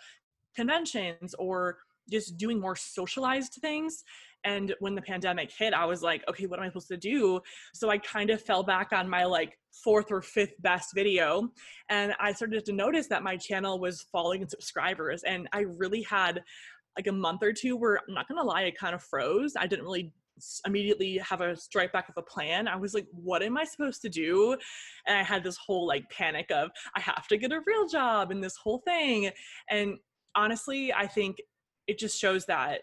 conventions 0.55 1.33
or 1.39 1.77
just 2.09 2.37
doing 2.37 2.59
more 2.59 2.75
socialized 2.75 3.57
things 3.61 4.03
and 4.43 4.73
when 4.79 4.95
the 4.95 5.01
pandemic 5.01 5.51
hit, 5.51 5.73
I 5.73 5.85
was 5.85 6.01
like, 6.01 6.23
okay, 6.29 6.45
what 6.45 6.59
am 6.59 6.65
I 6.65 6.69
supposed 6.69 6.87
to 6.89 6.97
do? 6.97 7.41
So 7.73 7.89
I 7.89 7.97
kind 7.97 8.29
of 8.29 8.41
fell 8.41 8.63
back 8.63 8.93
on 8.93 9.09
my 9.09 9.25
like 9.25 9.57
fourth 9.83 10.11
or 10.11 10.21
fifth 10.21 10.53
best 10.61 10.93
video. 10.95 11.49
And 11.89 12.13
I 12.19 12.31
started 12.31 12.65
to 12.65 12.71
notice 12.71 13.07
that 13.07 13.23
my 13.23 13.37
channel 13.37 13.79
was 13.79 14.05
falling 14.11 14.41
in 14.41 14.49
subscribers. 14.49 15.23
And 15.23 15.47
I 15.51 15.61
really 15.61 16.03
had 16.03 16.41
like 16.97 17.07
a 17.07 17.11
month 17.11 17.43
or 17.43 17.53
two 17.53 17.75
where 17.75 17.99
I'm 18.07 18.13
not 18.13 18.27
gonna 18.27 18.43
lie, 18.43 18.63
it 18.63 18.77
kind 18.77 18.95
of 18.95 19.03
froze. 19.03 19.53
I 19.57 19.67
didn't 19.67 19.85
really 19.85 20.11
immediately 20.65 21.17
have 21.17 21.41
a 21.41 21.53
strike 21.55 21.91
back 21.91 22.07
of 22.07 22.15
a 22.17 22.21
plan. 22.21 22.67
I 22.67 22.77
was 22.77 22.93
like, 22.93 23.07
what 23.11 23.43
am 23.43 23.57
I 23.57 23.65
supposed 23.65 24.01
to 24.03 24.09
do? 24.09 24.55
And 25.05 25.17
I 25.17 25.23
had 25.23 25.43
this 25.43 25.57
whole 25.57 25.85
like 25.85 26.09
panic 26.09 26.49
of 26.49 26.71
I 26.95 27.01
have 27.01 27.27
to 27.27 27.37
get 27.37 27.51
a 27.51 27.59
real 27.65 27.87
job 27.87 28.31
and 28.31 28.41
this 28.41 28.55
whole 28.55 28.81
thing. 28.85 29.31
And 29.69 29.97
honestly, 30.35 30.93
I 30.93 31.07
think 31.07 31.39
it 31.89 31.97
just 31.97 32.19
shows 32.19 32.45
that 32.45 32.81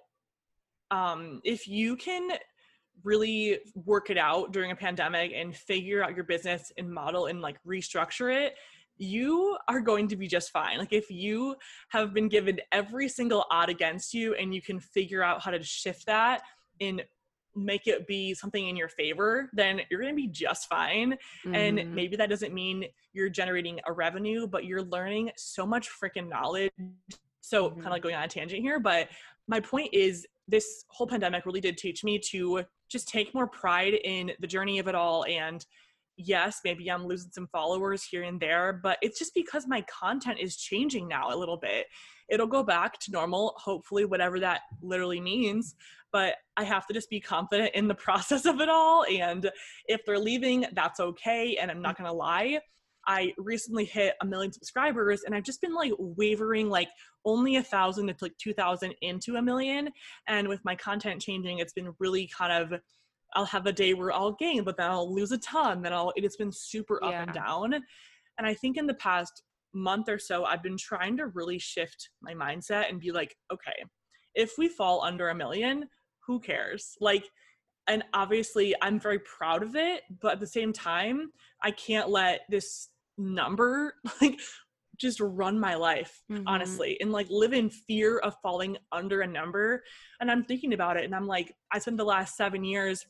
um, 0.90 1.40
if 1.44 1.68
you 1.68 1.96
can 1.96 2.32
really 3.04 3.58
work 3.84 4.10
it 4.10 4.18
out 4.18 4.52
during 4.52 4.70
a 4.72 4.76
pandemic 4.76 5.32
and 5.34 5.54
figure 5.54 6.02
out 6.02 6.14
your 6.14 6.24
business 6.24 6.72
and 6.76 6.90
model 6.92 7.26
and 7.26 7.40
like 7.40 7.56
restructure 7.64 8.34
it 8.34 8.54
you 8.98 9.56
are 9.68 9.80
going 9.80 10.08
to 10.08 10.16
be 10.16 10.26
just 10.26 10.50
fine. 10.50 10.78
Like 10.78 10.92
if 10.92 11.10
you 11.10 11.56
have 11.90 12.14
been 12.14 12.28
given 12.28 12.58
every 12.72 13.08
single 13.08 13.44
odd 13.50 13.68
against 13.68 14.14
you 14.14 14.34
and 14.34 14.54
you 14.54 14.62
can 14.62 14.80
figure 14.80 15.22
out 15.22 15.42
how 15.42 15.50
to 15.50 15.62
shift 15.62 16.06
that 16.06 16.42
and 16.80 17.02
make 17.54 17.86
it 17.86 18.06
be 18.06 18.34
something 18.34 18.68
in 18.68 18.76
your 18.76 18.88
favor, 18.88 19.50
then 19.52 19.80
you're 19.90 20.00
going 20.00 20.12
to 20.12 20.16
be 20.16 20.28
just 20.28 20.68
fine. 20.68 21.12
Mm-hmm. 21.12 21.54
And 21.54 21.94
maybe 21.94 22.16
that 22.16 22.28
doesn't 22.28 22.52
mean 22.52 22.84
you're 23.12 23.30
generating 23.30 23.80
a 23.86 23.92
revenue, 23.92 24.46
but 24.46 24.64
you're 24.64 24.82
learning 24.82 25.30
so 25.36 25.66
much 25.66 25.88
freaking 25.90 26.28
knowledge. 26.28 26.72
So 27.46 27.66
mm-hmm. 27.66 27.76
kind 27.76 27.86
of 27.86 27.92
like 27.92 28.02
going 28.02 28.14
on 28.14 28.24
a 28.24 28.28
tangent 28.28 28.60
here, 28.60 28.80
but 28.80 29.08
my 29.46 29.60
point 29.60 29.92
is 29.92 30.26
this 30.48 30.84
whole 30.88 31.06
pandemic 31.06 31.46
really 31.46 31.60
did 31.60 31.78
teach 31.78 32.02
me 32.02 32.18
to 32.18 32.64
just 32.88 33.08
take 33.08 33.34
more 33.34 33.46
pride 33.46 33.94
in 34.04 34.32
the 34.40 34.46
journey 34.46 34.78
of 34.78 34.88
it 34.88 34.94
all. 34.94 35.24
And 35.28 35.64
yes 36.18 36.60
maybe 36.64 36.90
i'm 36.90 37.06
losing 37.06 37.30
some 37.30 37.46
followers 37.48 38.02
here 38.02 38.22
and 38.22 38.40
there 38.40 38.80
but 38.82 38.96
it's 39.02 39.18
just 39.18 39.34
because 39.34 39.66
my 39.66 39.82
content 39.82 40.38
is 40.40 40.56
changing 40.56 41.06
now 41.06 41.28
a 41.30 41.36
little 41.36 41.58
bit. 41.58 41.86
It'll 42.28 42.46
go 42.46 42.62
back 42.62 42.98
to 43.00 43.10
normal 43.10 43.54
hopefully 43.58 44.06
whatever 44.06 44.40
that 44.40 44.62
literally 44.80 45.20
means 45.20 45.74
but 46.12 46.36
i 46.56 46.64
have 46.64 46.86
to 46.86 46.94
just 46.94 47.10
be 47.10 47.20
confident 47.20 47.74
in 47.74 47.86
the 47.86 47.94
process 48.06 48.46
of 48.46 48.60
it 48.60 48.68
all. 48.70 49.04
And 49.04 49.50
if 49.88 50.06
they're 50.06 50.18
leaving 50.18 50.64
that's 50.72 51.00
okay 51.00 51.58
and 51.60 51.70
i'm 51.70 51.82
not 51.82 51.98
going 51.98 52.08
to 52.08 52.16
lie 52.16 52.60
I 53.06 53.32
recently 53.38 53.84
hit 53.84 54.14
a 54.20 54.26
million 54.26 54.52
subscribers 54.52 55.22
and 55.24 55.34
I've 55.34 55.44
just 55.44 55.60
been 55.60 55.74
like 55.74 55.92
wavering 55.98 56.68
like 56.68 56.88
only 57.24 57.56
a 57.56 57.62
thousand 57.62 58.08
to 58.08 58.14
like 58.20 58.36
2000 58.38 58.94
into 59.02 59.36
a 59.36 59.42
million. 59.42 59.90
And 60.26 60.48
with 60.48 60.64
my 60.64 60.74
content 60.74 61.20
changing, 61.20 61.58
it's 61.58 61.72
been 61.72 61.94
really 62.00 62.28
kind 62.36 62.52
of, 62.52 62.80
I'll 63.34 63.44
have 63.44 63.66
a 63.66 63.72
day 63.72 63.94
where 63.94 64.12
I'll 64.12 64.32
gain, 64.32 64.64
but 64.64 64.76
then 64.76 64.90
I'll 64.90 65.12
lose 65.12 65.32
a 65.32 65.38
ton. 65.38 65.82
Then 65.82 65.92
I'll, 65.92 66.12
it's 66.16 66.36
been 66.36 66.52
super 66.52 67.02
up 67.04 67.12
yeah. 67.12 67.22
and 67.22 67.32
down. 67.32 67.74
And 67.74 68.46
I 68.46 68.54
think 68.54 68.76
in 68.76 68.86
the 68.86 68.94
past 68.94 69.42
month 69.72 70.08
or 70.08 70.18
so, 70.18 70.44
I've 70.44 70.62
been 70.62 70.78
trying 70.78 71.16
to 71.18 71.26
really 71.26 71.58
shift 71.58 72.10
my 72.22 72.34
mindset 72.34 72.88
and 72.88 73.00
be 73.00 73.12
like, 73.12 73.36
okay, 73.52 73.84
if 74.34 74.54
we 74.58 74.68
fall 74.68 75.02
under 75.02 75.28
a 75.28 75.34
million, 75.34 75.88
who 76.26 76.40
cares? 76.40 76.96
Like, 77.00 77.28
and 77.86 78.02
obviously 78.14 78.74
I'm 78.82 78.98
very 78.98 79.20
proud 79.20 79.62
of 79.62 79.76
it, 79.76 80.02
but 80.20 80.32
at 80.32 80.40
the 80.40 80.46
same 80.46 80.72
time, 80.72 81.30
I 81.62 81.70
can't 81.70 82.08
let 82.08 82.40
this 82.48 82.88
number 83.18 83.94
like 84.20 84.38
just 84.98 85.20
run 85.20 85.58
my 85.58 85.74
life 85.74 86.22
mm-hmm. 86.30 86.42
honestly 86.46 86.96
and 87.00 87.12
like 87.12 87.26
live 87.28 87.52
in 87.52 87.68
fear 87.68 88.18
of 88.18 88.34
falling 88.42 88.76
under 88.92 89.20
a 89.20 89.26
number 89.26 89.82
and 90.20 90.30
i'm 90.30 90.44
thinking 90.44 90.72
about 90.72 90.96
it 90.96 91.04
and 91.04 91.14
i'm 91.14 91.26
like 91.26 91.54
i 91.72 91.78
spent 91.78 91.96
the 91.96 92.04
last 92.04 92.36
seven 92.36 92.64
years 92.64 93.04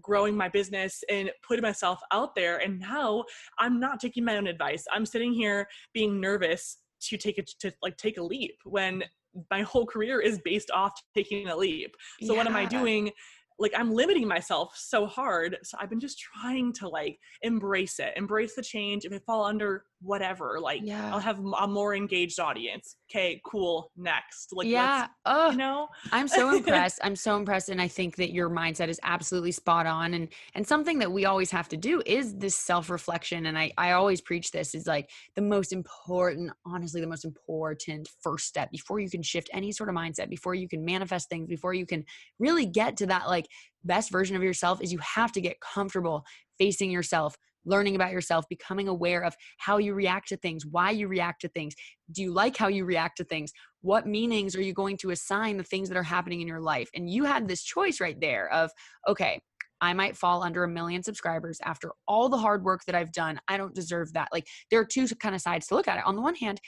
growing 0.00 0.36
my 0.36 0.48
business 0.48 1.02
and 1.10 1.30
putting 1.46 1.62
myself 1.62 2.00
out 2.12 2.34
there 2.34 2.58
and 2.58 2.78
now 2.78 3.24
i'm 3.58 3.80
not 3.80 4.00
taking 4.00 4.24
my 4.24 4.36
own 4.36 4.46
advice 4.46 4.84
i'm 4.92 5.06
sitting 5.06 5.32
here 5.32 5.66
being 5.92 6.20
nervous 6.20 6.78
to 7.00 7.16
take 7.16 7.38
it 7.38 7.50
to 7.58 7.72
like 7.82 7.96
take 7.96 8.18
a 8.18 8.22
leap 8.22 8.56
when 8.64 9.02
my 9.50 9.62
whole 9.62 9.84
career 9.84 10.20
is 10.20 10.40
based 10.44 10.70
off 10.70 10.92
taking 11.14 11.48
a 11.48 11.56
leap 11.56 11.94
so 12.22 12.32
yeah. 12.32 12.38
what 12.38 12.46
am 12.46 12.56
i 12.56 12.64
doing 12.64 13.10
like 13.58 13.72
I'm 13.76 13.92
limiting 13.92 14.28
myself 14.28 14.74
so 14.76 15.06
hard. 15.06 15.56
So 15.62 15.78
I've 15.80 15.90
been 15.90 16.00
just 16.00 16.18
trying 16.18 16.72
to 16.74 16.88
like 16.88 17.18
embrace 17.42 17.98
it, 17.98 18.12
embrace 18.16 18.54
the 18.54 18.62
change. 18.62 19.04
If 19.04 19.12
I 19.12 19.18
fall 19.18 19.44
under 19.44 19.84
whatever, 20.00 20.58
like 20.60 20.80
yeah. 20.84 21.12
I'll 21.12 21.20
have 21.20 21.38
a 21.38 21.66
more 21.66 21.94
engaged 21.94 22.38
audience. 22.38 22.96
Okay, 23.10 23.40
cool. 23.44 23.90
Next, 23.96 24.50
like 24.52 24.66
yeah, 24.66 25.08
oh, 25.24 25.50
you 25.50 25.56
know, 25.56 25.88
I'm 26.12 26.28
so 26.28 26.50
impressed. 26.56 27.00
I'm 27.02 27.16
so 27.16 27.36
impressed, 27.36 27.68
and 27.68 27.80
I 27.80 27.88
think 27.88 28.16
that 28.16 28.32
your 28.32 28.50
mindset 28.50 28.88
is 28.88 29.00
absolutely 29.02 29.52
spot 29.52 29.86
on. 29.86 30.14
And 30.14 30.28
and 30.54 30.66
something 30.66 30.98
that 30.98 31.10
we 31.10 31.24
always 31.24 31.50
have 31.50 31.68
to 31.70 31.76
do 31.76 32.02
is 32.06 32.34
this 32.36 32.56
self 32.56 32.90
reflection. 32.90 33.46
And 33.46 33.58
I 33.58 33.72
I 33.78 33.92
always 33.92 34.20
preach 34.20 34.50
this 34.50 34.74
is 34.74 34.86
like 34.86 35.10
the 35.34 35.42
most 35.42 35.72
important, 35.72 36.52
honestly, 36.64 37.00
the 37.00 37.06
most 37.06 37.24
important 37.24 38.08
first 38.20 38.46
step 38.46 38.70
before 38.70 39.00
you 39.00 39.10
can 39.10 39.22
shift 39.22 39.50
any 39.52 39.72
sort 39.72 39.88
of 39.88 39.94
mindset, 39.94 40.28
before 40.28 40.54
you 40.54 40.68
can 40.68 40.84
manifest 40.84 41.28
things, 41.28 41.48
before 41.48 41.74
you 41.74 41.86
can 41.86 42.04
really 42.38 42.66
get 42.66 42.96
to 42.98 43.06
that 43.06 43.28
like 43.28 43.46
best 43.84 44.10
version 44.10 44.36
of 44.36 44.42
yourself 44.42 44.82
is 44.82 44.92
you 44.92 44.98
have 44.98 45.32
to 45.32 45.40
get 45.40 45.60
comfortable 45.60 46.24
facing 46.58 46.90
yourself 46.90 47.36
learning 47.66 47.96
about 47.96 48.12
yourself, 48.12 48.46
becoming 48.48 48.88
aware 48.88 49.22
of 49.22 49.34
how 49.58 49.76
you 49.76 49.92
react 49.92 50.28
to 50.28 50.36
things, 50.36 50.64
why 50.64 50.90
you 50.90 51.08
react 51.08 51.42
to 51.42 51.48
things. 51.48 51.74
Do 52.12 52.22
you 52.22 52.32
like 52.32 52.56
how 52.56 52.68
you 52.68 52.84
react 52.84 53.18
to 53.18 53.24
things? 53.24 53.52
What 53.82 54.06
meanings 54.06 54.56
are 54.56 54.62
you 54.62 54.72
going 54.72 54.96
to 54.98 55.10
assign 55.10 55.58
the 55.58 55.64
things 55.64 55.88
that 55.88 55.98
are 55.98 56.02
happening 56.02 56.40
in 56.40 56.48
your 56.48 56.60
life? 56.60 56.88
And 56.94 57.10
you 57.10 57.24
had 57.24 57.46
this 57.46 57.62
choice 57.62 58.00
right 58.00 58.18
there 58.20 58.48
of, 58.52 58.70
okay, 59.06 59.40
I 59.80 59.92
might 59.92 60.16
fall 60.16 60.42
under 60.42 60.64
a 60.64 60.68
million 60.68 61.02
subscribers 61.02 61.58
after 61.62 61.92
all 62.08 62.28
the 62.28 62.38
hard 62.38 62.64
work 62.64 62.80
that 62.86 62.94
I've 62.94 63.12
done. 63.12 63.38
I 63.46 63.58
don't 63.58 63.74
deserve 63.74 64.12
that. 64.14 64.28
Like, 64.32 64.46
there 64.70 64.80
are 64.80 64.86
two 64.86 65.06
kind 65.08 65.34
of 65.34 65.42
sides 65.42 65.66
to 65.66 65.74
look 65.74 65.86
at 65.86 65.98
it. 65.98 66.06
On 66.06 66.16
the 66.16 66.22
one 66.22 66.34
hand, 66.34 66.60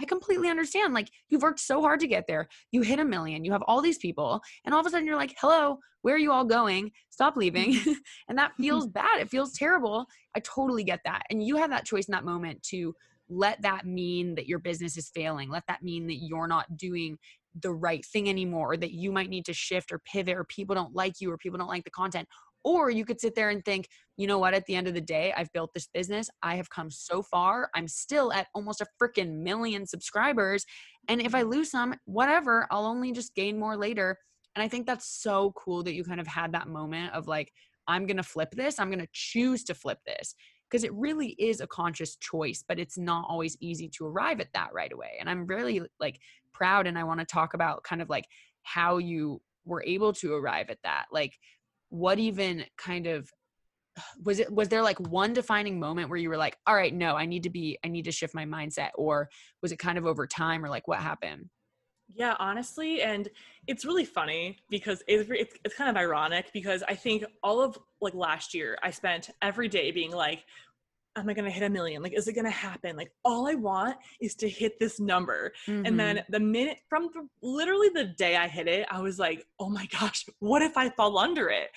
I 0.00 0.04
completely 0.04 0.48
understand. 0.48 0.94
Like, 0.94 1.08
you've 1.28 1.42
worked 1.42 1.60
so 1.60 1.80
hard 1.80 2.00
to 2.00 2.06
get 2.06 2.26
there. 2.26 2.48
You 2.70 2.82
hit 2.82 2.98
a 2.98 3.04
million, 3.04 3.44
you 3.44 3.52
have 3.52 3.62
all 3.66 3.80
these 3.80 3.98
people, 3.98 4.40
and 4.64 4.74
all 4.74 4.80
of 4.80 4.86
a 4.86 4.90
sudden 4.90 5.06
you're 5.06 5.16
like, 5.16 5.34
hello, 5.40 5.78
where 6.02 6.14
are 6.14 6.18
you 6.18 6.32
all 6.32 6.44
going? 6.44 6.92
Stop 7.10 7.36
leaving. 7.36 7.74
Mm-hmm. 7.74 7.92
and 8.28 8.38
that 8.38 8.52
mm-hmm. 8.52 8.62
feels 8.62 8.86
bad. 8.86 9.20
It 9.20 9.30
feels 9.30 9.52
terrible. 9.52 10.06
I 10.36 10.40
totally 10.40 10.84
get 10.84 11.00
that. 11.04 11.22
And 11.30 11.42
you 11.42 11.56
have 11.56 11.70
that 11.70 11.84
choice 11.84 12.06
in 12.06 12.12
that 12.12 12.24
moment 12.24 12.62
to 12.70 12.94
let 13.28 13.60
that 13.62 13.86
mean 13.86 14.34
that 14.36 14.46
your 14.46 14.58
business 14.58 14.96
is 14.96 15.10
failing. 15.14 15.50
Let 15.50 15.66
that 15.66 15.82
mean 15.82 16.06
that 16.06 16.18
you're 16.22 16.46
not 16.46 16.76
doing 16.76 17.18
the 17.60 17.72
right 17.72 18.04
thing 18.04 18.28
anymore, 18.28 18.72
or 18.72 18.76
that 18.76 18.92
you 18.92 19.10
might 19.10 19.30
need 19.30 19.46
to 19.46 19.54
shift 19.54 19.90
or 19.90 19.98
pivot, 20.00 20.36
or 20.36 20.44
people 20.44 20.74
don't 20.74 20.94
like 20.94 21.14
you, 21.20 21.30
or 21.30 21.38
people 21.38 21.58
don't 21.58 21.68
like 21.68 21.84
the 21.84 21.90
content, 21.90 22.28
or 22.66 22.90
you 22.90 23.04
could 23.04 23.20
sit 23.20 23.36
there 23.36 23.50
and 23.50 23.64
think, 23.64 23.88
you 24.16 24.26
know 24.26 24.40
what, 24.40 24.52
at 24.52 24.66
the 24.66 24.74
end 24.74 24.88
of 24.88 24.94
the 24.94 25.00
day, 25.00 25.32
I've 25.36 25.52
built 25.52 25.72
this 25.72 25.86
business. 25.86 26.28
I 26.42 26.56
have 26.56 26.68
come 26.68 26.90
so 26.90 27.22
far. 27.22 27.70
I'm 27.76 27.86
still 27.86 28.32
at 28.32 28.48
almost 28.56 28.80
a 28.80 28.86
freaking 29.00 29.44
million 29.44 29.86
subscribers. 29.86 30.66
And 31.06 31.22
if 31.22 31.32
I 31.32 31.42
mm-hmm. 31.42 31.50
lose 31.50 31.70
some, 31.70 31.94
whatever, 32.06 32.66
I'll 32.72 32.84
only 32.84 33.12
just 33.12 33.36
gain 33.36 33.56
more 33.56 33.76
later. 33.76 34.18
And 34.56 34.64
I 34.64 34.68
think 34.68 34.84
that's 34.84 35.06
so 35.06 35.52
cool 35.52 35.84
that 35.84 35.94
you 35.94 36.02
kind 36.02 36.20
of 36.20 36.26
had 36.26 36.50
that 36.52 36.66
moment 36.66 37.12
of 37.12 37.28
like, 37.28 37.52
I'm 37.86 38.04
going 38.04 38.16
to 38.16 38.24
flip 38.24 38.50
this. 38.50 38.80
I'm 38.80 38.90
going 38.90 38.98
to 38.98 39.08
choose 39.12 39.62
to 39.64 39.74
flip 39.74 40.00
this 40.04 40.34
because 40.68 40.82
it 40.82 40.92
really 40.92 41.36
is 41.38 41.60
a 41.60 41.68
conscious 41.68 42.16
choice, 42.16 42.64
but 42.66 42.80
it's 42.80 42.98
not 42.98 43.26
always 43.28 43.56
easy 43.60 43.88
to 43.90 44.06
arrive 44.06 44.40
at 44.40 44.52
that 44.54 44.70
right 44.74 44.92
away. 44.92 45.12
And 45.20 45.30
I'm 45.30 45.46
really 45.46 45.82
like 46.00 46.18
proud 46.52 46.88
and 46.88 46.98
I 46.98 47.04
want 47.04 47.20
to 47.20 47.26
talk 47.26 47.54
about 47.54 47.84
kind 47.84 48.02
of 48.02 48.08
like 48.08 48.24
how 48.64 48.98
you 48.98 49.40
were 49.66 49.84
able 49.86 50.12
to 50.14 50.34
arrive 50.34 50.70
at 50.70 50.78
that. 50.82 51.06
Like 51.12 51.38
what 51.96 52.18
even 52.18 52.64
kind 52.76 53.06
of 53.06 53.30
was 54.24 54.38
it 54.38 54.52
was 54.52 54.68
there 54.68 54.82
like 54.82 55.00
one 55.00 55.32
defining 55.32 55.80
moment 55.80 56.10
where 56.10 56.18
you 56.18 56.28
were 56.28 56.36
like 56.36 56.56
all 56.66 56.74
right 56.74 56.94
no 56.94 57.16
i 57.16 57.24
need 57.24 57.42
to 57.42 57.50
be 57.50 57.78
i 57.84 57.88
need 57.88 58.04
to 58.04 58.12
shift 58.12 58.34
my 58.34 58.44
mindset 58.44 58.90
or 58.94 59.28
was 59.62 59.72
it 59.72 59.78
kind 59.78 59.98
of 59.98 60.06
over 60.06 60.26
time 60.26 60.64
or 60.64 60.68
like 60.68 60.86
what 60.86 60.98
happened? 60.98 61.48
Yeah 62.14 62.36
honestly 62.38 63.02
and 63.02 63.28
it's 63.66 63.84
really 63.84 64.04
funny 64.04 64.58
because 64.70 65.02
it's, 65.08 65.28
it's, 65.28 65.54
it's 65.64 65.74
kind 65.74 65.90
of 65.90 65.96
ironic 65.96 66.52
because 66.52 66.84
i 66.86 66.94
think 66.94 67.24
all 67.42 67.60
of 67.60 67.76
like 68.00 68.14
last 68.14 68.54
year 68.54 68.78
i 68.82 68.90
spent 68.90 69.30
every 69.42 69.68
day 69.68 69.90
being 69.90 70.12
like 70.12 70.44
am 71.16 71.28
I 71.28 71.34
going 71.34 71.46
to 71.46 71.50
hit 71.50 71.62
a 71.62 71.70
million? 71.70 72.02
Like, 72.02 72.16
is 72.16 72.28
it 72.28 72.34
going 72.34 72.44
to 72.44 72.50
happen? 72.50 72.96
Like, 72.96 73.10
all 73.24 73.48
I 73.48 73.54
want 73.54 73.96
is 74.20 74.34
to 74.36 74.48
hit 74.48 74.78
this 74.78 75.00
number. 75.00 75.52
Mm-hmm. 75.66 75.86
And 75.86 75.98
then 75.98 76.24
the 76.28 76.40
minute 76.40 76.78
from 76.88 77.08
the, 77.14 77.26
literally 77.42 77.88
the 77.88 78.04
day 78.04 78.36
I 78.36 78.48
hit 78.48 78.68
it, 78.68 78.86
I 78.90 79.00
was 79.00 79.18
like, 79.18 79.46
oh 79.58 79.68
my 79.68 79.86
gosh, 79.86 80.26
what 80.38 80.62
if 80.62 80.76
I 80.76 80.90
fall 80.90 81.18
under 81.18 81.48
it? 81.48 81.68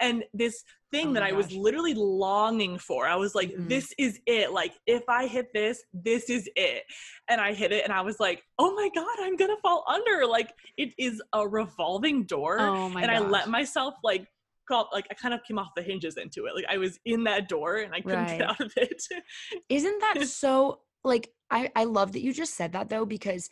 And 0.00 0.24
this 0.34 0.64
thing 0.90 1.08
oh 1.08 1.12
that 1.14 1.22
I 1.22 1.32
was 1.32 1.52
literally 1.52 1.94
longing 1.94 2.78
for, 2.78 3.06
I 3.06 3.16
was 3.16 3.34
like, 3.34 3.50
mm-hmm. 3.50 3.68
this 3.68 3.92
is 3.98 4.20
it. 4.26 4.52
Like, 4.52 4.74
if 4.86 5.02
I 5.08 5.26
hit 5.26 5.52
this, 5.52 5.82
this 5.92 6.28
is 6.30 6.48
it. 6.56 6.82
And 7.28 7.40
I 7.40 7.52
hit 7.52 7.72
it 7.72 7.84
and 7.84 7.92
I 7.92 8.00
was 8.00 8.18
like, 8.20 8.42
oh 8.58 8.74
my 8.74 8.88
God, 8.94 9.16
I'm 9.20 9.36
going 9.36 9.54
to 9.54 9.60
fall 9.62 9.84
under. 9.88 10.26
Like, 10.26 10.52
it 10.76 10.90
is 10.98 11.22
a 11.32 11.46
revolving 11.46 12.24
door. 12.24 12.58
Oh 12.60 12.86
and 12.86 12.94
gosh. 12.94 13.10
I 13.10 13.18
let 13.20 13.48
myself 13.48 13.94
like 14.02 14.26
like 14.70 15.06
I 15.10 15.14
kind 15.14 15.34
of 15.34 15.42
came 15.44 15.58
off 15.58 15.68
the 15.76 15.82
hinges 15.82 16.16
into 16.16 16.46
it. 16.46 16.54
Like 16.54 16.66
I 16.68 16.78
was 16.78 16.98
in 17.04 17.24
that 17.24 17.48
door 17.48 17.76
and 17.76 17.94
I 17.94 18.00
couldn't 18.00 18.24
right. 18.24 18.38
get 18.38 18.48
out 18.48 18.60
of 18.60 18.72
it. 18.76 19.02
Isn't 19.68 20.00
that 20.00 20.26
so 20.28 20.80
like 21.04 21.30
I 21.50 21.70
I 21.74 21.84
love 21.84 22.12
that 22.12 22.22
you 22.22 22.32
just 22.32 22.54
said 22.54 22.72
that 22.72 22.88
though 22.88 23.06
because 23.06 23.48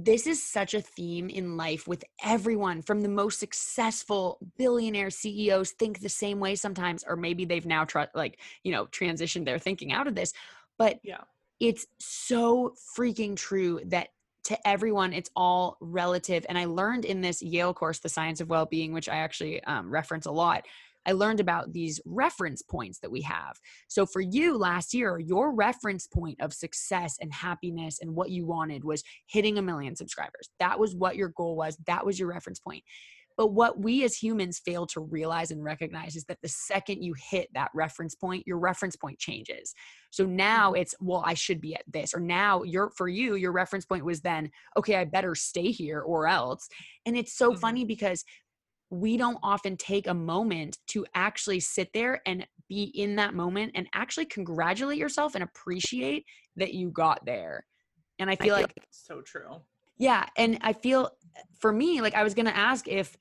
this 0.00 0.28
is 0.28 0.40
such 0.40 0.74
a 0.74 0.80
theme 0.80 1.28
in 1.28 1.56
life 1.56 1.88
with 1.88 2.04
everyone 2.24 2.82
from 2.82 3.00
the 3.00 3.08
most 3.08 3.40
successful 3.40 4.38
billionaire 4.56 5.10
CEOs 5.10 5.72
think 5.72 6.00
the 6.00 6.08
same 6.08 6.38
way 6.38 6.54
sometimes 6.54 7.04
or 7.06 7.16
maybe 7.16 7.44
they've 7.44 7.66
now 7.66 7.84
tried 7.84 8.08
like 8.14 8.38
you 8.62 8.70
know 8.70 8.86
transitioned 8.86 9.44
their 9.44 9.58
thinking 9.58 9.92
out 9.92 10.06
of 10.06 10.14
this 10.14 10.32
but 10.78 11.00
yeah 11.02 11.22
it's 11.58 11.86
so 11.98 12.74
freaking 12.96 13.34
true 13.34 13.80
that 13.86 14.08
to 14.48 14.66
everyone 14.66 15.12
it's 15.12 15.30
all 15.36 15.76
relative 15.82 16.46
and 16.48 16.56
i 16.56 16.64
learned 16.64 17.04
in 17.04 17.20
this 17.20 17.42
yale 17.42 17.74
course 17.74 17.98
the 17.98 18.08
science 18.08 18.40
of 18.40 18.48
well-being 18.48 18.94
which 18.94 19.08
i 19.08 19.16
actually 19.16 19.62
um, 19.64 19.90
reference 19.90 20.24
a 20.24 20.30
lot 20.30 20.64
i 21.04 21.12
learned 21.12 21.38
about 21.38 21.70
these 21.74 22.00
reference 22.06 22.62
points 22.62 22.98
that 23.00 23.10
we 23.10 23.22
have. 23.22 23.58
So 23.88 24.04
for 24.04 24.20
you 24.20 24.56
last 24.56 24.92
year 24.94 25.18
your 25.18 25.54
reference 25.54 26.06
point 26.06 26.40
of 26.40 26.52
success 26.52 27.16
and 27.20 27.32
happiness 27.32 27.98
and 28.00 28.14
what 28.14 28.30
you 28.30 28.46
wanted 28.46 28.84
was 28.84 29.02
hitting 29.26 29.58
a 29.58 29.62
million 29.62 29.96
subscribers. 29.96 30.50
That 30.58 30.78
was 30.78 30.94
what 30.94 31.16
your 31.16 31.28
goal 31.28 31.56
was. 31.56 31.76
That 31.86 32.04
was 32.04 32.18
your 32.18 32.28
reference 32.28 32.58
point 32.58 32.84
but 33.38 33.52
what 33.52 33.80
we 33.80 34.02
as 34.02 34.16
humans 34.16 34.60
fail 34.62 34.84
to 34.88 35.00
realize 35.00 35.52
and 35.52 35.62
recognize 35.62 36.16
is 36.16 36.24
that 36.24 36.38
the 36.42 36.48
second 36.48 37.04
you 37.04 37.14
hit 37.30 37.48
that 37.54 37.70
reference 37.72 38.16
point, 38.16 38.42
your 38.48 38.58
reference 38.58 38.96
point 38.96 39.20
changes. 39.20 39.72
So 40.10 40.26
now 40.26 40.72
mm-hmm. 40.72 40.82
it's, 40.82 40.94
well, 41.00 41.22
I 41.24 41.34
should 41.34 41.60
be 41.60 41.76
at 41.76 41.84
this. 41.86 42.12
Or 42.12 42.20
now 42.20 42.64
you're 42.64 42.90
for 42.96 43.08
you, 43.08 43.36
your 43.36 43.52
reference 43.52 43.86
point 43.86 44.04
was 44.04 44.20
then, 44.20 44.50
okay, 44.76 44.96
I 44.96 45.04
better 45.04 45.36
stay 45.36 45.70
here 45.70 46.00
or 46.00 46.26
else. 46.26 46.68
And 47.06 47.16
it's 47.16 47.32
so 47.32 47.52
mm-hmm. 47.52 47.60
funny 47.60 47.84
because 47.84 48.24
we 48.90 49.16
don't 49.16 49.38
often 49.44 49.76
take 49.76 50.08
a 50.08 50.14
moment 50.14 50.78
to 50.88 51.06
actually 51.14 51.60
sit 51.60 51.90
there 51.94 52.20
and 52.26 52.44
be 52.68 52.84
in 52.94 53.14
that 53.16 53.34
moment 53.34 53.70
and 53.76 53.86
actually 53.94 54.26
congratulate 54.26 54.98
yourself 54.98 55.36
and 55.36 55.44
appreciate 55.44 56.24
that 56.56 56.74
you 56.74 56.90
got 56.90 57.24
there. 57.24 57.64
And 58.18 58.28
I 58.28 58.34
feel, 58.34 58.54
I 58.54 58.58
feel 58.58 58.66
like 58.76 58.86
so 58.90 59.20
true. 59.20 59.60
Yeah. 59.98 60.26
And 60.36 60.58
I 60.62 60.72
feel 60.72 61.10
for 61.60 61.72
me, 61.72 62.00
like 62.00 62.14
I 62.14 62.22
was 62.22 62.34
going 62.34 62.46
to 62.46 62.56
ask 62.56 62.88
if 62.88 63.16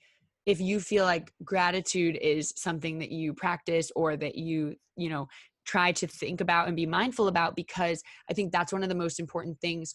if 0.45 0.61
you 0.61 0.79
feel 0.79 1.03
like 1.03 1.33
gratitude 1.43 2.17
is 2.21 2.53
something 2.55 2.99
that 2.99 3.11
you 3.11 3.33
practice 3.33 3.91
or 3.95 4.15
that 4.17 4.35
you 4.35 4.75
you 4.95 5.09
know 5.09 5.27
try 5.65 5.91
to 5.91 6.07
think 6.07 6.39
about 6.39 6.67
and 6.67 6.77
be 6.77 6.85
mindful 6.85 7.27
about 7.27 7.53
because 7.53 8.01
i 8.29 8.33
think 8.33 8.51
that's 8.53 8.71
one 8.71 8.81
of 8.81 8.87
the 8.89 8.95
most 8.95 9.19
important 9.19 9.59
things 9.59 9.93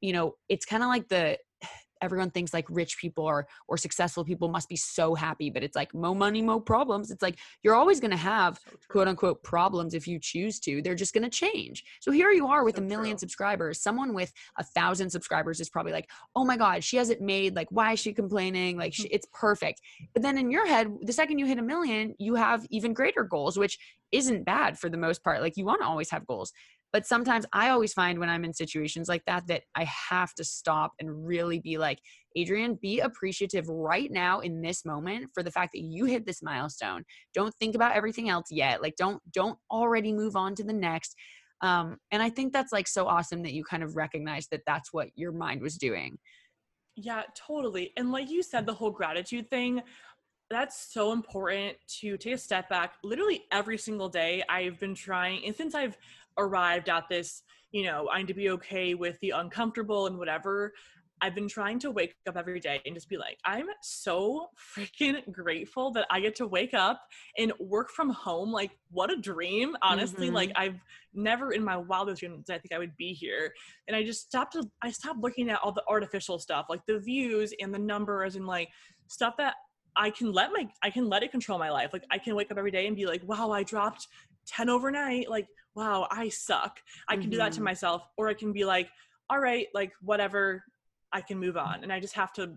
you 0.00 0.12
know 0.12 0.32
it's 0.48 0.64
kind 0.64 0.82
of 0.82 0.88
like 0.88 1.06
the 1.08 1.36
everyone 2.00 2.30
thinks 2.30 2.52
like 2.54 2.66
rich 2.70 2.98
people 2.98 3.24
or 3.24 3.46
or 3.68 3.76
successful 3.76 4.24
people 4.24 4.48
must 4.48 4.68
be 4.68 4.76
so 4.76 5.14
happy 5.14 5.50
but 5.50 5.62
it's 5.62 5.76
like 5.76 5.94
mo 5.94 6.14
money 6.14 6.42
mo 6.42 6.60
problems. 6.60 7.10
It's 7.10 7.22
like 7.22 7.38
you're 7.62 7.74
always 7.74 8.00
going 8.00 8.10
to 8.10 8.16
have 8.16 8.58
so 8.58 8.76
quote 8.88 9.08
unquote 9.08 9.42
problems 9.42 9.94
if 9.94 10.06
you 10.06 10.18
choose 10.18 10.60
to. 10.60 10.82
They're 10.82 10.94
just 10.94 11.14
going 11.14 11.24
to 11.24 11.30
change. 11.30 11.84
So 12.00 12.10
here 12.10 12.30
you 12.30 12.46
are 12.46 12.64
with 12.64 12.76
so 12.76 12.82
a 12.82 12.84
million 12.84 13.16
true. 13.16 13.20
subscribers. 13.20 13.82
Someone 13.82 14.14
with 14.14 14.32
a 14.58 14.64
thousand 14.64 15.10
subscribers 15.10 15.60
is 15.60 15.68
probably 15.68 15.92
like 15.92 16.08
oh 16.36 16.44
my 16.44 16.56
god 16.56 16.84
she 16.84 16.96
has 16.96 17.10
it 17.10 17.20
made 17.20 17.56
like 17.56 17.68
why 17.70 17.92
is 17.92 18.00
she 18.00 18.12
complaining? 18.12 18.76
Like 18.76 18.94
she, 18.94 19.08
it's 19.10 19.26
perfect. 19.32 19.80
But 20.12 20.22
then 20.22 20.38
in 20.38 20.50
your 20.50 20.66
head 20.66 20.88
the 21.02 21.12
second 21.12 21.38
you 21.38 21.46
hit 21.46 21.58
a 21.58 21.62
million 21.62 22.14
you 22.18 22.34
have 22.34 22.66
even 22.70 22.92
greater 22.92 23.24
goals 23.24 23.58
which 23.58 23.78
isn't 24.12 24.44
bad 24.44 24.78
for 24.78 24.88
the 24.88 24.96
most 24.96 25.22
part. 25.22 25.40
Like 25.40 25.56
you 25.56 25.64
want 25.64 25.80
to 25.82 25.86
always 25.86 26.10
have 26.10 26.26
goals 26.26 26.52
but 26.92 27.06
sometimes 27.06 27.46
I 27.52 27.70
always 27.70 27.92
find 27.92 28.18
when 28.18 28.28
I'm 28.28 28.44
in 28.44 28.52
situations 28.52 29.08
like 29.08 29.24
that 29.26 29.46
that 29.46 29.62
I 29.74 29.84
have 29.84 30.34
to 30.34 30.44
stop 30.44 30.92
and 30.98 31.26
really 31.26 31.60
be 31.60 31.78
like, 31.78 32.00
Adrienne, 32.38 32.78
be 32.80 33.00
appreciative 33.00 33.68
right 33.68 34.10
now 34.10 34.40
in 34.40 34.60
this 34.60 34.84
moment 34.84 35.30
for 35.34 35.42
the 35.42 35.50
fact 35.50 35.72
that 35.74 35.82
you 35.82 36.04
hit 36.04 36.26
this 36.26 36.42
milestone. 36.42 37.04
Don't 37.34 37.54
think 37.56 37.74
about 37.74 37.94
everything 37.94 38.28
else 38.28 38.46
yet. 38.50 38.82
Like 38.82 38.96
don't 38.96 39.20
don't 39.32 39.58
already 39.70 40.12
move 40.12 40.36
on 40.36 40.54
to 40.56 40.64
the 40.64 40.72
next. 40.72 41.14
Um, 41.62 41.98
and 42.10 42.22
I 42.22 42.30
think 42.30 42.52
that's 42.52 42.72
like 42.72 42.88
so 42.88 43.06
awesome 43.06 43.42
that 43.42 43.52
you 43.52 43.64
kind 43.64 43.82
of 43.82 43.96
recognize 43.96 44.48
that 44.48 44.62
that's 44.66 44.92
what 44.92 45.08
your 45.14 45.32
mind 45.32 45.60
was 45.60 45.76
doing. 45.76 46.18
Yeah, 46.96 47.22
totally. 47.34 47.92
And 47.96 48.12
like 48.12 48.30
you 48.30 48.42
said, 48.42 48.66
the 48.66 48.74
whole 48.74 48.90
gratitude 48.90 49.48
thing, 49.50 49.82
that's 50.50 50.92
so 50.92 51.12
important 51.12 51.76
to 52.00 52.16
take 52.16 52.34
a 52.34 52.38
step 52.38 52.68
back. 52.68 52.94
Literally 53.04 53.44
every 53.52 53.78
single 53.78 54.08
day, 54.08 54.42
I've 54.48 54.80
been 54.80 54.96
trying, 54.96 55.44
and 55.46 55.54
since 55.54 55.74
I've 55.74 55.96
arrived 56.38 56.88
at 56.88 57.08
this, 57.08 57.42
you 57.72 57.84
know, 57.84 58.08
I 58.12 58.18
need 58.18 58.28
to 58.28 58.34
be 58.34 58.50
okay 58.50 58.94
with 58.94 59.18
the 59.20 59.30
uncomfortable 59.30 60.06
and 60.06 60.18
whatever. 60.18 60.72
I've 61.22 61.34
been 61.34 61.48
trying 61.48 61.78
to 61.80 61.90
wake 61.90 62.14
up 62.26 62.36
every 62.36 62.60
day 62.60 62.80
and 62.86 62.94
just 62.94 63.08
be 63.08 63.18
like, 63.18 63.38
I'm 63.44 63.66
so 63.82 64.48
freaking 64.74 65.30
grateful 65.30 65.90
that 65.92 66.06
I 66.10 66.20
get 66.20 66.34
to 66.36 66.46
wake 66.46 66.72
up 66.72 67.02
and 67.36 67.52
work 67.58 67.90
from 67.90 68.10
home. 68.10 68.50
Like, 68.50 68.70
what 68.90 69.12
a 69.12 69.16
dream. 69.16 69.76
Honestly, 69.82 70.26
mm-hmm. 70.26 70.36
like 70.36 70.52
I've 70.56 70.80
never 71.12 71.52
in 71.52 71.62
my 71.62 71.76
wildest 71.76 72.20
dreams 72.20 72.48
I 72.48 72.58
think 72.58 72.72
I 72.72 72.78
would 72.78 72.96
be 72.96 73.12
here. 73.12 73.52
And 73.86 73.96
I 73.96 74.02
just 74.02 74.26
stopped 74.26 74.54
to 74.54 74.64
I 74.82 74.90
stopped 74.90 75.20
looking 75.20 75.50
at 75.50 75.60
all 75.62 75.72
the 75.72 75.84
artificial 75.88 76.38
stuff, 76.38 76.66
like 76.70 76.80
the 76.86 76.98
views 76.98 77.52
and 77.60 77.74
the 77.74 77.78
numbers 77.78 78.36
and 78.36 78.46
like 78.46 78.70
stuff 79.08 79.34
that 79.38 79.54
I 79.96 80.10
can 80.10 80.32
let 80.32 80.50
my 80.52 80.68
I 80.82 80.90
can 80.90 81.08
let 81.08 81.22
it 81.22 81.30
control 81.30 81.58
my 81.58 81.70
life. 81.70 81.90
Like 81.92 82.04
I 82.10 82.18
can 82.18 82.34
wake 82.34 82.50
up 82.50 82.58
every 82.58 82.70
day 82.70 82.86
and 82.86 82.96
be 82.96 83.06
like, 83.06 83.22
wow, 83.24 83.50
I 83.50 83.62
dropped 83.62 84.08
10 84.46 84.68
overnight. 84.70 85.28
Like 85.28 85.46
wow, 85.74 86.06
I 86.10 86.28
suck. 86.28 86.80
I 87.08 87.14
can 87.14 87.22
mm-hmm. 87.22 87.30
do 87.30 87.36
that 87.38 87.52
to 87.52 87.56
mm-hmm. 87.56 87.64
myself. 87.64 88.08
Or 88.16 88.28
I 88.28 88.34
can 88.34 88.52
be 88.52 88.64
like, 88.64 88.88
all 89.28 89.38
right, 89.38 89.68
like 89.74 89.92
whatever, 90.02 90.64
I 91.12 91.20
can 91.20 91.38
move 91.38 91.56
on. 91.56 91.82
And 91.82 91.92
I 91.92 92.00
just 92.00 92.14
have 92.14 92.32
to 92.34 92.52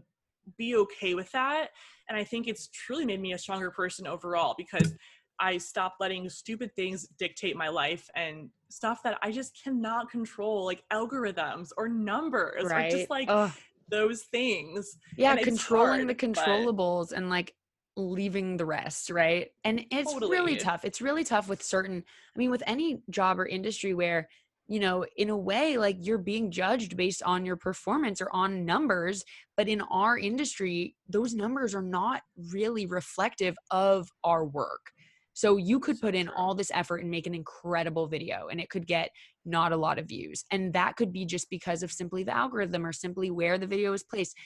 be 0.58 0.76
okay 0.76 1.13
with 1.13 1.32
that. 1.32 1.69
And 2.10 2.17
I 2.17 2.23
think 2.23 2.47
it's 2.47 2.67
truly 2.67 3.06
made 3.06 3.21
me 3.21 3.34
a 3.34 3.38
stronger 3.38 3.71
person 3.71 4.08
overall 4.08 4.56
because 4.58 4.93
I 5.39 5.58
stopped 5.58 5.99
letting 5.99 6.30
stupid 6.30 6.76
things 6.76 7.08
dictate 7.17 7.56
my 7.56 7.69
life 7.69 8.10
and 8.15 8.49
stuff 8.69 9.02
that 9.04 9.17
I 9.21 9.32
just 9.32 9.62
cannot 9.62 10.10
control, 10.10 10.65
like 10.65 10.84
algorithms 10.91 11.69
or 11.78 11.88
numbers 11.88 12.65
right. 12.65 12.91
or 12.91 12.97
just 12.97 13.10
like 13.10 13.28
Ugh. 13.30 13.52
those 13.89 14.23
things. 14.23 14.97
Yeah, 15.17 15.36
controlling 15.38 16.02
hard, 16.02 16.08
the 16.08 16.15
controllables 16.15 17.10
but... 17.10 17.17
and 17.17 17.30
like 17.30 17.56
leaving 17.95 18.58
the 18.58 18.65
rest, 18.65 19.10
right? 19.10 19.49
And 19.63 19.86
it's 19.91 20.12
totally. 20.12 20.32
really 20.32 20.56
tough. 20.58 20.86
It's 20.86 21.01
really 21.01 21.23
tough 21.23 21.47
with 21.47 21.62
certain, 21.62 22.03
I 22.36 22.39
mean, 22.39 22.51
with 22.51 22.63
any 22.65 23.01
job 23.10 23.39
or 23.39 23.45
industry 23.45 23.93
where, 23.93 24.27
you 24.67 24.79
know, 24.79 25.06
in 25.17 25.29
a 25.29 25.38
way, 25.38 25.77
like 25.77 25.97
you're 25.99 26.17
being 26.17 26.49
judged 26.49 26.95
based 26.95 27.21
on 27.23 27.45
your 27.45 27.58
performance 27.58 28.21
or 28.21 28.29
on 28.32 28.65
numbers. 28.65 29.23
But 29.58 29.67
in 29.67 29.82
our 29.82 30.17
industry, 30.17 30.95
those 31.08 31.34
numbers 31.34 31.75
are 31.75 31.82
not 31.82 32.21
really 32.51 32.86
reflective 32.86 33.56
of 33.71 34.10
our 34.23 34.45
work. 34.45 34.91
So 35.34 35.58
you 35.58 35.79
could 35.79 35.99
put 35.99 36.15
in 36.15 36.29
all 36.29 36.53
this 36.53 36.71
effort 36.73 36.97
and 36.97 37.10
make 37.10 37.25
an 37.25 37.34
incredible 37.34 38.08
video 38.08 38.47
and 38.49 38.62
it 38.62 38.69
could 38.69 38.86
get 38.86 39.10
not 39.45 39.71
a 39.71 39.77
lot 39.77 39.97
of 39.97 40.08
views. 40.08 40.45
And 40.51 40.73
that 40.73 40.95
could 40.95 41.12
be 41.12 41.25
just 41.25 41.49
because 41.49 41.84
of 41.84 41.91
simply 41.91 42.23
the 42.23 42.36
algorithm 42.36 42.86
or 42.86 42.93
simply 42.93 43.32
where 43.32 43.58
the 43.58 43.67
video 43.67 43.93
is 43.93 44.03
placed 44.03 44.38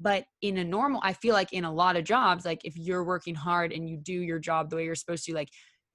but 0.00 0.24
in 0.42 0.58
a 0.58 0.64
normal 0.64 1.00
i 1.04 1.12
feel 1.12 1.34
like 1.34 1.52
in 1.52 1.64
a 1.64 1.72
lot 1.72 1.96
of 1.96 2.04
jobs 2.04 2.44
like 2.44 2.60
if 2.64 2.76
you're 2.76 3.04
working 3.04 3.34
hard 3.34 3.72
and 3.72 3.88
you 3.88 3.96
do 3.96 4.12
your 4.12 4.38
job 4.38 4.70
the 4.70 4.76
way 4.76 4.84
you're 4.84 4.94
supposed 4.94 5.24
to 5.24 5.34
like 5.34 5.48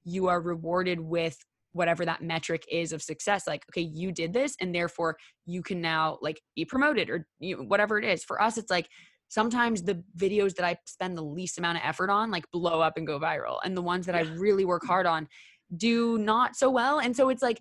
you 0.03 0.27
are 0.27 0.41
rewarded 0.41 0.99
with 0.99 1.37
whatever 1.73 2.05
that 2.05 2.21
metric 2.21 2.63
is 2.71 2.93
of 2.93 3.01
success 3.01 3.45
like 3.47 3.63
okay 3.69 3.81
you 3.81 4.11
did 4.11 4.31
this 4.31 4.55
and 4.61 4.73
therefore 4.73 5.17
you 5.45 5.61
can 5.61 5.81
now 5.81 6.17
like 6.21 6.39
be 6.55 6.63
promoted 6.63 7.09
or 7.09 7.27
you 7.39 7.57
know, 7.57 7.63
whatever 7.63 7.97
it 7.97 8.05
is. 8.05 8.23
For 8.23 8.41
us 8.41 8.57
it's 8.57 8.71
like 8.71 8.87
sometimes 9.27 9.83
the 9.83 10.01
videos 10.17 10.55
that 10.55 10.65
i 10.65 10.77
spend 10.85 11.17
the 11.17 11.23
least 11.23 11.57
amount 11.57 11.77
of 11.77 11.83
effort 11.83 12.09
on 12.09 12.31
like 12.31 12.49
blow 12.51 12.79
up 12.79 12.93
and 12.95 13.05
go 13.05 13.19
viral 13.19 13.57
and 13.65 13.75
the 13.75 13.81
ones 13.81 14.05
that 14.05 14.15
i 14.15 14.21
really 14.21 14.63
work 14.63 14.85
hard 14.85 15.05
on 15.05 15.27
do 15.75 16.17
not 16.17 16.55
so 16.55 16.69
well 16.69 16.99
and 16.99 17.15
so 17.15 17.29
it's 17.29 17.41
like 17.41 17.59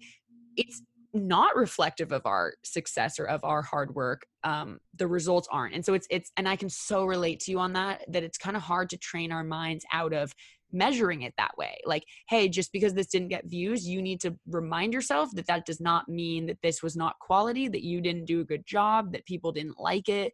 it's 0.56 0.82
not 1.14 1.54
reflective 1.54 2.10
of 2.10 2.26
our 2.26 2.54
success 2.64 3.20
or 3.20 3.24
of 3.24 3.44
our 3.44 3.62
hard 3.62 3.94
work 3.94 4.26
um, 4.42 4.80
the 4.96 5.06
results 5.06 5.48
aren't. 5.50 5.74
And 5.74 5.84
so 5.84 5.94
it's 5.94 6.06
it's 6.10 6.32
and 6.36 6.48
i 6.48 6.56
can 6.56 6.68
so 6.68 7.04
relate 7.04 7.40
to 7.40 7.50
you 7.52 7.60
on 7.60 7.72
that 7.74 8.04
that 8.08 8.24
it's 8.24 8.36
kind 8.36 8.56
of 8.56 8.62
hard 8.62 8.90
to 8.90 8.96
train 8.96 9.32
our 9.32 9.44
minds 9.44 9.84
out 9.92 10.12
of 10.12 10.34
measuring 10.72 11.22
it 11.22 11.32
that 11.38 11.56
way. 11.56 11.78
Like 11.86 12.04
hey 12.28 12.48
just 12.48 12.72
because 12.72 12.94
this 12.94 13.06
didn't 13.06 13.28
get 13.28 13.46
views 13.46 13.88
you 13.88 14.02
need 14.02 14.20
to 14.22 14.36
remind 14.46 14.92
yourself 14.92 15.30
that 15.34 15.46
that 15.46 15.66
does 15.66 15.80
not 15.80 16.08
mean 16.08 16.46
that 16.46 16.58
this 16.62 16.82
was 16.82 16.96
not 16.96 17.18
quality 17.20 17.68
that 17.68 17.84
you 17.84 18.00
didn't 18.00 18.24
do 18.24 18.40
a 18.40 18.44
good 18.44 18.66
job 18.66 19.12
that 19.12 19.24
people 19.24 19.52
didn't 19.52 19.78
like 19.78 20.08
it. 20.08 20.32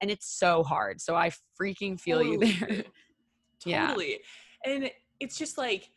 And 0.00 0.10
it's 0.10 0.26
so 0.26 0.64
hard. 0.64 1.00
So 1.00 1.14
i 1.14 1.30
freaking 1.60 2.00
feel 2.00 2.18
totally. 2.18 2.46
you 2.46 2.54
there 2.58 2.84
totally. 3.64 4.18
Yeah. 4.64 4.72
and 4.72 4.90
it's 5.20 5.36
just 5.36 5.58
like 5.58 5.90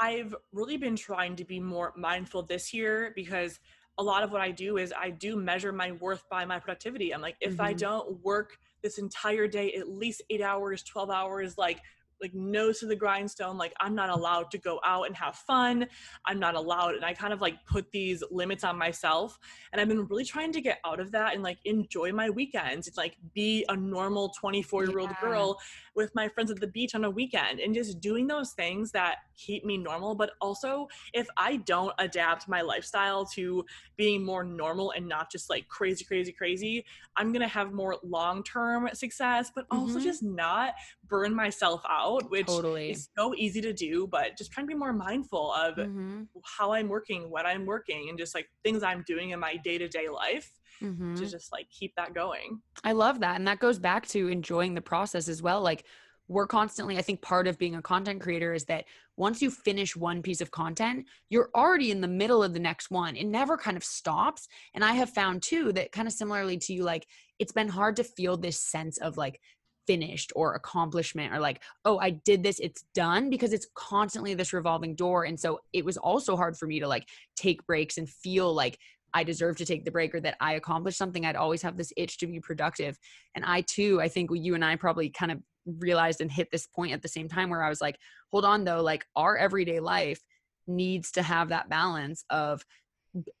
I've 0.00 0.34
really 0.52 0.76
been 0.76 0.96
trying 0.96 1.36
to 1.36 1.44
be 1.44 1.60
more 1.60 1.92
mindful 1.96 2.42
this 2.42 2.72
year 2.72 3.12
because 3.14 3.60
a 3.98 4.02
lot 4.02 4.22
of 4.22 4.32
what 4.32 4.40
I 4.40 4.50
do 4.50 4.76
is 4.76 4.92
I 4.98 5.10
do 5.10 5.36
measure 5.36 5.72
my 5.72 5.92
worth 5.92 6.24
by 6.28 6.44
my 6.44 6.58
productivity. 6.58 7.14
I'm 7.14 7.20
like, 7.20 7.36
if 7.40 7.54
mm-hmm. 7.54 7.62
I 7.62 7.72
don't 7.74 8.22
work 8.24 8.58
this 8.82 8.98
entire 8.98 9.46
day, 9.46 9.72
at 9.74 9.88
least 9.88 10.22
eight 10.30 10.40
hours, 10.40 10.82
12 10.82 11.10
hours, 11.10 11.56
like 11.56 11.80
like 12.20 12.34
nose 12.34 12.80
to 12.80 12.86
the 12.86 12.96
grindstone 12.96 13.58
like 13.58 13.74
i'm 13.80 13.94
not 13.94 14.10
allowed 14.10 14.50
to 14.50 14.58
go 14.58 14.80
out 14.84 15.06
and 15.06 15.16
have 15.16 15.36
fun 15.36 15.86
i'm 16.26 16.38
not 16.38 16.54
allowed 16.54 16.94
and 16.94 17.04
i 17.04 17.12
kind 17.12 17.32
of 17.32 17.40
like 17.40 17.54
put 17.66 17.90
these 17.92 18.22
limits 18.30 18.64
on 18.64 18.76
myself 18.76 19.38
and 19.72 19.80
i've 19.80 19.88
been 19.88 20.06
really 20.06 20.24
trying 20.24 20.52
to 20.52 20.60
get 20.60 20.78
out 20.84 21.00
of 21.00 21.12
that 21.12 21.34
and 21.34 21.42
like 21.42 21.58
enjoy 21.64 22.12
my 22.12 22.30
weekends 22.30 22.88
it's 22.88 22.96
like 22.96 23.16
be 23.34 23.64
a 23.68 23.76
normal 23.76 24.30
24 24.30 24.86
year 24.86 24.98
old 24.98 25.10
yeah. 25.10 25.28
girl 25.28 25.58
with 25.94 26.12
my 26.14 26.28
friends 26.28 26.50
at 26.50 26.60
the 26.60 26.66
beach 26.66 26.94
on 26.94 27.04
a 27.04 27.10
weekend 27.10 27.60
and 27.60 27.74
just 27.74 28.00
doing 28.00 28.26
those 28.26 28.52
things 28.52 28.90
that 28.90 29.18
keep 29.36 29.64
me 29.64 29.76
normal 29.76 30.14
but 30.14 30.30
also 30.40 30.88
if 31.12 31.26
i 31.36 31.56
don't 31.56 31.92
adapt 31.98 32.48
my 32.48 32.60
lifestyle 32.62 33.24
to 33.24 33.64
being 33.96 34.24
more 34.24 34.44
normal 34.44 34.92
and 34.92 35.06
not 35.06 35.30
just 35.30 35.50
like 35.50 35.68
crazy 35.68 36.04
crazy 36.04 36.32
crazy 36.32 36.84
i'm 37.16 37.32
to 37.34 37.48
have 37.48 37.72
more 37.72 37.96
long-term 38.02 38.88
success 38.94 39.50
but 39.54 39.66
also 39.70 39.94
mm-hmm. 39.94 40.04
just 40.04 40.22
not 40.22 40.74
burn 41.08 41.34
myself 41.34 41.82
out 41.88 42.30
which 42.30 42.46
totally. 42.46 42.90
is 42.90 43.08
so 43.16 43.34
easy 43.34 43.60
to 43.60 43.72
do 43.72 44.06
but 44.06 44.36
just 44.36 44.50
trying 44.52 44.66
to 44.66 44.72
be 44.72 44.78
more 44.78 44.92
mindful 44.92 45.52
of 45.52 45.76
mm-hmm. 45.76 46.22
how 46.58 46.72
i'm 46.72 46.88
working 46.88 47.30
what 47.30 47.46
i'm 47.46 47.66
working 47.66 48.08
and 48.08 48.18
just 48.18 48.34
like 48.34 48.48
things 48.62 48.82
i'm 48.82 49.04
doing 49.06 49.30
in 49.30 49.40
my 49.40 49.56
day-to-day 49.56 50.08
life 50.08 50.50
mm-hmm. 50.82 51.14
to 51.14 51.26
just 51.26 51.52
like 51.52 51.68
keep 51.70 51.94
that 51.96 52.14
going. 52.14 52.60
I 52.82 52.92
love 52.92 53.20
that. 53.20 53.36
And 53.36 53.46
that 53.48 53.58
goes 53.58 53.78
back 53.78 54.06
to 54.08 54.28
enjoying 54.28 54.74
the 54.74 54.80
process 54.80 55.28
as 55.28 55.42
well. 55.42 55.60
Like 55.60 55.84
we're 56.28 56.46
constantly, 56.46 56.96
I 56.96 57.02
think 57.02 57.20
part 57.20 57.46
of 57.46 57.58
being 57.58 57.74
a 57.74 57.82
content 57.82 58.20
creator 58.20 58.54
is 58.54 58.64
that 58.66 58.84
once 59.16 59.42
you 59.42 59.50
finish 59.50 59.94
one 59.94 60.22
piece 60.22 60.40
of 60.40 60.50
content, 60.50 61.06
you're 61.28 61.50
already 61.54 61.90
in 61.90 62.00
the 62.00 62.08
middle 62.08 62.42
of 62.42 62.54
the 62.54 62.60
next 62.60 62.90
one. 62.90 63.16
It 63.16 63.26
never 63.26 63.56
kind 63.56 63.76
of 63.76 63.84
stops. 63.84 64.48
And 64.74 64.84
I 64.84 64.94
have 64.94 65.10
found 65.10 65.42
too 65.42 65.72
that 65.72 65.92
kind 65.92 66.08
of 66.08 66.14
similarly 66.14 66.56
to 66.58 66.72
you, 66.72 66.82
like 66.82 67.06
it's 67.38 67.52
been 67.52 67.68
hard 67.68 67.96
to 67.96 68.04
feel 68.04 68.36
this 68.36 68.60
sense 68.60 68.98
of 68.98 69.16
like 69.16 69.40
finished 69.86 70.32
or 70.34 70.54
accomplishment 70.54 71.32
or 71.32 71.40
like 71.40 71.60
oh 71.84 71.98
i 71.98 72.10
did 72.10 72.42
this 72.42 72.58
it's 72.60 72.84
done 72.94 73.30
because 73.30 73.52
it's 73.52 73.66
constantly 73.74 74.34
this 74.34 74.52
revolving 74.52 74.94
door 74.94 75.24
and 75.24 75.38
so 75.38 75.60
it 75.72 75.84
was 75.84 75.96
also 75.96 76.36
hard 76.36 76.56
for 76.56 76.66
me 76.66 76.80
to 76.80 76.88
like 76.88 77.08
take 77.36 77.66
breaks 77.66 77.98
and 77.98 78.08
feel 78.08 78.52
like 78.52 78.78
I 79.16 79.22
deserve 79.22 79.56
to 79.58 79.64
take 79.64 79.84
the 79.84 79.92
break 79.92 80.12
or 80.12 80.20
that 80.20 80.36
I 80.40 80.54
accomplished 80.54 80.98
something, 80.98 81.24
I'd 81.24 81.36
always 81.36 81.62
have 81.62 81.76
this 81.76 81.92
itch 81.96 82.18
to 82.18 82.26
be 82.26 82.40
productive. 82.40 82.98
And 83.36 83.44
I 83.44 83.60
too, 83.60 84.00
I 84.00 84.08
think 84.08 84.30
you 84.32 84.56
and 84.56 84.64
I 84.64 84.74
probably 84.74 85.08
kind 85.08 85.30
of 85.30 85.38
realized 85.66 86.20
and 86.20 86.30
hit 86.30 86.50
this 86.50 86.66
point 86.66 86.92
at 86.92 87.00
the 87.00 87.08
same 87.08 87.28
time 87.28 87.48
where 87.48 87.62
I 87.62 87.68
was 87.68 87.80
like, 87.80 87.96
hold 88.32 88.44
on 88.44 88.64
though, 88.64 88.82
like 88.82 89.06
our 89.14 89.36
everyday 89.36 89.78
life 89.78 90.20
needs 90.66 91.12
to 91.12 91.22
have 91.22 91.50
that 91.50 91.68
balance 91.68 92.24
of 92.30 92.64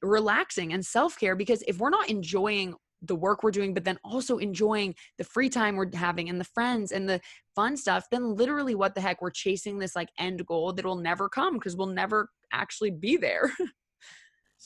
relaxing 0.02 0.72
and 0.72 0.86
self 0.86 1.18
care 1.18 1.34
because 1.34 1.62
if 1.66 1.78
we're 1.78 1.90
not 1.90 2.08
enjoying 2.08 2.74
the 3.06 3.16
work 3.16 3.42
we're 3.42 3.50
doing, 3.50 3.74
but 3.74 3.84
then 3.84 3.98
also 4.04 4.38
enjoying 4.38 4.94
the 5.18 5.24
free 5.24 5.48
time 5.48 5.76
we're 5.76 5.94
having 5.94 6.28
and 6.28 6.40
the 6.40 6.44
friends 6.44 6.92
and 6.92 7.08
the 7.08 7.20
fun 7.54 7.76
stuff, 7.76 8.06
then 8.10 8.34
literally 8.34 8.74
what 8.74 8.94
the 8.94 9.00
heck, 9.00 9.22
we're 9.22 9.30
chasing 9.30 9.78
this 9.78 9.96
like 9.96 10.08
end 10.18 10.44
goal 10.46 10.72
that 10.72 10.84
will 10.84 10.96
never 10.96 11.28
come 11.28 11.54
because 11.54 11.76
we'll 11.76 11.86
never 11.86 12.30
actually 12.52 12.90
be 12.90 13.16
there. 13.16 13.50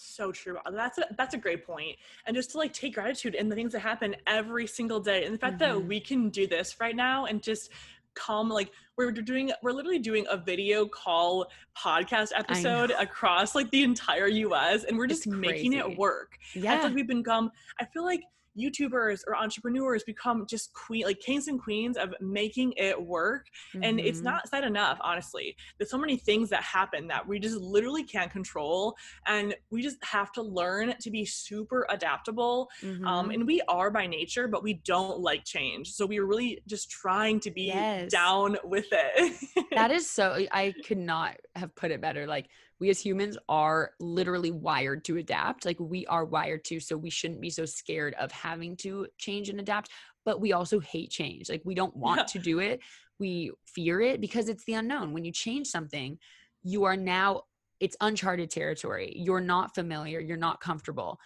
so 0.01 0.31
true 0.31 0.57
that's 0.72 0.98
a 0.98 1.07
that's 1.16 1.35
a 1.35 1.38
great 1.38 1.66
point 1.66 1.96
and 2.27 2.37
just 2.37 2.53
to 2.53 2.59
like 2.59 2.72
take 2.72 2.94
gratitude 2.94 3.35
in 3.35 3.48
the 3.48 3.55
things 3.57 3.72
that 3.72 3.81
happen 3.81 4.14
every 4.29 4.66
single 4.66 5.01
day 5.01 5.24
and 5.24 5.35
the 5.35 5.38
fact 5.38 5.59
mm-hmm. 5.59 5.72
that 5.72 5.85
we 5.87 5.98
can 5.98 6.29
do 6.29 6.46
this 6.46 6.77
right 6.79 6.94
now 6.94 7.24
and 7.24 7.42
just 7.42 7.70
come 8.19 8.49
like 8.49 8.71
we're 8.97 9.13
doing 9.13 9.53
we're 9.63 9.73
literally 9.73 9.99
doing 9.99 10.27
a 10.31 10.37
video 10.37 10.87
call 10.87 11.47
podcast 11.77 12.31
episode 12.35 12.91
across 12.99 13.55
like 13.55 13.71
the 13.71 13.83
entire 13.85 14.29
us 14.29 14.85
and 14.85 14.99
we're 14.99 15.07
just 15.07 15.27
making 15.27 15.73
it 15.73 15.97
work. 15.97 16.37
Yeah. 16.55 16.83
like 16.83 16.95
we've 16.95 17.07
been 17.07 17.23
become 17.23 17.51
i 17.81 17.85
feel 17.85 18.05
like 18.05 18.23
YouTubers 18.59 19.21
or 19.27 19.37
entrepreneurs 19.37 20.03
become 20.05 20.47
just 20.47 20.73
queen, 20.73 21.05
like 21.05 21.21
kings 21.21 21.49
and 21.49 21.61
queens 21.61 21.97
of 21.97 22.14
making 22.21 22.75
it 22.77 23.01
work. 23.01 23.47
Mm-hmm. 23.75 23.85
And 23.85 24.01
it's 24.01 24.18
mm-hmm. 24.18 24.27
not 24.27 24.49
said 24.49 24.64
enough, 24.64 24.99
honestly. 25.01 25.57
There's 25.79 25.90
so 25.90 25.99
many 25.99 26.16
things 26.16 26.51
that 26.51 26.62
happen 26.62 27.07
that 27.09 27.27
we 27.27 27.38
just 27.38 27.57
literally 27.57 28.05
can't 28.05 28.31
control. 28.31 28.97
And 29.27 29.55
we 29.71 29.83
just 29.83 29.97
have 30.05 30.33
to 30.33 30.42
learn 30.42 30.94
to 31.01 31.11
be 31.11 31.25
super 31.25 31.87
adaptable. 31.90 32.68
Um, 32.83 32.88
mm-hmm. 32.88 33.07
Um, 33.07 33.31
and 33.31 33.47
we 33.47 33.61
are 33.68 33.90
by 33.90 34.07
nature, 34.07 34.49
but 34.49 34.62
we 34.62 34.75
don't 34.75 35.21
like 35.21 35.44
change. 35.44 35.92
So 35.92 36.07
we 36.07 36.18
are 36.18 36.27
really 36.27 36.61
just 36.66 36.90
trying 36.90 37.40
to 37.40 37.51
be 37.51 37.64
yes. 37.64 38.11
down 38.11 38.57
with 38.64 38.87
it. 38.92 39.66
that 39.75 39.90
is 39.90 40.09
so, 40.09 40.47
I 40.51 40.75
could 40.87 40.99
not 40.99 41.37
have 41.55 41.75
put 41.75 41.90
it 41.90 42.01
better. 42.01 42.27
Like, 42.27 42.49
we 42.81 42.91
as 42.91 43.01
humans 43.01 43.37
are 43.49 43.93
literally 44.01 44.51
wired 44.51 45.05
to 45.07 45.17
adapt. 45.17 45.64
Like 45.64 45.79
we 45.81 46.07
are 46.07 46.25
wired 46.25 46.64
to, 46.67 46.81
so 46.81 46.97
we 46.97 47.11
shouldn't 47.11 47.41
be 47.41 47.51
so 47.51 47.64
scared 47.64 48.14
of 48.14 48.31
having 48.33 48.77
to 48.79 49.07
change 49.19 49.49
and 49.49 49.61
adapt. 49.61 49.91
But 50.25 50.41
we 50.41 50.53
also 50.53 50.79
hate 50.81 51.11
change. 51.11 51.49
Like 51.49 51.62
we 51.64 51.75
don't 51.75 51.97
want 51.97 52.21
yeah. 52.21 52.25
to 52.25 52.38
do 52.38 52.59
it. 52.61 52.81
We 53.19 53.53
fear 53.67 54.01
it 54.01 54.21
because 54.21 54.49
it's 54.49 54.64
the 54.64 54.75
unknown. 54.75 55.12
When 55.12 55.25
you 55.25 55.33
change 55.33 55.67
something, 55.67 56.19
you 56.62 56.85
are 56.85 56.97
now, 56.97 57.43
it's 57.81 57.97
uncharted 58.01 58.51
territory. 58.51 59.12
You're 59.17 59.41
not 59.41 59.75
familiar, 59.75 60.21
you're 60.21 60.37
not 60.37 60.61
comfortable 60.61 61.19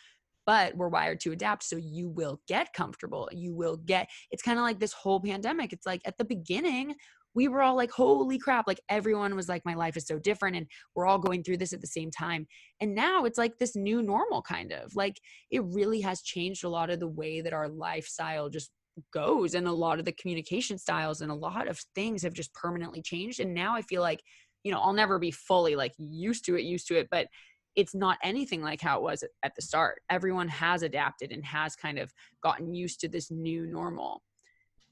but 0.44 0.76
we're 0.76 0.88
wired 0.88 1.20
to 1.20 1.30
adapt 1.32 1.62
so 1.62 1.76
you 1.76 2.08
will 2.08 2.40
get 2.48 2.72
comfortable 2.72 3.28
you 3.32 3.54
will 3.54 3.76
get 3.76 4.08
it's 4.30 4.42
kind 4.42 4.58
of 4.58 4.64
like 4.64 4.80
this 4.80 4.92
whole 4.92 5.20
pandemic 5.20 5.72
it's 5.72 5.86
like 5.86 6.02
at 6.04 6.18
the 6.18 6.24
beginning 6.24 6.94
we 7.34 7.48
were 7.48 7.62
all 7.62 7.76
like, 7.76 7.90
holy 7.90 8.38
crap. 8.38 8.66
Like 8.66 8.80
everyone 8.88 9.34
was 9.34 9.48
like, 9.48 9.64
my 9.64 9.74
life 9.74 9.96
is 9.96 10.06
so 10.06 10.18
different. 10.18 10.56
And 10.56 10.66
we're 10.94 11.06
all 11.06 11.18
going 11.18 11.42
through 11.42 11.58
this 11.58 11.72
at 11.72 11.80
the 11.80 11.86
same 11.86 12.10
time. 12.10 12.46
And 12.80 12.94
now 12.94 13.24
it's 13.24 13.38
like 13.38 13.58
this 13.58 13.74
new 13.74 14.02
normal 14.02 14.42
kind 14.42 14.72
of 14.72 14.94
like 14.94 15.20
it 15.50 15.62
really 15.64 16.00
has 16.02 16.22
changed 16.22 16.64
a 16.64 16.68
lot 16.68 16.90
of 16.90 17.00
the 17.00 17.08
way 17.08 17.40
that 17.40 17.52
our 17.52 17.68
lifestyle 17.68 18.48
just 18.48 18.70
goes 19.12 19.54
and 19.54 19.66
a 19.66 19.72
lot 19.72 19.98
of 19.98 20.04
the 20.04 20.12
communication 20.12 20.76
styles 20.76 21.22
and 21.22 21.30
a 21.30 21.34
lot 21.34 21.68
of 21.68 21.80
things 21.94 22.22
have 22.22 22.34
just 22.34 22.52
permanently 22.54 23.00
changed. 23.00 23.40
And 23.40 23.54
now 23.54 23.74
I 23.74 23.82
feel 23.82 24.02
like, 24.02 24.20
you 24.64 24.70
know, 24.70 24.80
I'll 24.80 24.92
never 24.92 25.18
be 25.18 25.30
fully 25.30 25.74
like 25.74 25.92
used 25.98 26.44
to 26.46 26.56
it, 26.56 26.62
used 26.62 26.86
to 26.88 26.98
it, 26.98 27.08
but 27.10 27.28
it's 27.74 27.94
not 27.94 28.18
anything 28.22 28.60
like 28.60 28.82
how 28.82 28.98
it 28.98 29.02
was 29.02 29.24
at 29.42 29.54
the 29.56 29.62
start. 29.62 30.02
Everyone 30.10 30.48
has 30.48 30.82
adapted 30.82 31.32
and 31.32 31.42
has 31.46 31.74
kind 31.74 31.98
of 31.98 32.12
gotten 32.42 32.74
used 32.74 33.00
to 33.00 33.08
this 33.08 33.30
new 33.30 33.66
normal. 33.66 34.22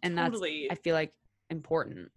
And 0.02 0.16
totally. 0.16 0.66
that's, 0.68 0.80
I 0.80 0.82
feel 0.82 0.94
like, 0.94 1.12
important. 1.50 2.08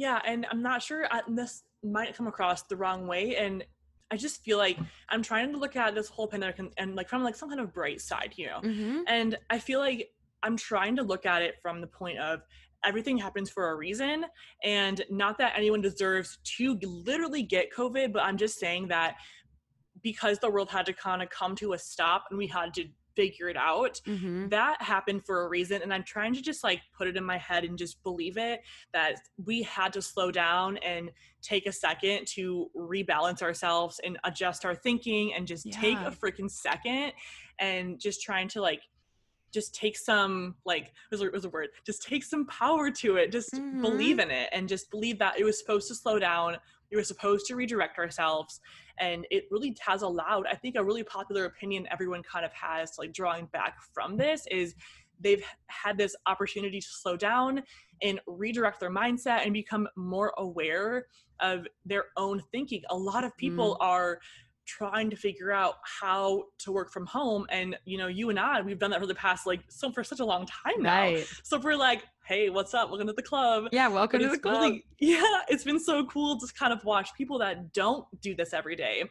Yeah, 0.00 0.18
and 0.24 0.46
I'm 0.50 0.62
not 0.62 0.82
sure 0.82 1.06
I, 1.10 1.20
this 1.28 1.64
might 1.84 2.16
come 2.16 2.26
across 2.26 2.62
the 2.62 2.74
wrong 2.74 3.06
way, 3.06 3.36
and 3.36 3.62
I 4.10 4.16
just 4.16 4.42
feel 4.42 4.56
like 4.56 4.78
I'm 5.10 5.22
trying 5.22 5.52
to 5.52 5.58
look 5.58 5.76
at 5.76 5.94
this 5.94 6.08
whole 6.08 6.26
pandemic 6.26 6.58
and, 6.58 6.70
and 6.78 6.96
like 6.96 7.06
from 7.06 7.22
like 7.22 7.36
some 7.36 7.50
kind 7.50 7.60
of 7.60 7.74
bright 7.74 8.00
side, 8.00 8.32
you 8.36 8.46
know. 8.46 8.60
Mm-hmm. 8.64 9.00
And 9.08 9.36
I 9.50 9.58
feel 9.58 9.78
like 9.78 10.08
I'm 10.42 10.56
trying 10.56 10.96
to 10.96 11.02
look 11.02 11.26
at 11.26 11.42
it 11.42 11.56
from 11.60 11.82
the 11.82 11.86
point 11.86 12.18
of 12.18 12.40
everything 12.82 13.18
happens 13.18 13.50
for 13.50 13.72
a 13.72 13.76
reason 13.76 14.24
and 14.64 15.02
not 15.10 15.36
that 15.36 15.52
anyone 15.54 15.82
deserves 15.82 16.38
to 16.44 16.78
literally 16.82 17.42
get 17.42 17.70
covid 17.70 18.10
but 18.10 18.22
i'm 18.22 18.38
just 18.38 18.58
saying 18.58 18.88
that 18.88 19.16
because 20.02 20.38
the 20.38 20.48
world 20.48 20.70
had 20.70 20.86
to 20.86 20.94
kind 20.94 21.20
of 21.20 21.28
come 21.28 21.54
to 21.54 21.74
a 21.74 21.78
stop 21.78 22.24
and 22.30 22.38
we 22.38 22.46
had 22.46 22.72
to 22.72 22.86
figure 23.14 23.48
it 23.48 23.56
out. 23.56 24.00
Mm-hmm. 24.06 24.48
That 24.48 24.80
happened 24.82 25.24
for 25.24 25.42
a 25.42 25.48
reason. 25.48 25.82
And 25.82 25.92
I'm 25.92 26.04
trying 26.04 26.34
to 26.34 26.42
just 26.42 26.64
like 26.64 26.80
put 26.96 27.08
it 27.08 27.16
in 27.16 27.24
my 27.24 27.38
head 27.38 27.64
and 27.64 27.78
just 27.78 28.02
believe 28.02 28.36
it 28.36 28.60
that 28.92 29.16
we 29.44 29.62
had 29.62 29.92
to 29.94 30.02
slow 30.02 30.30
down 30.30 30.76
and 30.78 31.10
take 31.42 31.66
a 31.66 31.72
second 31.72 32.26
to 32.26 32.70
rebalance 32.76 33.42
ourselves 33.42 34.00
and 34.04 34.18
adjust 34.24 34.64
our 34.64 34.74
thinking 34.74 35.34
and 35.34 35.46
just 35.46 35.66
yeah. 35.66 35.80
take 35.80 35.98
a 35.98 36.10
freaking 36.10 36.50
second 36.50 37.12
and 37.58 37.98
just 37.98 38.22
trying 38.22 38.48
to 38.48 38.60
like 38.60 38.82
just 39.52 39.74
take 39.74 39.96
some 39.96 40.54
like 40.64 40.92
was 41.10 41.22
was 41.32 41.44
a 41.44 41.48
word 41.48 41.68
just 41.84 42.06
take 42.06 42.22
some 42.22 42.46
power 42.46 42.90
to 42.90 43.16
it 43.16 43.32
just 43.32 43.52
mm-hmm. 43.52 43.82
believe 43.82 44.18
in 44.18 44.30
it 44.30 44.48
and 44.52 44.68
just 44.68 44.90
believe 44.90 45.18
that 45.18 45.38
it 45.38 45.44
was 45.44 45.58
supposed 45.58 45.88
to 45.88 45.94
slow 45.94 46.18
down 46.18 46.56
we 46.90 46.96
were 46.96 47.04
supposed 47.04 47.46
to 47.46 47.54
redirect 47.54 47.98
ourselves 47.98 48.60
and 49.00 49.26
it 49.30 49.44
really 49.50 49.76
has 49.80 50.02
allowed 50.02 50.46
i 50.46 50.54
think 50.54 50.76
a 50.76 50.84
really 50.84 51.02
popular 51.02 51.46
opinion 51.46 51.86
everyone 51.90 52.22
kind 52.22 52.44
of 52.44 52.52
has 52.52 52.92
like 52.98 53.12
drawing 53.12 53.46
back 53.46 53.78
from 53.92 54.16
this 54.16 54.46
is 54.50 54.74
they've 55.20 55.44
had 55.66 55.98
this 55.98 56.14
opportunity 56.26 56.80
to 56.80 56.86
slow 56.88 57.16
down 57.16 57.62
and 58.02 58.20
redirect 58.26 58.80
their 58.80 58.90
mindset 58.90 59.44
and 59.44 59.52
become 59.52 59.86
more 59.96 60.32
aware 60.38 61.06
of 61.40 61.66
their 61.84 62.06
own 62.16 62.42
thinking 62.52 62.82
a 62.90 62.96
lot 62.96 63.24
of 63.24 63.36
people 63.36 63.76
mm. 63.80 63.84
are 63.84 64.18
trying 64.66 65.10
to 65.10 65.16
figure 65.16 65.50
out 65.50 65.76
how 65.82 66.44
to 66.58 66.70
work 66.70 66.92
from 66.92 67.04
home 67.06 67.44
and 67.50 67.76
you 67.84 67.98
know 67.98 68.06
you 68.06 68.30
and 68.30 68.38
i 68.38 68.60
we've 68.60 68.78
done 68.78 68.90
that 68.90 69.00
for 69.00 69.06
the 69.06 69.14
past 69.14 69.46
like 69.46 69.60
so 69.68 69.90
for 69.90 70.04
such 70.04 70.20
a 70.20 70.24
long 70.24 70.46
time 70.46 70.80
now 70.80 71.00
right. 71.00 71.26
so 71.42 71.58
we're 71.58 71.74
like 71.74 72.04
hey 72.30 72.48
what's 72.48 72.74
up 72.74 72.90
welcome 72.90 73.08
to 73.08 73.12
the 73.12 73.20
club 73.20 73.64
yeah 73.72 73.88
welcome 73.88 74.20
to 74.20 74.28
the 74.28 74.38
club 74.38 74.62
really, 74.62 74.84
yeah 75.00 75.40
it's 75.48 75.64
been 75.64 75.80
so 75.80 76.06
cool 76.06 76.38
to 76.38 76.46
kind 76.54 76.72
of 76.72 76.84
watch 76.84 77.12
people 77.18 77.40
that 77.40 77.72
don't 77.72 78.06
do 78.20 78.36
this 78.36 78.52
every 78.52 78.76
day 78.76 79.02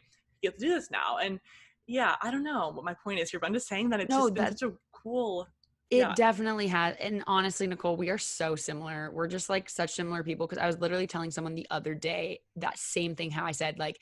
get 0.42 0.58
to 0.58 0.64
do 0.64 0.72
this 0.72 0.90
now 0.90 1.18
and 1.18 1.38
yeah 1.86 2.14
i 2.22 2.30
don't 2.30 2.42
know 2.42 2.70
what 2.72 2.82
my 2.82 2.94
point 3.04 3.20
is 3.20 3.30
here 3.30 3.38
but 3.38 3.46
i'm 3.46 3.52
just 3.52 3.68
saying 3.68 3.90
that 3.90 4.00
it's 4.00 4.08
no, 4.08 4.30
just 4.30 4.34
been 4.34 4.56
such 4.56 4.62
a 4.62 4.72
cool 4.90 5.46
It 5.90 5.98
yeah. 5.98 6.14
definitely 6.14 6.68
has. 6.68 6.96
And 7.00 7.22
honestly, 7.26 7.66
Nichole, 7.66 7.98
we 7.98 8.10
are 8.10 8.18
so 8.18 8.54
similar. 8.54 9.10
We're 9.12 9.26
just 9.26 9.50
like 9.50 9.68
such 9.68 9.90
similar 9.90 10.22
people. 10.22 10.46
Cause 10.46 10.58
I 10.58 10.66
was 10.68 10.78
literally 10.78 11.08
telling 11.08 11.32
someone 11.32 11.56
the 11.56 11.66
other 11.68 11.94
day 11.94 12.40
that 12.56 12.78
same 12.78 13.16
thing, 13.16 13.32
how 13.32 13.44
I 13.44 13.50
said, 13.50 13.78
like, 13.78 13.98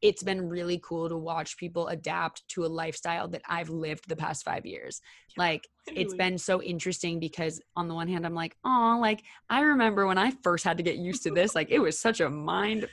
it's 0.00 0.22
been 0.22 0.48
really 0.48 0.80
cool 0.82 1.08
to 1.08 1.16
watch 1.16 1.56
people 1.56 1.88
adapt 1.88 2.46
to 2.48 2.64
a 2.64 2.68
lifestyle 2.68 3.28
that 3.28 3.42
I've 3.48 3.68
lived 3.68 4.08
the 4.08 4.16
past 4.16 4.44
five 4.44 4.64
years. 4.64 5.00
Yeah, 5.36 5.44
like 5.44 5.68
really. 5.88 6.02
it's 6.02 6.14
been 6.14 6.38
so 6.38 6.62
interesting 6.62 7.18
because 7.18 7.60
on 7.76 7.88
the 7.88 7.94
one 7.94 8.08
hand, 8.08 8.24
I'm 8.24 8.34
like, 8.34 8.56
oh, 8.64 8.98
like 9.00 9.22
I 9.50 9.60
remember 9.60 10.06
when 10.06 10.18
I 10.18 10.32
first 10.42 10.64
had 10.64 10.76
to 10.76 10.82
get 10.82 10.96
used 10.96 11.22
to 11.24 11.30
this, 11.30 11.54
like 11.54 11.70
it 11.70 11.80
was 11.80 11.98
such 11.98 12.20
a 12.20 12.30
mind, 12.30 12.88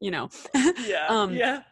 you 0.00 0.10
know. 0.10 0.28
Yeah. 0.86 1.06
um, 1.08 1.34
yeah. 1.34 1.62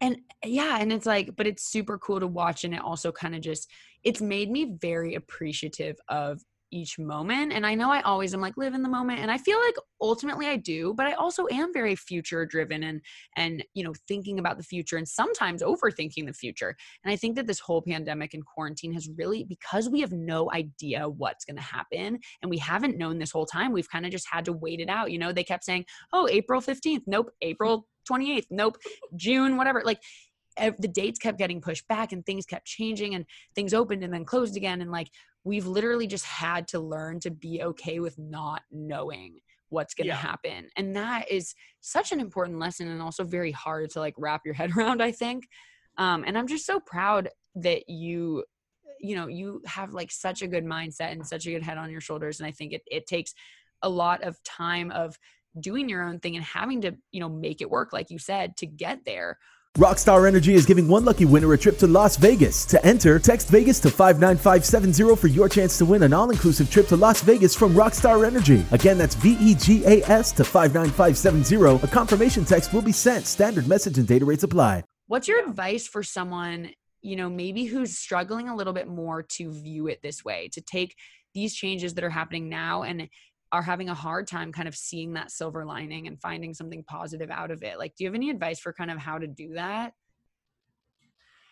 And 0.00 0.18
yeah, 0.44 0.78
and 0.78 0.92
it's 0.92 1.06
like, 1.06 1.36
but 1.36 1.46
it's 1.46 1.62
super 1.62 1.98
cool 1.98 2.20
to 2.20 2.26
watch. 2.26 2.64
And 2.64 2.74
it 2.74 2.80
also 2.80 3.12
kind 3.12 3.34
of 3.34 3.40
just, 3.40 3.70
it's 4.04 4.20
made 4.20 4.50
me 4.50 4.76
very 4.80 5.14
appreciative 5.14 5.96
of 6.08 6.42
each 6.70 6.98
moment. 6.98 7.52
And 7.52 7.66
I 7.66 7.74
know 7.74 7.90
I 7.90 8.00
always 8.02 8.34
am 8.34 8.40
like 8.40 8.56
live 8.56 8.74
in 8.74 8.82
the 8.82 8.88
moment 8.88 9.20
and 9.20 9.30
I 9.30 9.38
feel 9.38 9.58
like 9.60 9.74
ultimately 10.00 10.46
I 10.46 10.56
do, 10.56 10.94
but 10.94 11.06
I 11.06 11.12
also 11.12 11.46
am 11.50 11.72
very 11.72 11.94
future 11.94 12.44
driven 12.44 12.82
and 12.82 13.00
and 13.36 13.64
you 13.74 13.84
know 13.84 13.92
thinking 14.08 14.38
about 14.38 14.58
the 14.58 14.64
future 14.64 14.96
and 14.96 15.08
sometimes 15.08 15.62
overthinking 15.62 16.26
the 16.26 16.32
future. 16.32 16.76
And 17.04 17.12
I 17.12 17.16
think 17.16 17.36
that 17.36 17.46
this 17.46 17.60
whole 17.60 17.82
pandemic 17.82 18.34
and 18.34 18.44
quarantine 18.44 18.92
has 18.94 19.08
really 19.16 19.44
because 19.44 19.88
we 19.88 20.00
have 20.00 20.12
no 20.12 20.50
idea 20.52 21.08
what's 21.08 21.44
going 21.44 21.56
to 21.56 21.62
happen 21.62 22.18
and 22.42 22.50
we 22.50 22.58
haven't 22.58 22.98
known 22.98 23.18
this 23.18 23.32
whole 23.32 23.46
time, 23.46 23.72
we've 23.72 23.90
kind 23.90 24.04
of 24.04 24.12
just 24.12 24.26
had 24.30 24.44
to 24.46 24.52
wait 24.52 24.80
it 24.80 24.88
out. 24.88 25.10
You 25.10 25.18
know, 25.18 25.32
they 25.32 25.44
kept 25.44 25.64
saying, 25.64 25.84
"Oh, 26.12 26.28
April 26.30 26.60
15th." 26.60 27.02
Nope, 27.06 27.30
April 27.42 27.86
28th. 28.10 28.46
Nope, 28.50 28.76
June 29.16 29.56
whatever. 29.56 29.82
Like 29.84 29.98
the 30.56 30.88
dates 30.88 31.18
kept 31.18 31.38
getting 31.38 31.60
pushed 31.60 31.86
back 31.86 32.12
and 32.12 32.24
things 32.24 32.46
kept 32.46 32.66
changing 32.66 33.14
and 33.14 33.26
things 33.54 33.74
opened 33.74 34.02
and 34.02 34.12
then 34.12 34.24
closed 34.24 34.56
again 34.56 34.80
and 34.80 34.90
like 34.90 35.08
we've 35.46 35.66
literally 35.66 36.08
just 36.08 36.24
had 36.24 36.66
to 36.66 36.80
learn 36.80 37.20
to 37.20 37.30
be 37.30 37.62
okay 37.62 38.00
with 38.00 38.18
not 38.18 38.62
knowing 38.72 39.38
what's 39.68 39.94
going 39.94 40.06
to 40.06 40.08
yeah. 40.08 40.16
happen 40.16 40.68
and 40.76 40.94
that 40.94 41.30
is 41.30 41.54
such 41.80 42.12
an 42.12 42.20
important 42.20 42.58
lesson 42.58 42.88
and 42.88 43.00
also 43.00 43.22
very 43.24 43.52
hard 43.52 43.88
to 43.88 44.00
like 44.00 44.14
wrap 44.18 44.42
your 44.44 44.54
head 44.60 44.76
around 44.76 45.02
i 45.02 45.10
think 45.10 45.44
um, 45.98 46.24
and 46.26 46.36
i'm 46.36 46.46
just 46.46 46.66
so 46.66 46.80
proud 46.80 47.28
that 47.54 47.88
you 47.88 48.44
you 49.00 49.14
know 49.14 49.28
you 49.28 49.62
have 49.66 49.92
like 49.92 50.10
such 50.10 50.42
a 50.42 50.48
good 50.48 50.64
mindset 50.64 51.12
and 51.12 51.26
such 51.26 51.46
a 51.46 51.50
good 51.50 51.62
head 51.62 51.78
on 51.78 51.90
your 51.90 52.00
shoulders 52.00 52.40
and 52.40 52.46
i 52.46 52.50
think 52.50 52.72
it, 52.72 52.82
it 52.86 53.06
takes 53.06 53.32
a 53.82 53.88
lot 53.88 54.22
of 54.22 54.42
time 54.42 54.90
of 54.90 55.16
doing 55.60 55.88
your 55.88 56.02
own 56.02 56.18
thing 56.18 56.36
and 56.36 56.44
having 56.44 56.80
to 56.80 56.92
you 57.12 57.20
know 57.20 57.28
make 57.28 57.60
it 57.60 57.70
work 57.70 57.92
like 57.92 58.10
you 58.10 58.18
said 58.18 58.56
to 58.56 58.66
get 58.66 59.04
there 59.04 59.38
Rockstar 59.76 60.26
Energy 60.26 60.54
is 60.54 60.64
giving 60.64 60.88
one 60.88 61.04
lucky 61.04 61.26
winner 61.26 61.52
a 61.52 61.58
trip 61.58 61.76
to 61.78 61.86
Las 61.86 62.16
Vegas. 62.16 62.64
To 62.66 62.82
enter, 62.84 63.18
text 63.18 63.48
Vegas 63.48 63.78
to 63.80 63.90
59570 63.90 65.16
for 65.16 65.26
your 65.26 65.50
chance 65.50 65.76
to 65.76 65.84
win 65.84 66.02
an 66.02 66.14
all 66.14 66.30
inclusive 66.30 66.70
trip 66.70 66.86
to 66.88 66.96
Las 66.96 67.20
Vegas 67.20 67.54
from 67.54 67.74
Rockstar 67.74 68.26
Energy. 68.26 68.64
Again, 68.72 68.96
that's 68.96 69.14
V 69.14 69.36
E 69.38 69.54
G 69.54 69.84
A 69.84 70.02
S 70.10 70.32
to 70.32 70.44
59570. 70.44 71.84
A 71.84 71.88
confirmation 71.88 72.46
text 72.46 72.72
will 72.72 72.80
be 72.80 72.92
sent. 72.92 73.26
Standard 73.26 73.66
message 73.68 73.98
and 73.98 74.08
data 74.08 74.24
rates 74.24 74.44
apply. 74.44 74.82
What's 75.08 75.28
your 75.28 75.46
advice 75.46 75.86
for 75.86 76.02
someone, 76.02 76.70
you 77.02 77.16
know, 77.16 77.28
maybe 77.28 77.66
who's 77.66 77.98
struggling 77.98 78.48
a 78.48 78.56
little 78.56 78.72
bit 78.72 78.88
more 78.88 79.22
to 79.22 79.52
view 79.52 79.88
it 79.88 80.00
this 80.02 80.24
way, 80.24 80.48
to 80.54 80.62
take 80.62 80.96
these 81.34 81.54
changes 81.54 81.92
that 81.94 82.04
are 82.04 82.10
happening 82.10 82.48
now 82.48 82.82
and 82.82 83.10
are 83.52 83.62
having 83.62 83.88
a 83.88 83.94
hard 83.94 84.26
time 84.26 84.52
kind 84.52 84.68
of 84.68 84.74
seeing 84.74 85.14
that 85.14 85.30
silver 85.30 85.64
lining 85.64 86.06
and 86.06 86.20
finding 86.20 86.54
something 86.54 86.84
positive 86.84 87.30
out 87.30 87.50
of 87.50 87.62
it. 87.62 87.78
Like, 87.78 87.94
do 87.96 88.04
you 88.04 88.08
have 88.08 88.14
any 88.14 88.30
advice 88.30 88.58
for 88.58 88.72
kind 88.72 88.90
of 88.90 88.98
how 88.98 89.18
to 89.18 89.26
do 89.26 89.54
that? 89.54 89.92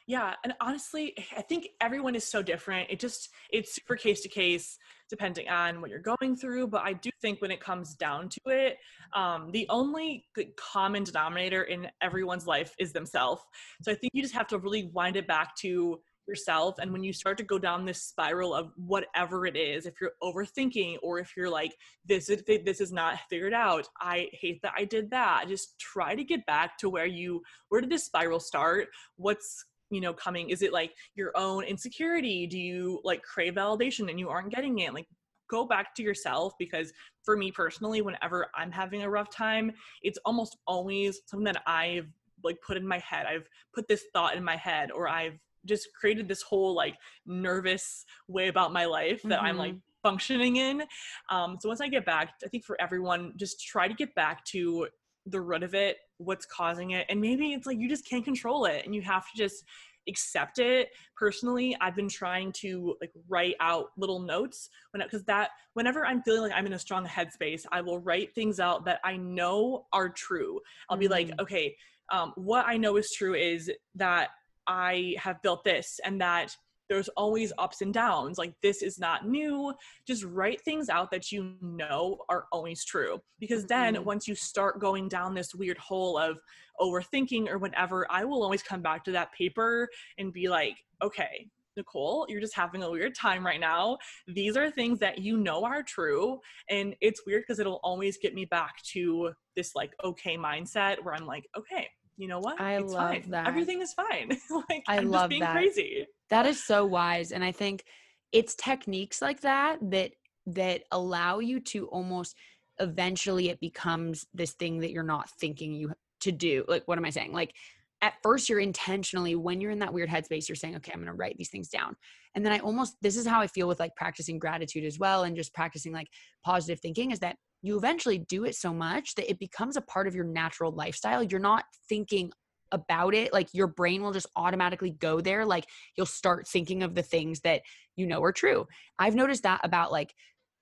Yeah, 0.07 0.35
and 0.45 0.53
honestly, 0.61 1.15
I 1.35 1.41
think 1.41 1.69
everyone 1.81 2.15
is 2.15 2.25
so 2.25 2.43
different. 2.43 2.91
It 2.91 3.01
just 3.01 3.31
it's 3.51 3.75
super 3.75 3.97
case 3.97 4.21
to 4.23 4.29
case 4.29 4.79
depending 5.09 5.49
on 5.49 5.81
what 5.81 5.89
you're 5.89 5.99
going 5.99 6.37
through. 6.37 6.67
But 6.67 6.83
I 6.83 6.93
do 6.93 7.09
think 7.23 7.41
when 7.41 7.51
it 7.51 7.61
comes 7.61 7.95
down 7.95 8.29
to 8.29 8.41
it, 8.47 8.77
um, 9.15 9.51
the 9.53 9.67
only 9.71 10.27
common 10.57 11.05
denominator 11.05 11.63
in 11.63 11.89
everyone's 12.03 12.47
life 12.47 12.75
is 12.79 12.93
themselves. 12.93 13.41
So 13.83 13.93
I 13.93 13.95
think 13.95 14.13
you 14.15 14.23
just 14.23 14.35
have 14.35 14.49
to 14.49 14.59
really 14.59 14.91
wind 14.93 15.17
it 15.17 15.27
back 15.27 15.57
to 15.61 16.01
yourself 16.27 16.77
and 16.79 16.93
when 16.93 17.03
you 17.05 17.13
start 17.13 17.37
to 17.39 17.45
go 17.45 17.59
down 17.59 17.85
this 17.85 18.03
spiral 18.03 18.55
of 18.55 18.71
whatever 18.77 19.47
it 19.47 19.57
is 19.57 19.87
if 19.87 20.01
you're 20.01 20.13
overthinking 20.23 20.97
or 21.03 21.19
if 21.19 21.33
you're 21.37 21.51
like 21.51 21.75
this 22.05 22.29
is 22.29 22.43
this 22.65 22.81
is 22.81 22.93
not 22.93 23.19
figured 23.29 23.53
out. 23.55 23.89
I 24.01 24.29
hate 24.33 24.61
that 24.63 24.75
i 24.77 24.85
did 24.85 25.11
that. 25.11 25.47
Just 25.49 25.79
try 25.79 26.15
to 26.15 26.25
get 26.25 26.45
back 26.47 26.79
to 26.79 26.89
where 26.89 27.07
you 27.07 27.43
where 27.69 27.81
did 27.81 27.91
this 27.91 28.05
spiral 28.05 28.41
start? 28.41 28.89
What's 29.17 29.65
you 29.91 30.01
know 30.01 30.13
coming? 30.13 30.51
Is 30.51 30.63
it 30.63 30.73
like 30.73 30.93
your 31.15 31.33
own 31.37 31.65
insecurity? 31.65 32.47
Do 32.47 32.59
you 32.59 33.01
like 33.05 33.23
crave 33.23 33.55
validation 33.55 34.11
and 34.11 34.19
you 34.19 34.29
aren't 34.29 34.55
getting 34.55 34.79
it? 34.81 34.95
Like 34.95 35.07
go 35.51 35.67
back 35.67 35.95
to 35.95 36.03
yourself 36.03 36.55
because 36.59 36.91
for 37.23 37.37
me 37.37 37.53
personally 37.53 38.01
whenever 38.01 38.47
i'm 38.55 38.73
having 38.73 39.03
a 39.03 39.11
rough 39.11 39.29
time 39.29 39.71
it's 40.01 40.19
almost 40.25 40.57
always 40.67 41.21
something 41.27 41.45
that 41.45 41.63
i've 41.67 42.09
like 42.45 42.61
put 42.61 42.77
in 42.77 42.87
my 42.87 42.99
head. 42.99 43.27
I've 43.27 43.49
put 43.75 43.89
this 43.89 44.05
thought 44.13 44.37
in 44.37 44.45
my 44.45 44.57
head 44.57 44.93
or 44.93 45.09
i've 45.09 45.39
just 45.65 45.89
created 45.99 46.29
this 46.29 46.43
whole 46.43 46.75
like 46.75 46.97
nervous 47.27 48.05
way 48.29 48.49
about 48.49 48.73
my 48.73 48.85
life 48.85 49.23
that 49.23 49.39
mm-hmm. 49.39 49.47
I'm 49.47 49.57
like 49.57 49.73
mm-hmm. 49.73 50.03
functioning 50.03 50.57
in. 50.57 50.83
Um, 51.31 51.59
so 51.61 51.69
once 51.69 51.81
I 51.81 51.89
get 51.89 52.05
back, 52.05 52.35
I 52.45 52.49
think 52.49 52.65
for 52.65 52.81
everyone, 52.81 53.33
just 53.37 53.65
try 53.65 53.89
to 53.89 53.95
get 53.95 54.15
back 54.15 54.45
to 54.47 54.89
the 55.27 55.41
root 55.41 55.63
of 55.63 55.75
it, 55.75 55.97
what's 56.19 56.47
causing 56.47 56.91
it. 56.91 57.07
And 57.09 57.21
maybe 57.21 57.53
it's 57.53 57.67
like 57.67 57.79
you 57.79 57.89
just 57.89 58.09
can't 58.09 58.25
control 58.25 58.67
it 58.67 58.85
and 58.85 58.95
you 58.95 59.03
have 59.03 59.25
to 59.31 59.37
just 59.37 59.65
accept 60.09 60.59
it 60.59 60.89
personally 61.17 61.77
i've 61.81 61.97
been 61.97 62.09
trying 62.09 62.53
to 62.53 62.95
like 63.01 63.13
write 63.29 63.55
out 63.61 63.87
little 63.97 64.21
notes 64.21 64.69
when 64.91 65.03
because 65.03 65.25
that 65.25 65.51
whenever 65.75 66.05
i'm 66.07 66.23
feeling 66.23 66.43
like 66.43 66.53
i'm 66.55 66.67
in 66.67 66.75
a 66.75 66.79
strong 66.79 67.07
headspace 67.07 67.65
i 67.73 67.81
will 67.81 67.99
write 67.99 68.35
things 68.35 68.61
out 68.61 68.85
that 68.85 69.01
i 69.05 69.17
know 69.17 69.87
are 69.93 70.09
true 70.09 70.61
i'll 70.89 70.97
mm-hmm. 70.97 71.01
be 71.01 71.09
like 71.09 71.29
mm. 71.29 71.41
okay 71.41 71.75
um, 72.13 72.33
what 72.37 72.67
i 72.67 72.77
know 72.77 72.97
is 72.97 73.11
true 73.13 73.35
is 73.35 73.71
that 73.95 74.29
I 74.67 75.17
have 75.19 75.43
built 75.43 75.65
this 75.65 76.01
and 76.05 76.21
that 76.21 76.55
there's 76.89 77.09
always 77.11 77.53
ups 77.59 77.81
and 77.81 77.95
downs. 77.95 78.39
Like 78.39 78.55
this 78.63 78.83
is 78.83 78.99
not 78.99 79.27
new. 79.27 79.73
Just 80.07 80.25
write 80.25 80.61
things 80.63 80.89
out 80.89 81.11
that 81.11 81.33
you 81.33 81.55
know 81.61 82.19
are 82.29 82.45
always 82.53 82.85
true. 82.85 83.21
Because 83.41 83.65
then 83.65 83.95
mm-hmm. 83.95 84.05
once 84.05 84.29
you 84.29 84.35
start 84.35 84.81
going 84.81 85.09
down 85.09 85.35
this 85.35 85.55
weird 85.55 85.79
hole 85.79 86.19
of 86.19 86.39
overthinking 86.81 87.49
or 87.49 87.59
whatever, 87.59 88.07
I 88.11 88.25
will 88.25 88.43
always 88.43 88.63
come 88.63 88.83
back 88.83 89.05
to 89.05 89.13
that 89.13 89.33
paper 89.33 89.89
and 90.19 90.33
be 90.33 90.49
like, 90.49 90.77
okay, 91.03 91.49
Nichole, 91.79 92.27
you're 92.29 92.41
just 92.41 92.55
having 92.55 92.83
a 92.83 92.91
weird 92.91 93.15
time 93.15 93.45
right 93.45 93.61
now. 93.61 93.99
These 94.29 94.57
are 94.57 94.71
things 94.71 94.99
that 95.01 95.19
you 95.19 95.39
know 95.39 95.65
are 95.65 95.83
true. 95.83 96.39
And 96.71 96.95
it's 97.01 97.23
weird 97.27 97.43
because 97.43 97.59
it'll 97.59 97.81
always 97.83 98.19
get 98.19 98.35
me 98.35 98.45
back 98.45 98.75
to 98.93 99.33
this 99.57 99.75
like 99.75 99.93
okay 100.05 100.37
mindset 100.37 101.03
where 101.03 101.15
I'm 101.15 101.27
like, 101.27 101.47
okay, 101.57 101.89
you 102.17 102.29
know 102.29 102.39
what? 102.39 102.61
I 102.61 102.77
it's 102.77 102.93
love 102.93 103.11
fine. 103.11 103.31
that. 103.31 103.47
Everything 103.47 103.81
is 103.81 103.93
fine. 103.93 104.29
like 104.71 104.85
I 104.87 104.99
I'm 104.99 105.11
love 105.11 105.23
just 105.23 105.29
being 105.31 105.41
that. 105.41 105.53
crazy. 105.53 106.07
That 106.31 106.47
is 106.47 106.65
so 106.65 106.85
wise. 106.85 107.33
And 107.33 107.45
I 107.45 107.53
think 107.53 107.85
it's 108.33 108.55
techniques 108.55 109.21
like 109.21 109.41
that 109.41 109.79
that 109.91 110.13
that 110.47 110.83
allow 110.91 111.39
you 111.39 111.61
to 111.61 111.87
almost 111.87 112.37
eventually 112.79 113.49
it 113.49 113.61
becomes 113.61 114.27
this 114.35 114.53
thing 114.53 114.81
that 114.81 114.91
you're 114.91 115.03
not 115.03 115.31
thinking 115.31 115.75
you 115.75 115.93
to 116.21 116.33
do. 116.33 116.65
Like 116.69 116.87
what 116.87 116.99
am 116.99 117.05
I 117.05 117.11
saying? 117.11 117.33
Like 117.33 117.55
at 118.03 118.15
first 118.23 118.49
you're 118.49 118.61
intentionally 118.61 119.35
when 119.35 119.61
you're 119.61 119.71
in 119.71 119.79
that 119.79 119.93
weird 119.93 120.09
headspace 120.09 120.49
you're 120.49 120.57
saying 120.57 120.77
okay 120.77 120.93
i'm 120.93 120.99
going 120.99 121.07
to 121.07 121.15
write 121.15 121.37
these 121.37 121.51
things 121.51 121.69
down. 121.69 121.97
And 122.35 122.45
then 122.45 122.53
i 122.53 122.59
almost 122.59 122.97
this 123.01 123.17
is 123.17 123.27
how 123.27 123.41
i 123.41 123.47
feel 123.47 123.69
with 123.69 123.81
like 123.81 123.97
practicing 123.97 124.39
gratitude 124.39 124.85
as 124.85 124.99
well 124.99 125.25
and 125.25 125.37
just 125.37 125.55
practicing 125.55 125.93
like 125.93 126.09
positive 126.45 126.81
thinking 126.81 127.11
is 127.11 127.21
that 127.21 127.37
you 127.63 127.79
eventually 127.79 128.19
do 128.19 128.45
it 128.45 128.55
so 128.55 128.75
much 128.75 129.15
that 129.15 129.31
it 129.31 129.39
becomes 129.39 129.77
a 129.77 129.81
part 129.81 130.07
of 130.07 130.15
your 130.15 130.27
natural 130.27 130.71
lifestyle. 130.71 131.23
You're 131.23 131.41
not 131.41 131.65
thinking 131.89 132.31
about 132.73 133.15
it. 133.15 133.33
Like 133.33 133.49
your 133.55 133.69
brain 133.69 134.03
will 134.03 134.13
just 134.13 134.27
automatically 134.37 134.91
go 134.91 135.23
there. 135.23 135.47
Like 135.47 135.65
you'll 135.97 136.05
start 136.05 136.47
thinking 136.47 136.83
of 136.83 136.95
the 136.95 137.03
things 137.03 137.41
that 137.41 137.63
you 137.97 138.07
know 138.07 138.23
are 138.23 138.33
true. 138.33 138.67
I've 138.99 139.15
noticed 139.15 139.45
that 139.45 139.63
about 139.65 139.93
like 139.93 140.13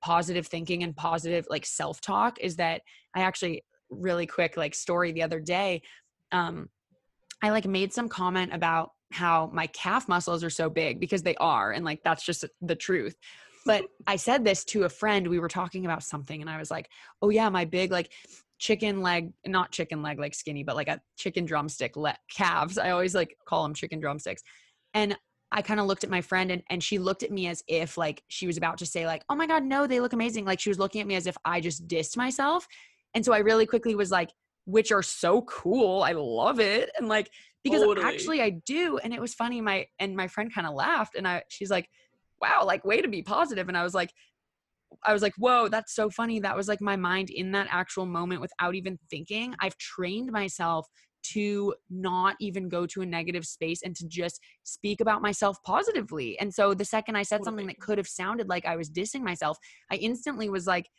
positive 0.03 0.47
thinking 0.47 0.83
and 0.83 0.97
positive 0.97 1.47
like 1.49 1.64
self-talk 1.64 2.38
is 2.40 2.57
that 2.57 2.83
i 3.14 3.21
actually 3.21 3.64
really 3.88 4.27
quick 4.27 4.57
like 4.57 4.75
story 4.75 5.12
the 5.12 5.23
other 5.23 5.40
day 5.40 5.81
um 6.33 6.68
i 7.43 7.51
like 7.51 7.67
made 7.67 7.93
some 7.93 8.09
comment 8.09 8.53
about 8.55 8.93
how 9.13 9.51
my 9.53 9.67
calf 9.69 10.09
muscles 10.09 10.43
are 10.43 10.51
so 10.51 10.71
big 10.71 10.99
because 10.99 11.23
they 11.23 11.35
are 11.37 11.73
and 11.73 11.85
like 11.85 12.01
that's 12.03 12.25
just 12.25 12.45
the 12.63 12.77
truth 12.77 13.15
but 13.65 13.85
I 14.07 14.17
said 14.17 14.45
this 14.45 14.65
to 14.67 14.85
a 14.85 14.89
friend. 14.89 15.27
We 15.29 15.39
were 15.39 15.49
talking 15.49 15.85
about 15.85 16.03
something, 16.03 16.41
and 16.41 16.51
I 16.51 16.59
was 16.59 16.71
like, 16.71 16.89
"Oh 17.21 17.31
yeah, 17.31 17.49
my 17.49 17.65
big 17.65 17.91
like 17.91 18.13
chicken 18.59 19.03
leg, 19.03 19.33
not 19.47 19.73
chicken 19.73 20.03
leg 20.03 20.19
like 20.19 20.35
skinny, 20.35 20.63
but 20.63 20.77
like 20.77 20.89
a 20.89 21.01
chicken 21.17 21.45
drumstick 21.45 21.97
le- 21.97 22.17
calves. 22.31 22.79
I 22.79 22.90
always 22.90 23.15
like 23.15 23.37
call 23.47 23.63
them 23.63 23.75
chicken 23.75 24.01
drumsticks." 24.01 24.43
And 24.95 25.17
I 25.51 25.63
kind 25.63 25.81
of 25.81 25.87
looked 25.87 26.05
at 26.05 26.11
my 26.11 26.21
friend, 26.21 26.51
and 26.51 26.63
and 26.71 26.83
she 26.83 26.99
looked 26.99 27.23
at 27.23 27.31
me 27.31 27.47
as 27.49 27.63
if 27.69 27.97
like 27.97 28.23
she 28.29 28.47
was 28.47 28.57
about 28.57 28.79
to 28.79 28.87
say 28.87 29.07
like, 29.07 29.25
"Oh 29.29 29.35
my 29.35 29.47
god, 29.47 29.65
no, 29.65 29.87
they 29.87 30.01
look 30.01 30.13
amazing." 30.13 30.45
Like 30.45 30.61
she 30.61 30.71
was 30.71 30.79
looking 30.79 31.01
at 31.01 31.07
me 31.07 31.15
as 31.17 31.27
if 31.27 31.37
I 31.45 31.61
just 31.61 31.87
dissed 31.87 32.17
myself. 32.17 32.67
And 33.15 33.25
so 33.25 33.35
I 33.35 33.38
really 33.38 33.67
quickly 33.67 33.95
was 33.95 34.11
like, 34.11 34.31
"Which 34.65 34.92
are 34.92 35.02
so 35.02 35.42
cool. 35.42 36.02
I 36.02 36.13
love 36.13 36.60
it." 36.60 36.90
And 36.98 37.08
like 37.08 37.31
because 37.65 37.83
totally. 37.83 38.06
actually 38.06 38.42
I 38.42 38.50
do. 38.50 38.98
And 38.98 39.15
it 39.15 39.21
was 39.21 39.35
funny. 39.35 39.60
My 39.60 39.87
and 39.98 40.17
my 40.17 40.29
friend 40.29 40.52
kind 40.52 40.67
of 40.67 40.75
laughed, 40.75 41.15
and 41.15 41.27
I 41.27 41.42
she's 41.48 41.71
like 41.71 41.88
wow, 42.42 42.65
like 42.67 42.85
way 42.85 43.00
to 43.00 43.08
be 43.08 43.23
positive. 43.23 43.69
And 43.69 43.79
I 43.79 43.83
was 43.83 43.94
like, 43.94 44.13
I 45.04 45.13
was 45.13 45.23
like, 45.23 45.35
whoa, 45.38 45.69
that's 45.69 45.94
so 45.94 46.10
funny. 46.10 46.40
That 46.40 46.56
was 46.56 46.69
like 46.69 46.81
my 46.81 46.96
mind 46.96 47.31
in 47.31 47.52
that 47.52 47.69
actual 47.71 48.04
moment 48.04 48.42
without 48.42 48.75
even 48.75 48.98
thinking. 49.08 49.54
I've 49.60 49.79
trained 49.79 50.31
myself 50.31 50.87
to 51.25 51.73
not 51.88 52.35
even 52.40 52.69
go 52.69 52.85
to 52.85 53.00
a 53.00 53.06
negative 53.06 53.46
space 53.46 53.83
and 53.85 53.94
to 53.94 54.06
just 54.08 54.40
speak 54.65 55.00
about 55.00 55.23
myself 55.23 55.56
positively. 55.65 56.38
And 56.40 56.52
so 56.52 56.75
the 56.75 56.85
second 56.85 57.17
I 57.17 57.23
said 57.23 57.44
something 57.44 57.69
that 57.69 57.81
could 57.81 57.96
have 57.96 58.08
sounded 58.08 58.48
like 58.48 58.67
I 58.67 58.77
was 58.77 58.90
dissing 58.90 59.23
myself, 59.23 59.56
I 59.90 59.96
instantly 59.96 60.48
was 60.48 60.67
like, 60.67 60.90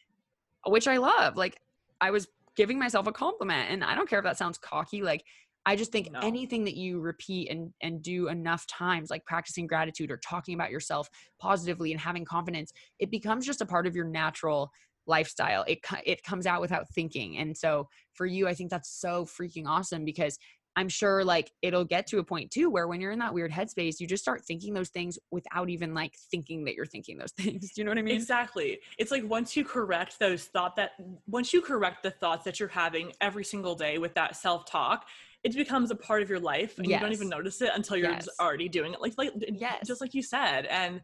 which 0.66 0.88
I 0.88 0.97
love. 0.97 1.36
Like 1.36 1.59
I 1.99 2.11
was 2.11 2.28
giving 2.56 2.80
myself 2.80 3.08
a 3.08 3.12
compliment. 3.12 3.70
And 3.72 3.84
I 3.84 3.95
don't 3.95 4.10
care 4.10 4.20
if 4.20 4.26
that 4.26 4.38
sounds 4.38 4.58
cocky. 4.58 5.01
Like 5.01 5.24
I 5.66 5.76
just 5.76 5.91
think 5.91 6.12
no. 6.12 6.20
anything 6.20 6.66
that 6.66 6.76
you 6.76 6.99
repeat 6.99 7.49
and 7.49 7.72
and 7.82 8.01
do 8.01 8.28
enough 8.28 8.68
times, 8.68 9.10
like 9.10 9.26
practicing 9.26 9.68
gratitude 9.68 10.12
or 10.12 10.18
talking 10.18 10.56
about 10.56 10.72
yourself 10.72 11.10
positively 11.39 11.91
and 11.91 12.01
having 12.01 12.26
confidence, 12.26 12.72
it 12.99 13.12
becomes 13.12 13.45
just 13.45 13.62
a 13.62 13.66
part 13.66 13.88
of 13.88 13.95
your 13.95 14.06
natural 14.06 14.72
lifestyle. 15.08 15.64
It 15.68 15.80
it 16.06 16.24
comes 16.24 16.45
out 16.45 16.62
without 16.62 16.89
thinking. 16.93 17.38
And 17.38 17.56
so 17.58 17.88
for 18.14 18.26
you, 18.26 18.47
I 18.47 18.54
think 18.54 18.70
that's 18.72 18.99
so 18.99 19.26
freaking 19.26 19.66
awesome 19.68 20.06
because 20.06 20.38
I'm 20.76 20.89
sure 20.89 21.24
like 21.24 21.51
it'll 21.61 21.86
get 21.86 22.07
to 22.07 22.19
a 22.19 22.24
point 22.24 22.51
too 22.51 22.69
where 22.69 22.88
when 22.88 22.99
you're 22.99 23.11
in 23.11 23.19
that 23.19 23.34
weird 23.34 23.51
headspace, 23.51 23.99
you 23.99 24.07
just 24.07 24.24
start 24.24 24.43
thinking 24.43 24.74
those 24.74 24.89
things 24.89 25.19
without 25.32 25.69
even 25.69 25.93
like 25.93 26.15
thinking 26.32 26.65
that 26.65 26.76
you're 26.76 26.86
thinking 26.86 27.17
those 27.17 27.32
things. 27.38 27.71
Do 27.74 27.82
you 27.82 27.86
know 27.86 27.91
what 27.91 27.97
I 27.97 28.01
mean? 28.01 28.15
Exactly. 28.15 28.80
It's 28.97 29.11
like 29.11 29.24
once 29.24 29.55
you 29.55 29.63
correct 29.63 30.19
those 30.19 30.45
thought 30.45 30.76
that 30.78 30.91
once 31.28 31.53
you 31.53 31.61
correct 31.61 32.03
the 32.03 32.11
thoughts 32.11 32.43
that 32.45 32.59
you're 32.59 32.69
having 32.69 33.13
every 33.21 33.43
single 33.43 33.76
day 33.76 33.97
with 33.97 34.13
that 34.15 34.36
self-talk, 34.36 35.05
it 35.43 35.53
becomes 35.55 35.91
a 35.91 35.95
part 35.95 36.21
of 36.21 36.30
your 36.30 36.39
life 36.39 36.78
and 36.78 36.88
yes. 36.88 36.99
you 36.99 37.05
don't 37.05 37.13
even 37.13 37.30
notice 37.30 37.61
it 37.61 37.69
until 37.76 37.97
you're 37.97 38.09
yes. 38.09 38.28
already 38.39 38.69
doing 38.69 38.93
it. 38.93 39.01
Like 39.01 39.13
like 39.17 39.32
yes. 39.38 39.86
just 39.86 40.01
like 40.01 40.13
you 40.13 40.24
said. 40.24 40.65
And 40.65 41.01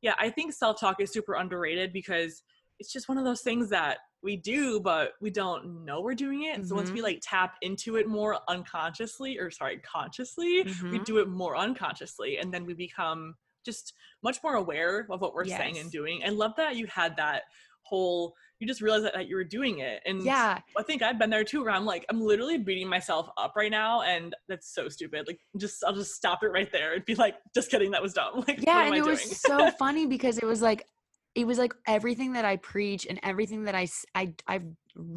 yeah, 0.00 0.14
I 0.18 0.30
think 0.30 0.52
self-talk 0.52 1.00
is 1.00 1.12
super 1.12 1.34
underrated 1.34 1.92
because 1.92 2.42
it's 2.78 2.92
just 2.92 3.08
one 3.08 3.18
of 3.18 3.24
those 3.24 3.40
things 3.42 3.70
that 3.70 3.98
we 4.22 4.36
do 4.36 4.80
but 4.80 5.12
we 5.20 5.30
don't 5.30 5.84
know 5.84 6.00
we're 6.00 6.14
doing 6.14 6.44
it 6.44 6.56
mm-hmm. 6.56 6.64
so 6.64 6.74
once 6.74 6.90
we 6.90 6.96
mm-hmm. 6.96 7.04
like 7.04 7.20
tap 7.22 7.54
into 7.62 7.96
it 7.96 8.08
more 8.08 8.38
unconsciously 8.48 9.38
or 9.38 9.50
sorry 9.50 9.78
consciously 9.78 10.64
mm-hmm. 10.64 10.90
we 10.90 10.98
do 11.00 11.18
it 11.18 11.28
more 11.28 11.56
unconsciously 11.56 12.38
and 12.38 12.52
then 12.52 12.64
we 12.64 12.74
become 12.74 13.34
just 13.64 13.92
much 14.22 14.38
more 14.42 14.54
aware 14.54 15.06
of 15.10 15.20
what 15.20 15.34
we're 15.34 15.44
yes. 15.44 15.58
saying 15.58 15.78
and 15.78 15.90
doing 15.90 16.22
i 16.26 16.30
love 16.30 16.52
that 16.56 16.76
you 16.76 16.86
had 16.86 17.16
that 17.16 17.42
whole 17.82 18.34
you 18.60 18.66
just 18.66 18.80
realized 18.80 19.04
that, 19.04 19.12
that 19.14 19.28
you 19.28 19.36
were 19.36 19.44
doing 19.44 19.80
it 19.80 20.00
and 20.06 20.22
yeah 20.22 20.58
i 20.78 20.82
think 20.82 21.02
i've 21.02 21.18
been 21.18 21.28
there 21.28 21.44
too 21.44 21.62
where 21.62 21.70
i'm 21.70 21.84
like 21.84 22.04
i'm 22.08 22.20
literally 22.20 22.56
beating 22.56 22.88
myself 22.88 23.28
up 23.36 23.52
right 23.56 23.70
now 23.70 24.00
and 24.02 24.34
that's 24.48 24.74
so 24.74 24.88
stupid 24.88 25.26
like 25.26 25.38
just 25.58 25.84
i'll 25.84 25.94
just 25.94 26.14
stop 26.14 26.42
it 26.42 26.48
right 26.48 26.72
there 26.72 26.94
and 26.94 27.04
be 27.04 27.14
like 27.14 27.34
just 27.54 27.70
kidding 27.70 27.90
that 27.90 28.00
was 28.02 28.14
dumb 28.14 28.42
like 28.48 28.64
yeah 28.64 28.86
and 28.86 28.94
it 28.94 29.04
doing? 29.04 29.10
was 29.10 29.40
so 29.40 29.70
funny 29.78 30.06
because 30.06 30.38
it 30.38 30.44
was 30.44 30.62
like 30.62 30.86
it 31.34 31.46
was 31.46 31.58
like 31.58 31.74
everything 31.86 32.32
that 32.34 32.44
I 32.44 32.56
preach 32.56 33.06
and 33.08 33.18
everything 33.22 33.64
that 33.64 33.74
I, 33.74 33.88
I 34.14 34.34
I've 34.46 34.64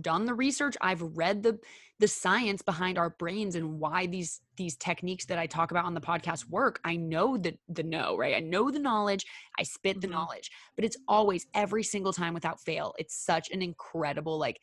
done 0.02 0.26
the 0.26 0.34
research, 0.34 0.76
I've 0.82 1.02
read 1.02 1.44
the 1.44 1.60
the 2.00 2.08
science 2.08 2.62
behind 2.62 3.00
our 3.00 3.10
brains 3.12 3.56
and 3.56 3.80
why 3.80 4.06
these 4.06 4.42
these 4.56 4.76
techniques 4.76 5.26
that 5.26 5.38
I 5.38 5.48
talk 5.48 5.72
about 5.72 5.86
on 5.86 5.94
the 5.94 6.02
podcast 6.02 6.50
work. 6.50 6.80
I 6.84 6.96
know 6.96 7.38
the 7.38 7.56
the 7.70 7.84
know, 7.84 8.18
right? 8.18 8.36
I 8.36 8.40
know 8.40 8.72
the 8.72 8.80
knowledge, 8.80 9.26
I 9.60 9.64
spit 9.64 10.02
the 10.02 10.08
mm-hmm. 10.08 10.16
knowledge, 10.16 10.52
but 10.76 10.86
it's 10.86 10.98
always 11.08 11.46
every 11.54 11.84
single 11.84 12.14
time 12.14 12.34
without 12.34 12.60
fail. 12.62 12.94
It's 12.98 13.16
such 13.16 13.52
an 13.52 13.62
incredible 13.62 14.40
like 14.40 14.60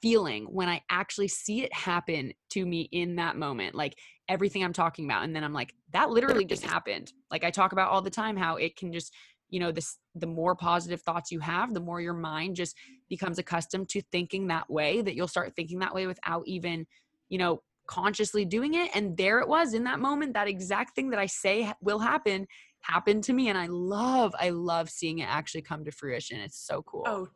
feeling 0.00 0.44
when 0.44 0.68
I 0.68 0.82
actually 0.90 1.28
see 1.28 1.62
it 1.62 1.72
happen 1.72 2.32
to 2.50 2.64
me 2.64 2.82
in 2.92 3.16
that 3.16 3.36
moment. 3.36 3.74
Like 3.74 3.98
everything 4.28 4.62
I'm 4.62 4.74
talking 4.74 5.06
about 5.06 5.24
and 5.24 5.34
then 5.34 5.42
I'm 5.42 5.54
like 5.54 5.74
that 5.92 6.10
literally 6.10 6.44
just 6.44 6.64
happened. 6.64 7.12
Like 7.30 7.44
I 7.44 7.50
talk 7.50 7.72
about 7.72 7.90
all 7.90 8.02
the 8.02 8.10
time 8.10 8.36
how 8.36 8.56
it 8.56 8.76
can 8.76 8.92
just 8.92 9.12
you 9.48 9.60
know 9.60 9.72
this 9.72 9.98
the 10.14 10.26
more 10.26 10.54
positive 10.54 11.00
thoughts 11.00 11.30
you 11.30 11.40
have 11.40 11.72
the 11.72 11.80
more 11.80 12.00
your 12.00 12.14
mind 12.14 12.54
just 12.54 12.76
becomes 13.08 13.38
accustomed 13.38 13.88
to 13.88 14.02
thinking 14.12 14.46
that 14.46 14.68
way 14.70 15.00
that 15.00 15.14
you'll 15.14 15.28
start 15.28 15.54
thinking 15.56 15.78
that 15.78 15.94
way 15.94 16.06
without 16.06 16.42
even 16.46 16.86
you 17.28 17.38
know 17.38 17.62
consciously 17.88 18.44
doing 18.44 18.74
it. 18.74 18.90
And 18.94 19.16
there 19.16 19.40
it 19.40 19.48
was 19.48 19.74
in 19.74 19.82
that 19.84 19.98
moment 19.98 20.34
that 20.34 20.46
exact 20.46 20.94
thing 20.94 21.10
that 21.10 21.18
i 21.18 21.26
say 21.26 21.72
will 21.80 21.98
happen 21.98 22.46
happened 22.82 23.24
to 23.24 23.32
me. 23.32 23.48
And 23.48 23.58
i 23.58 23.66
love 23.66 24.32
i 24.38 24.50
love 24.50 24.88
seeing 24.88 25.18
it 25.18 25.28
actually 25.28 25.62
come 25.62 25.84
to 25.84 25.90
fruition. 25.90 26.38
It's 26.38 26.64
so 26.64 26.82
cool. 26.82 27.04
Oh 27.06 27.26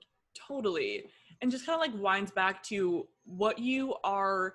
totally. 0.47 1.05
And 1.41 1.51
just 1.51 1.67
kind 1.67 1.75
of 1.75 1.81
like 1.81 2.01
winds 2.01 2.31
back 2.31 2.63
to 2.65 3.09
what 3.25 3.59
you 3.59 3.97
are 4.05 4.55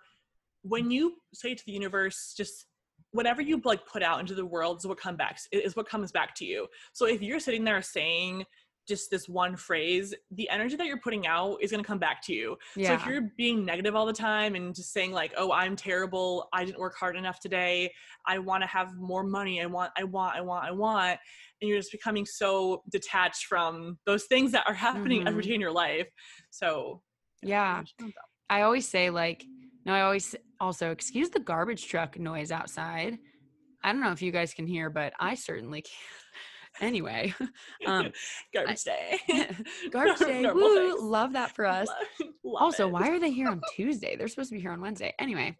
when 0.61 0.89
you 0.89 1.15
say 1.33 1.53
to 1.53 1.65
the 1.65 1.71
universe 1.73 2.33
just 2.37 2.67
whatever 3.11 3.41
you 3.41 3.61
like 3.63 3.85
put 3.85 4.03
out 4.03 4.19
into 4.19 4.35
the 4.35 4.45
world 4.45 4.77
is 4.77 4.87
what 4.87 4.99
comes 4.99 5.17
back 5.17 5.39
is 5.51 5.75
what 5.75 5.87
comes 5.87 6.11
back 6.11 6.35
to 6.35 6.45
you. 6.45 6.67
So 6.93 7.05
if 7.05 7.21
you're 7.21 7.39
sitting 7.39 7.63
there 7.63 7.81
saying 7.81 8.45
just 8.87 9.11
this 9.11 9.27
one 9.27 9.55
phrase, 9.55 10.13
the 10.31 10.49
energy 10.49 10.75
that 10.77 10.87
you're 10.87 10.99
putting 10.99 11.27
out 11.27 11.57
is 11.61 11.71
going 11.71 11.83
to 11.83 11.87
come 11.87 11.99
back 11.99 12.21
to 12.23 12.33
you. 12.33 12.57
Yeah. 12.75 12.89
So 12.89 12.93
if 12.93 13.05
you're 13.05 13.29
being 13.37 13.65
negative 13.65 13.95
all 13.95 14.05
the 14.05 14.13
time 14.13 14.55
and 14.55 14.73
just 14.73 14.93
saying 14.93 15.11
like, 15.11 15.33
"Oh, 15.37 15.51
I'm 15.51 15.75
terrible. 15.75 16.47
I 16.53 16.63
didn't 16.63 16.79
work 16.79 16.95
hard 16.97 17.17
enough 17.17 17.39
today. 17.39 17.91
I 18.25 18.39
want 18.39 18.63
to 18.63 18.67
have 18.67 18.95
more 18.95 19.23
money. 19.23 19.61
I 19.61 19.65
want 19.65 19.91
I 19.97 20.03
want 20.05 20.35
I 20.35 20.41
want 20.41 20.65
I 20.65 20.71
want." 20.71 21.19
And 21.61 21.67
you're 21.67 21.79
just 21.79 21.91
becoming 21.91 22.25
so 22.25 22.83
detached 22.89 23.45
from 23.45 23.97
those 24.05 24.25
things 24.25 24.51
that 24.53 24.63
are 24.67 24.73
happening 24.73 25.19
mm-hmm. 25.19 25.27
every 25.27 25.43
day 25.43 25.53
in 25.53 25.61
your 25.61 25.71
life. 25.71 26.07
So, 26.49 27.01
yeah. 27.43 27.83
I 28.49 28.61
always 28.61 28.87
say 28.87 29.09
like 29.09 29.43
no, 29.85 29.93
I 29.93 30.01
always 30.01 30.35
also 30.59 30.91
excuse 30.91 31.29
the 31.29 31.39
garbage 31.39 31.87
truck 31.87 32.17
noise 32.19 32.51
outside. 32.51 33.17
I 33.83 33.91
don't 33.91 34.01
know 34.01 34.11
if 34.11 34.21
you 34.21 34.31
guys 34.31 34.53
can 34.53 34.67
hear, 34.67 34.89
but 34.89 35.13
I 35.19 35.35
certainly 35.35 35.81
can. 35.81 35.91
Anyway, 36.79 37.33
um, 37.87 38.11
garbage 38.53 38.83
day. 38.83 39.19
garbage 39.89 40.19
day. 40.19 40.45
Woo, 40.45 41.01
love 41.01 41.33
that 41.33 41.55
for 41.55 41.65
us. 41.65 41.87
Love, 41.87 42.29
love 42.43 42.61
also, 42.61 42.87
it. 42.87 42.91
why 42.91 43.09
are 43.09 43.19
they 43.19 43.31
here 43.31 43.47
on 43.49 43.61
Tuesday? 43.75 44.15
They're 44.15 44.27
supposed 44.27 44.49
to 44.49 44.55
be 44.57 44.61
here 44.61 44.71
on 44.71 44.79
Wednesday. 44.79 45.11
Anyway, 45.17 45.57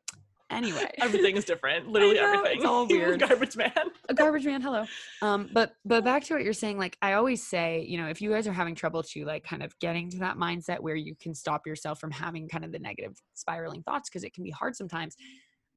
Anyway, 0.49 0.89
everything 0.99 1.35
is 1.35 1.45
different. 1.45 1.87
Literally 1.87 2.15
know, 2.15 2.33
everything. 2.33 2.57
It's 2.57 2.65
all 2.65 2.87
weird. 2.89 3.19
garbage 3.19 3.57
man. 3.57 3.71
a 4.09 4.13
garbage 4.13 4.45
man. 4.45 4.61
Hello. 4.61 4.85
Um, 5.21 5.49
but 5.53 5.73
but 5.85 6.03
back 6.03 6.23
to 6.25 6.33
what 6.33 6.43
you're 6.43 6.53
saying. 6.53 6.77
Like 6.77 6.97
I 7.01 7.13
always 7.13 7.45
say, 7.45 7.85
you 7.87 7.97
know, 7.97 8.07
if 8.07 8.21
you 8.21 8.31
guys 8.31 8.47
are 8.47 8.53
having 8.53 8.75
trouble 8.75 9.03
to 9.03 9.25
like 9.25 9.43
kind 9.43 9.63
of 9.63 9.77
getting 9.79 10.09
to 10.11 10.19
that 10.19 10.37
mindset 10.37 10.79
where 10.79 10.95
you 10.95 11.15
can 11.15 11.33
stop 11.33 11.67
yourself 11.67 11.99
from 11.99 12.11
having 12.11 12.47
kind 12.47 12.63
of 12.63 12.71
the 12.71 12.79
negative 12.79 13.17
spiraling 13.33 13.83
thoughts 13.83 14.09
because 14.09 14.23
it 14.23 14.33
can 14.33 14.43
be 14.43 14.51
hard 14.51 14.75
sometimes. 14.75 15.15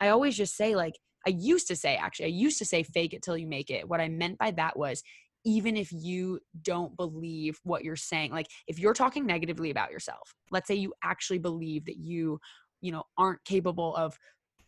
I 0.01 0.09
always 0.09 0.37
just 0.37 0.57
say 0.57 0.77
like 0.77 0.95
I 1.27 1.31
used 1.31 1.67
to 1.69 1.77
say 1.77 1.97
actually 1.97 2.27
I 2.27 2.29
used 2.29 2.59
to 2.59 2.65
say 2.65 2.83
fake 2.83 3.13
it 3.13 3.23
till 3.23 3.37
you 3.37 3.47
make 3.47 3.71
it. 3.71 3.89
What 3.89 4.01
I 4.01 4.09
meant 4.09 4.39
by 4.39 4.53
that 4.53 4.79
was 4.79 5.03
even 5.45 5.77
if 5.77 5.91
you 5.91 6.39
don't 6.63 6.97
believe 6.97 7.59
what 7.65 7.83
you're 7.83 7.97
saying 7.97 8.31
like 8.31 8.47
if 8.67 8.79
you're 8.79 8.93
talking 8.93 9.25
negatively 9.25 9.71
about 9.71 9.91
yourself 9.91 10.35
let's 10.51 10.69
say 10.69 10.75
you 10.75 10.93
actually 11.03 11.39
believe 11.39 11.83
that 11.87 11.97
you 11.97 12.39
you 12.81 12.93
know 12.93 13.05
aren't 13.17 13.43
capable 13.45 13.97
of 13.97 14.19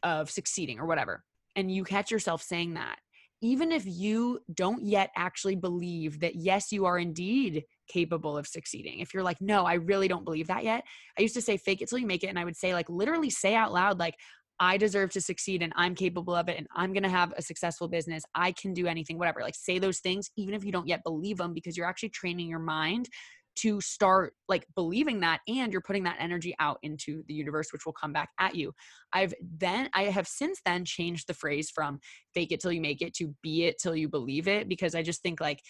of 0.02 0.30
succeeding 0.30 0.78
or 0.78 0.86
whatever 0.86 1.22
and 1.56 1.70
you 1.70 1.84
catch 1.84 2.10
yourself 2.10 2.42
saying 2.42 2.74
that 2.74 2.98
even 3.42 3.72
if 3.72 3.82
you 3.84 4.38
don't 4.54 4.84
yet 4.84 5.10
actually 5.16 5.56
believe 5.56 6.20
that 6.20 6.36
yes 6.36 6.72
you 6.72 6.86
are 6.86 6.98
indeed 6.98 7.64
capable 7.88 8.38
of 8.38 8.46
succeeding. 8.46 9.00
If 9.00 9.12
you're 9.12 9.22
like 9.22 9.40
no 9.40 9.66
i 9.66 9.74
really 9.74 10.08
don't 10.08 10.24
believe 10.24 10.46
that 10.46 10.64
yet 10.64 10.84
i 11.18 11.22
used 11.22 11.34
to 11.34 11.42
say 11.42 11.56
fake 11.56 11.82
it 11.82 11.88
till 11.88 11.98
you 11.98 12.06
make 12.06 12.24
it 12.24 12.28
and 12.28 12.38
i 12.38 12.44
would 12.44 12.56
say 12.56 12.72
like 12.72 12.88
literally 12.88 13.30
say 13.30 13.54
out 13.54 13.72
loud 13.72 13.98
like 13.98 14.14
i 14.60 14.76
deserve 14.76 15.10
to 15.10 15.20
succeed 15.20 15.62
and 15.62 15.72
i'm 15.76 15.94
capable 15.94 16.34
of 16.34 16.48
it 16.48 16.56
and 16.56 16.66
i'm 16.74 16.92
going 16.92 17.02
to 17.02 17.08
have 17.08 17.32
a 17.36 17.42
successful 17.42 17.88
business. 17.88 18.22
I 18.34 18.52
can 18.52 18.72
do 18.72 18.86
anything 18.86 19.18
whatever 19.18 19.40
like 19.40 19.56
say 19.56 19.78
those 19.78 19.98
things 20.00 20.30
even 20.36 20.54
if 20.54 20.64
you 20.64 20.72
don't 20.72 20.86
yet 20.86 21.02
believe 21.04 21.38
them 21.38 21.52
because 21.52 21.76
you're 21.76 21.88
actually 21.88 22.10
training 22.10 22.48
your 22.48 22.60
mind 22.60 23.08
to 23.56 23.80
start 23.80 24.34
like 24.48 24.66
believing 24.74 25.20
that 25.20 25.40
and 25.48 25.72
you're 25.72 25.80
putting 25.80 26.04
that 26.04 26.16
energy 26.18 26.54
out 26.58 26.78
into 26.82 27.22
the 27.28 27.34
universe 27.34 27.72
which 27.72 27.84
will 27.84 27.92
come 27.92 28.12
back 28.12 28.30
at 28.38 28.54
you. 28.54 28.72
I've 29.12 29.34
then 29.58 29.88
i 29.94 30.04
have 30.04 30.26
since 30.26 30.60
then 30.64 30.84
changed 30.84 31.26
the 31.26 31.34
phrase 31.34 31.70
from 31.70 32.00
fake 32.34 32.52
it 32.52 32.60
till 32.60 32.72
you 32.72 32.80
make 32.80 33.02
it 33.02 33.14
to 33.14 33.34
be 33.42 33.64
it 33.64 33.78
till 33.78 33.94
you 33.94 34.08
believe 34.08 34.48
it 34.48 34.68
because 34.68 34.94
i 34.94 35.02
just 35.02 35.22
think 35.22 35.40
like 35.40 35.60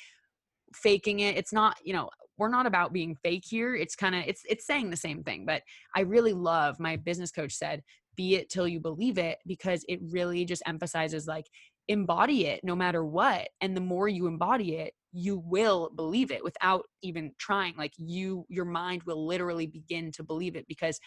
faking 0.75 1.21
it 1.21 1.37
it's 1.37 1.53
not 1.53 1.77
you 1.85 1.93
know 1.93 2.09
we're 2.39 2.49
not 2.49 2.67
about 2.67 2.93
being 2.93 3.15
fake 3.23 3.45
here. 3.47 3.75
It's 3.77 3.95
kind 3.95 4.15
of 4.15 4.25
it's 4.27 4.43
it's 4.49 4.67
saying 4.67 4.91
the 4.91 4.97
same 4.97 5.23
thing 5.23 5.45
but 5.47 5.63
i 5.95 6.01
really 6.01 6.33
love 6.33 6.81
my 6.81 6.97
business 6.97 7.31
coach 7.31 7.53
said 7.53 7.83
be 8.17 8.35
it 8.35 8.51
till 8.51 8.69
you 8.69 8.81
believe 8.81 9.19
it 9.19 9.39
because 9.47 9.85
it 9.89 10.01
really 10.11 10.45
just 10.45 10.63
emphasizes 10.67 11.27
like 11.27 11.47
embody 11.93 12.47
it 12.47 12.61
no 12.65 12.75
matter 12.75 13.05
what 13.05 13.49
and 13.61 13.77
the 13.77 13.81
more 13.81 14.09
you 14.09 14.27
embody 14.27 14.77
it 14.77 14.95
you 15.13 15.39
will 15.39 15.91
believe 15.95 16.31
it 16.31 16.43
without 16.43 16.85
even 17.03 17.31
trying 17.39 17.75
like 17.77 17.93
you 17.97 18.45
your 18.49 18.65
mind 18.65 19.03
will 19.05 19.27
literally 19.27 19.67
begin 19.67 20.11
to 20.11 20.25
believe 20.25 20.57
it 20.57 20.67
because 20.67 20.99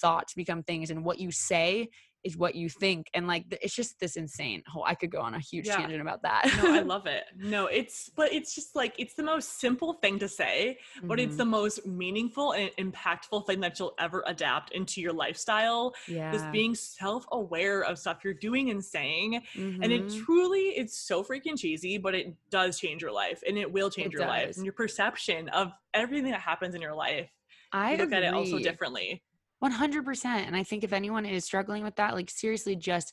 thoughts 0.00 0.34
become 0.34 0.62
things 0.62 0.90
and 0.90 1.04
what 1.04 1.18
you 1.18 1.30
say 1.30 1.86
is 2.24 2.36
what 2.36 2.54
you 2.54 2.68
think 2.68 3.08
and 3.14 3.26
like 3.26 3.44
it's 3.62 3.74
just 3.74 3.98
this 3.98 4.16
insane 4.16 4.62
whole 4.66 4.84
i 4.84 4.94
could 4.94 5.10
go 5.10 5.20
on 5.20 5.34
a 5.34 5.38
huge 5.38 5.66
yeah. 5.66 5.76
tangent 5.76 6.00
about 6.00 6.22
that 6.22 6.50
no 6.62 6.74
i 6.74 6.80
love 6.80 7.06
it 7.06 7.24
no 7.36 7.66
it's 7.66 8.10
but 8.10 8.32
it's 8.32 8.54
just 8.54 8.76
like 8.76 8.94
it's 8.98 9.14
the 9.14 9.22
most 9.22 9.60
simple 9.60 9.94
thing 9.94 10.18
to 10.18 10.28
say 10.28 10.78
but 11.04 11.18
mm-hmm. 11.18 11.28
it's 11.28 11.36
the 11.36 11.44
most 11.44 11.86
meaningful 11.86 12.52
and 12.52 12.70
impactful 12.78 13.46
thing 13.46 13.60
that 13.60 13.78
you'll 13.78 13.94
ever 13.98 14.22
adapt 14.26 14.72
into 14.72 15.00
your 15.00 15.12
lifestyle 15.12 15.94
yeah 16.08 16.32
just 16.32 16.50
being 16.52 16.74
self-aware 16.74 17.82
of 17.82 17.98
stuff 17.98 18.18
you're 18.22 18.34
doing 18.34 18.70
and 18.70 18.84
saying 18.84 19.40
mm-hmm. 19.54 19.82
and 19.82 19.92
it 19.92 20.06
mm-hmm. 20.06 20.24
truly 20.24 20.60
it's 20.76 20.96
so 20.96 21.22
freaking 21.22 21.58
cheesy 21.58 21.96
but 21.96 22.14
it 22.14 22.34
does 22.50 22.78
change 22.78 23.00
your 23.02 23.12
life 23.12 23.42
and 23.46 23.56
it 23.56 23.70
will 23.70 23.90
change 23.90 24.08
it 24.08 24.18
your 24.18 24.22
does. 24.22 24.28
life 24.28 24.56
and 24.56 24.64
your 24.64 24.74
perception 24.74 25.48
of 25.50 25.72
everything 25.94 26.30
that 26.30 26.40
happens 26.40 26.74
in 26.74 26.80
your 26.80 26.94
life 26.94 27.30
I 27.72 27.92
look 27.92 28.08
agree. 28.08 28.16
at 28.16 28.22
it 28.24 28.34
also 28.34 28.58
differently 28.58 29.22
100%. 29.62 30.24
And 30.24 30.56
I 30.56 30.62
think 30.62 30.84
if 30.84 30.92
anyone 30.92 31.26
is 31.26 31.44
struggling 31.44 31.82
with 31.82 31.96
that, 31.96 32.14
like 32.14 32.30
seriously, 32.30 32.76
just 32.76 33.12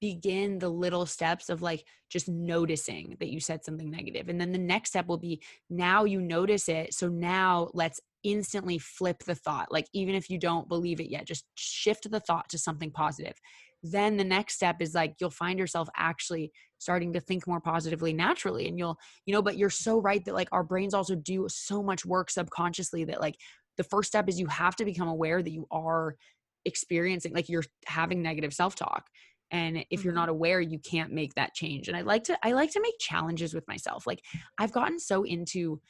begin 0.00 0.58
the 0.58 0.68
little 0.68 1.06
steps 1.06 1.48
of 1.48 1.62
like 1.62 1.84
just 2.10 2.28
noticing 2.28 3.16
that 3.20 3.30
you 3.30 3.40
said 3.40 3.64
something 3.64 3.90
negative. 3.90 4.28
And 4.28 4.40
then 4.40 4.52
the 4.52 4.58
next 4.58 4.90
step 4.90 5.06
will 5.06 5.18
be 5.18 5.40
now 5.70 6.04
you 6.04 6.20
notice 6.20 6.68
it. 6.68 6.94
So 6.94 7.08
now 7.08 7.70
let's 7.72 8.00
instantly 8.22 8.78
flip 8.78 9.22
the 9.24 9.34
thought. 9.34 9.72
Like 9.72 9.86
even 9.92 10.14
if 10.14 10.28
you 10.28 10.38
don't 10.38 10.68
believe 10.68 11.00
it 11.00 11.10
yet, 11.10 11.26
just 11.26 11.44
shift 11.54 12.10
the 12.10 12.20
thought 12.20 12.48
to 12.50 12.58
something 12.58 12.90
positive. 12.90 13.34
Then 13.82 14.16
the 14.16 14.24
next 14.24 14.54
step 14.54 14.76
is 14.80 14.94
like 14.94 15.14
you'll 15.20 15.30
find 15.30 15.58
yourself 15.58 15.88
actually 15.96 16.50
starting 16.78 17.12
to 17.12 17.20
think 17.20 17.46
more 17.46 17.60
positively 17.60 18.12
naturally. 18.12 18.66
And 18.66 18.78
you'll, 18.78 18.98
you 19.26 19.32
know, 19.32 19.42
but 19.42 19.56
you're 19.56 19.70
so 19.70 20.00
right 20.00 20.24
that 20.24 20.34
like 20.34 20.48
our 20.52 20.64
brains 20.64 20.94
also 20.94 21.14
do 21.14 21.46
so 21.48 21.82
much 21.82 22.04
work 22.04 22.30
subconsciously 22.30 23.04
that 23.04 23.20
like 23.20 23.36
the 23.76 23.84
first 23.84 24.08
step 24.08 24.28
is 24.28 24.38
you 24.38 24.46
have 24.46 24.76
to 24.76 24.84
become 24.84 25.08
aware 25.08 25.42
that 25.42 25.52
you 25.52 25.66
are 25.70 26.16
experiencing 26.64 27.32
like 27.34 27.48
you're 27.48 27.64
having 27.86 28.22
negative 28.22 28.52
self-talk 28.54 29.06
and 29.50 29.84
if 29.90 30.02
you're 30.02 30.12
mm-hmm. 30.12 30.20
not 30.20 30.28
aware 30.28 30.60
you 30.60 30.78
can't 30.78 31.12
make 31.12 31.34
that 31.34 31.54
change 31.54 31.88
and 31.88 31.96
i 31.96 32.00
like 32.00 32.24
to 32.24 32.36
i 32.42 32.52
like 32.52 32.70
to 32.70 32.80
make 32.80 32.94
challenges 32.98 33.54
with 33.54 33.66
myself 33.68 34.06
like 34.06 34.20
i've 34.58 34.72
gotten 34.72 34.98
so 34.98 35.24
into 35.24 35.80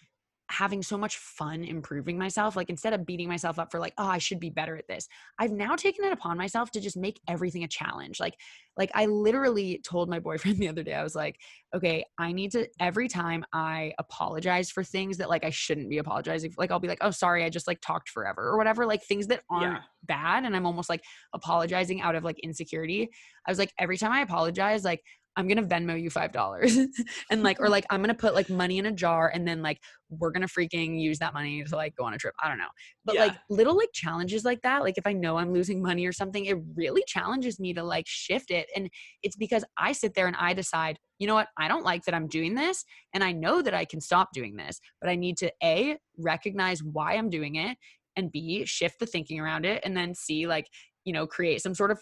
having 0.50 0.82
so 0.82 0.98
much 0.98 1.16
fun 1.16 1.64
improving 1.64 2.18
myself 2.18 2.54
like 2.54 2.68
instead 2.68 2.92
of 2.92 3.06
beating 3.06 3.28
myself 3.28 3.58
up 3.58 3.70
for 3.70 3.80
like 3.80 3.94
oh 3.96 4.06
i 4.06 4.18
should 4.18 4.38
be 4.38 4.50
better 4.50 4.76
at 4.76 4.86
this 4.88 5.08
i've 5.38 5.50
now 5.50 5.74
taken 5.74 6.04
it 6.04 6.12
upon 6.12 6.36
myself 6.36 6.70
to 6.70 6.80
just 6.80 6.96
make 6.96 7.18
everything 7.28 7.64
a 7.64 7.68
challenge 7.68 8.20
like 8.20 8.34
like 8.76 8.90
i 8.94 9.06
literally 9.06 9.80
told 9.84 10.08
my 10.08 10.18
boyfriend 10.18 10.58
the 10.58 10.68
other 10.68 10.82
day 10.82 10.92
i 10.92 11.02
was 11.02 11.14
like 11.14 11.36
okay 11.74 12.04
i 12.18 12.30
need 12.30 12.50
to 12.50 12.68
every 12.78 13.08
time 13.08 13.42
i 13.54 13.92
apologize 13.98 14.70
for 14.70 14.84
things 14.84 15.16
that 15.16 15.30
like 15.30 15.44
i 15.44 15.50
shouldn't 15.50 15.88
be 15.88 15.98
apologizing 15.98 16.50
for, 16.50 16.60
like 16.60 16.70
i'll 16.70 16.78
be 16.78 16.88
like 16.88 16.98
oh 17.00 17.10
sorry 17.10 17.42
i 17.42 17.48
just 17.48 17.66
like 17.66 17.80
talked 17.80 18.10
forever 18.10 18.42
or 18.42 18.58
whatever 18.58 18.84
like 18.84 19.02
things 19.02 19.26
that 19.26 19.42
aren't 19.50 19.72
yeah. 19.72 19.80
bad 20.02 20.44
and 20.44 20.54
i'm 20.54 20.66
almost 20.66 20.90
like 20.90 21.02
apologizing 21.32 22.02
out 22.02 22.14
of 22.14 22.22
like 22.22 22.38
insecurity 22.40 23.08
i 23.46 23.50
was 23.50 23.58
like 23.58 23.72
every 23.78 23.96
time 23.96 24.12
i 24.12 24.20
apologize 24.20 24.84
like 24.84 25.02
I'm 25.36 25.48
gonna 25.48 25.62
Venmo 25.62 26.00
you 26.00 26.10
five 26.10 26.32
dollars 26.32 26.78
and 27.30 27.42
like 27.42 27.60
or 27.60 27.68
like 27.68 27.84
I'm 27.90 28.00
gonna 28.00 28.14
put 28.14 28.34
like 28.34 28.48
money 28.48 28.78
in 28.78 28.86
a 28.86 28.92
jar 28.92 29.30
and 29.34 29.46
then 29.46 29.62
like 29.62 29.80
we're 30.10 30.30
gonna 30.30 30.46
freaking 30.46 31.00
use 31.00 31.18
that 31.18 31.34
money 31.34 31.64
to 31.64 31.76
like 31.76 31.96
go 31.96 32.04
on 32.04 32.14
a 32.14 32.18
trip. 32.18 32.34
I 32.42 32.48
don't 32.48 32.58
know. 32.58 32.68
But 33.04 33.16
yeah. 33.16 33.24
like 33.26 33.36
little 33.50 33.76
like 33.76 33.90
challenges 33.92 34.44
like 34.44 34.62
that, 34.62 34.82
like 34.82 34.98
if 34.98 35.06
I 35.06 35.12
know 35.12 35.36
I'm 35.36 35.52
losing 35.52 35.82
money 35.82 36.06
or 36.06 36.12
something, 36.12 36.44
it 36.44 36.58
really 36.76 37.02
challenges 37.06 37.58
me 37.58 37.74
to 37.74 37.82
like 37.82 38.06
shift 38.06 38.50
it. 38.50 38.68
And 38.76 38.88
it's 39.22 39.36
because 39.36 39.64
I 39.76 39.92
sit 39.92 40.14
there 40.14 40.26
and 40.26 40.36
I 40.36 40.52
decide, 40.54 40.98
you 41.18 41.26
know 41.26 41.34
what, 41.34 41.48
I 41.58 41.68
don't 41.68 41.84
like 41.84 42.04
that 42.04 42.14
I'm 42.14 42.28
doing 42.28 42.54
this 42.54 42.84
and 43.12 43.24
I 43.24 43.32
know 43.32 43.62
that 43.62 43.74
I 43.74 43.84
can 43.84 44.00
stop 44.00 44.32
doing 44.32 44.56
this, 44.56 44.80
but 45.00 45.10
I 45.10 45.16
need 45.16 45.36
to 45.38 45.52
A 45.62 45.96
recognize 46.18 46.82
why 46.82 47.14
I'm 47.14 47.30
doing 47.30 47.56
it 47.56 47.76
and 48.16 48.30
B 48.30 48.64
shift 48.64 49.00
the 49.00 49.06
thinking 49.06 49.40
around 49.40 49.64
it 49.64 49.82
and 49.84 49.96
then 49.96 50.14
C 50.14 50.46
like 50.46 50.68
you 51.04 51.12
know 51.12 51.26
create 51.26 51.62
some 51.62 51.74
sort 51.74 51.90
of 51.90 51.98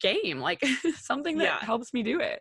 game 0.00 0.38
like 0.38 0.62
something 0.96 1.38
that 1.38 1.44
yeah. 1.44 1.64
helps 1.64 1.92
me 1.92 2.02
do 2.02 2.20
it 2.20 2.40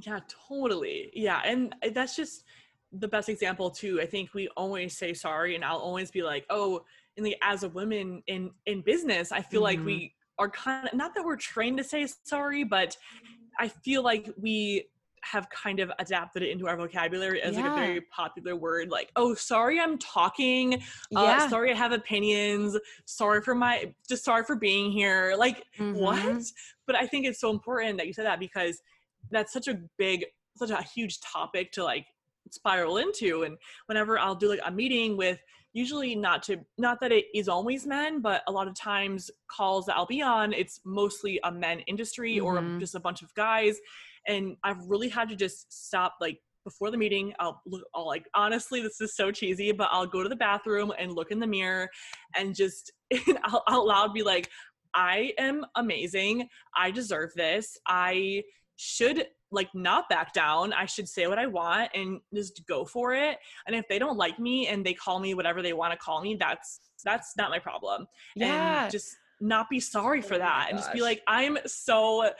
yeah, 0.00 0.20
totally. 0.48 1.10
Yeah. 1.14 1.40
And 1.44 1.74
eh, 1.82 1.90
that's 1.94 2.16
just 2.16 2.44
the 2.92 3.08
best 3.08 3.28
example 3.28 3.70
too. 3.70 4.00
I 4.00 4.06
think 4.06 4.34
we 4.34 4.48
always 4.56 4.96
say 4.96 5.14
sorry 5.14 5.54
and 5.54 5.64
I'll 5.64 5.78
always 5.78 6.10
be 6.10 6.22
like, 6.22 6.44
oh, 6.50 6.84
and 7.16 7.26
like 7.26 7.38
as 7.42 7.62
a 7.62 7.68
woman 7.68 8.22
in 8.26 8.50
in 8.66 8.82
business, 8.82 9.32
I 9.32 9.42
feel 9.42 9.62
mm-hmm. 9.62 9.78
like 9.78 9.86
we 9.86 10.14
are 10.38 10.50
kind 10.50 10.88
of 10.88 10.94
not 10.94 11.14
that 11.14 11.24
we're 11.24 11.36
trained 11.36 11.78
to 11.78 11.84
say 11.84 12.06
sorry, 12.24 12.64
but 12.64 12.96
I 13.58 13.68
feel 13.68 14.02
like 14.02 14.30
we 14.40 14.86
have 15.22 15.48
kind 15.50 15.80
of 15.80 15.90
adapted 15.98 16.42
it 16.42 16.50
into 16.50 16.66
our 16.66 16.76
vocabulary 16.76 17.42
as 17.42 17.54
yeah. 17.54 17.62
like 17.62 17.72
a 17.72 17.74
very 17.74 18.00
popular 18.00 18.56
word 18.56 18.90
like 18.90 19.10
oh 19.16 19.34
sorry 19.34 19.78
i'm 19.78 19.98
talking 19.98 20.74
uh, 20.74 21.22
yeah. 21.22 21.48
sorry 21.48 21.70
i 21.70 21.74
have 21.74 21.92
opinions 21.92 22.76
sorry 23.04 23.42
for 23.42 23.54
my 23.54 23.92
just 24.08 24.24
sorry 24.24 24.42
for 24.44 24.56
being 24.56 24.90
here 24.90 25.34
like 25.36 25.64
mm-hmm. 25.78 25.98
what 25.98 26.42
but 26.86 26.96
i 26.96 27.06
think 27.06 27.26
it's 27.26 27.40
so 27.40 27.50
important 27.50 27.98
that 27.98 28.06
you 28.06 28.12
said 28.12 28.24
that 28.24 28.40
because 28.40 28.80
that's 29.30 29.52
such 29.52 29.68
a 29.68 29.80
big 29.98 30.24
such 30.56 30.70
a 30.70 30.82
huge 30.82 31.20
topic 31.20 31.72
to 31.72 31.84
like 31.84 32.06
spiral 32.50 32.96
into. 32.96 33.42
And 33.42 33.56
whenever 33.86 34.18
i'll 34.18 34.34
do 34.34 34.48
like 34.48 34.60
a 34.64 34.70
meeting 34.70 35.16
with 35.16 35.38
usually 35.72 36.16
not 36.16 36.42
to 36.44 36.58
not 36.78 37.00
that 37.00 37.12
it 37.12 37.26
is 37.32 37.48
always 37.48 37.86
men 37.86 38.20
but 38.20 38.42
a 38.48 38.52
lot 38.52 38.66
of 38.66 38.74
times 38.74 39.30
calls 39.48 39.86
that 39.86 39.96
i'll 39.96 40.04
be 40.06 40.20
on 40.20 40.52
it's 40.52 40.80
mostly 40.84 41.38
a 41.44 41.52
men 41.52 41.78
industry 41.86 42.38
mm-hmm. 42.38 42.76
or 42.76 42.80
just 42.80 42.94
a 42.94 43.00
bunch 43.00 43.22
of 43.22 43.32
guys. 43.34 43.78
And 44.26 44.56
i've 44.64 44.84
really 44.86 45.08
had 45.08 45.28
to 45.28 45.36
just 45.36 45.72
stop 45.72 46.16
like 46.20 46.38
before 46.64 46.90
the 46.90 46.98
meeting 46.98 47.32
I'll 47.40 47.62
look 47.66 47.82
I'll 47.94 48.06
like 48.06 48.26
honestly 48.34 48.82
this 48.82 49.00
is 49.00 49.16
so 49.16 49.30
cheesy 49.30 49.72
but 49.72 49.88
I'll 49.90 50.06
go 50.06 50.22
to 50.22 50.28
the 50.28 50.36
bathroom 50.36 50.92
and 50.98 51.12
look 51.12 51.30
in 51.30 51.40
the 51.40 51.46
mirror 51.46 51.88
and 52.36 52.54
just 52.54 52.92
out 53.68 53.86
loud 53.86 54.12
be 54.12 54.22
like 54.22 54.50
I 54.94 55.32
am 55.38 55.64
amazing. 55.76 56.48
I 56.76 56.90
deserve 56.90 57.30
this. 57.34 57.78
I 57.86 58.42
should 58.82 59.26
like 59.50 59.68
not 59.74 60.08
back 60.08 60.32
down. 60.32 60.72
I 60.72 60.86
should 60.86 61.06
say 61.06 61.26
what 61.26 61.38
I 61.38 61.46
want 61.46 61.90
and 61.94 62.20
just 62.34 62.66
go 62.66 62.86
for 62.86 63.12
it. 63.12 63.36
And 63.66 63.76
if 63.76 63.86
they 63.88 63.98
don't 63.98 64.16
like 64.16 64.38
me 64.38 64.68
and 64.68 64.86
they 64.86 64.94
call 64.94 65.20
me 65.20 65.34
whatever 65.34 65.60
they 65.60 65.74
want 65.74 65.92
to 65.92 65.98
call 65.98 66.22
me, 66.22 66.34
that's 66.34 66.80
that's 67.04 67.34
not 67.36 67.50
my 67.50 67.58
problem. 67.58 68.06
Yeah. 68.34 68.84
And 68.84 68.92
just 68.92 69.14
not 69.38 69.68
be 69.68 69.80
sorry 69.80 70.22
for 70.22 70.36
oh 70.36 70.38
that 70.38 70.68
and 70.70 70.78
just 70.78 70.92
be 70.94 71.02
like, 71.02 71.20
I'm 71.26 71.58
so 71.66 72.30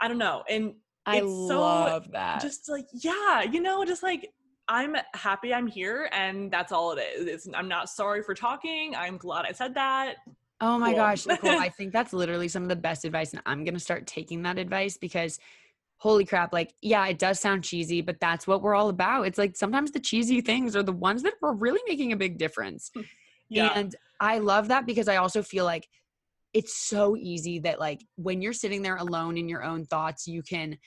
I 0.00 0.08
don't 0.08 0.18
know. 0.18 0.42
And 0.48 0.74
I 1.06 1.20
love 1.20 2.06
so, 2.06 2.10
that. 2.12 2.42
Just 2.42 2.68
like, 2.68 2.86
yeah, 2.92 3.42
you 3.42 3.60
know, 3.60 3.84
just 3.84 4.02
like 4.02 4.28
I'm 4.68 4.96
happy 5.14 5.54
I'm 5.54 5.68
here 5.68 6.10
and 6.12 6.50
that's 6.50 6.72
all 6.72 6.90
it 6.92 7.00
is. 7.00 7.26
It's, 7.26 7.48
I'm 7.54 7.68
not 7.68 7.88
sorry 7.88 8.22
for 8.22 8.34
talking. 8.34 8.96
I'm 8.96 9.16
glad 9.16 9.44
I 9.46 9.52
said 9.52 9.74
that. 9.74 10.16
Oh 10.60 10.76
my 10.76 10.88
cool. 10.90 10.96
gosh, 10.96 11.24
Nichole, 11.24 11.50
I 11.60 11.68
think 11.68 11.92
that's 11.92 12.12
literally 12.12 12.48
some 12.48 12.64
of 12.64 12.68
the 12.68 12.76
best 12.76 13.04
advice 13.04 13.32
and 13.32 13.40
I'm 13.46 13.62
going 13.62 13.74
to 13.74 13.80
start 13.80 14.08
taking 14.08 14.42
that 14.42 14.58
advice 14.58 14.96
because 14.96 15.38
holy 15.98 16.24
crap, 16.24 16.52
like, 16.52 16.72
yeah, 16.80 17.06
it 17.06 17.18
does 17.18 17.40
sound 17.40 17.64
cheesy, 17.64 18.00
but 18.00 18.20
that's 18.20 18.46
what 18.46 18.62
we're 18.62 18.74
all 18.74 18.88
about. 18.88 19.26
It's 19.26 19.38
like 19.38 19.56
sometimes 19.56 19.90
the 19.90 20.00
cheesy 20.00 20.40
things 20.40 20.76
are 20.76 20.82
the 20.82 20.92
ones 20.92 21.22
that 21.24 21.34
are 21.42 21.54
really 21.54 21.80
making 21.88 22.12
a 22.12 22.16
big 22.16 22.38
difference. 22.38 22.90
Hmm. 22.94 23.02
yeah. 23.48 23.72
And 23.74 23.94
I 24.20 24.38
love 24.38 24.68
that 24.68 24.86
because 24.86 25.08
I 25.08 25.16
also 25.16 25.42
feel 25.42 25.64
like 25.64 25.88
it's 26.54 26.76
so 26.76 27.16
easy 27.16 27.58
that, 27.60 27.80
like, 27.80 28.04
when 28.16 28.40
you're 28.40 28.52
sitting 28.52 28.82
there 28.82 28.96
alone 28.96 29.36
in 29.36 29.48
your 29.48 29.62
own 29.62 29.84
thoughts, 29.84 30.26
you 30.26 30.42
can 30.42 30.78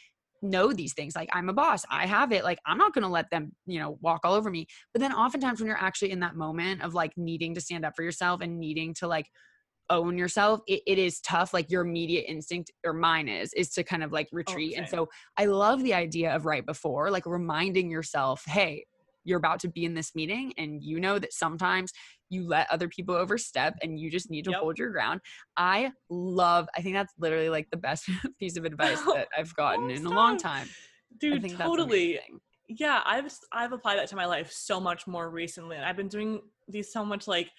know 0.42 0.74
these 0.74 0.94
things 0.94 1.16
like 1.16 1.30
i'm 1.34 1.50
a 1.50 1.54
boss 1.54 1.86
i 1.92 2.08
have 2.08 2.32
it 2.32 2.44
like 2.44 2.58
i'm 2.66 2.78
not 2.78 2.94
going 2.94 3.04
to 3.04 3.10
let 3.10 3.30
them 3.30 3.52
you 3.68 3.80
know 3.80 3.98
walk 4.02 4.22
all 4.24 4.34
over 4.34 4.50
me 4.50 4.66
but 4.92 5.00
then 5.00 5.14
oftentimes 5.14 5.60
when 5.60 5.68
you're 5.68 5.78
actually 5.78 6.10
in 6.10 6.20
that 6.20 6.36
moment 6.36 6.82
of 6.82 6.96
like 6.96 7.12
needing 7.16 7.54
to 7.54 7.62
stand 7.62 7.86
up 7.86 7.94
for 7.96 8.02
yourself 8.02 8.42
and 8.42 8.60
needing 8.60 8.92
to 8.92 9.08
like 9.08 9.28
own 9.92 10.18
yourself 10.18 10.62
it, 10.68 10.82
it 10.88 10.98
is 10.98 11.20
tough 11.22 11.54
like 11.54 11.70
your 11.70 11.82
immediate 11.82 12.26
instinct 12.28 12.72
or 12.86 12.94
mine 12.94 13.28
is 13.28 13.54
is 13.54 13.70
to 13.70 13.84
kind 13.84 14.04
of 14.04 14.12
like 14.12 14.28
oh, 14.34 14.38
retreat. 14.38 14.74
Okay. 14.74 14.82
and 14.82 14.90
so 14.90 15.08
i 15.38 15.46
love 15.46 15.84
the 15.84 15.94
idea 15.94 16.34
of 16.36 16.46
right 16.46 16.66
before 16.66 17.12
like 17.12 17.26
reminding 17.26 17.92
yourself 17.92 18.44
hey 18.48 18.84
you're 19.24 19.38
about 19.38 19.60
to 19.60 19.68
be 19.68 19.86
in 19.86 19.94
this 19.94 20.16
meeting 20.16 20.54
and 20.58 20.84
you 20.84 21.00
know 21.00 21.20
that 21.20 21.34
sometimes 21.34 21.92
you 22.30 22.48
let 22.48 22.70
other 22.72 22.88
people 22.88 23.14
overstep 23.14 23.76
and 23.84 24.00
you 24.00 24.10
just 24.10 24.32
need 24.32 24.46
to 24.46 24.52
yep. 24.52 24.62
hold 24.62 24.80
your 24.80 24.90
ground. 24.90 25.20
I 25.58 25.92
love 26.10 26.68
i 26.76 26.82
think 26.82 26.96
that's 26.96 27.14
literally 27.20 27.50
like 27.50 27.68
the 27.72 27.78
best 27.78 28.10
piece 28.40 28.58
of 28.58 28.66
advice 28.66 29.02
that 29.14 29.28
i've 29.38 29.54
gotten 29.56 29.90
in 29.90 30.06
a 30.06 30.10
long 30.10 30.38
time. 30.38 30.68
Dude 31.20 31.58
totally. 31.58 32.20
yeah 32.68 33.02
i've 33.06 33.32
i've 33.52 33.74
applied 33.74 33.98
that 33.98 34.08
to 34.08 34.16
my 34.16 34.26
life 34.26 34.52
so 34.52 34.80
much 34.80 35.06
more 35.06 35.30
recently 35.30 35.76
and 35.76 35.86
i've 35.86 35.98
been 35.98 36.08
doing 36.08 36.40
these 36.70 36.92
so 36.92 37.04
much 37.04 37.28
like 37.28 37.50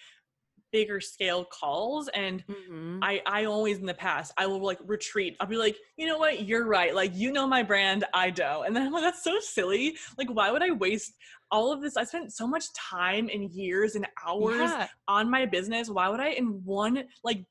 bigger 0.73 1.01
scale 1.01 1.45
calls 1.45 2.09
and 2.14 2.45
mm-hmm. 2.47 2.99
i 3.03 3.20
i 3.27 3.45
always 3.45 3.79
in 3.79 3.87
the 3.87 3.95
past 3.95 4.33
i 4.39 4.47
will 4.47 4.62
like 4.64 4.79
retreat. 4.85 5.37
I'll 5.41 5.47
be 5.47 5.57
like 5.57 5.77
you 5.97 6.07
know 6.07 6.18
what? 6.18 6.43
You're 6.43 6.66
right. 6.66 6.95
Like 6.95 7.14
you 7.14 7.33
know 7.33 7.47
my 7.47 7.62
brand. 7.62 8.05
I 8.14 8.31
don't. 8.31 8.66
And 8.66 8.75
then 8.75 8.87
i'm 8.87 8.93
like 8.93 9.03
that's 9.03 9.25
so 9.25 9.39
silly. 9.41 9.97
Like 10.18 10.29
why 10.29 10.51
would 10.51 10.62
i 10.62 10.70
waste 10.70 11.14
all 11.51 11.73
of 11.73 11.83
this? 11.83 11.97
I 11.97 12.05
spent 12.05 12.33
so 12.33 12.47
much 12.47 12.73
time 12.75 13.29
and 13.33 13.51
years 13.51 13.95
and 13.95 14.07
hours 14.27 14.59
yeah. 14.59 14.89
on 15.09 15.31
my 15.31 15.47
business. 15.47 15.91
Why 15.91 16.09
would 16.09 16.20
i 16.20 16.31
in 16.31 16.62
one 16.64 17.05
like 17.25 17.45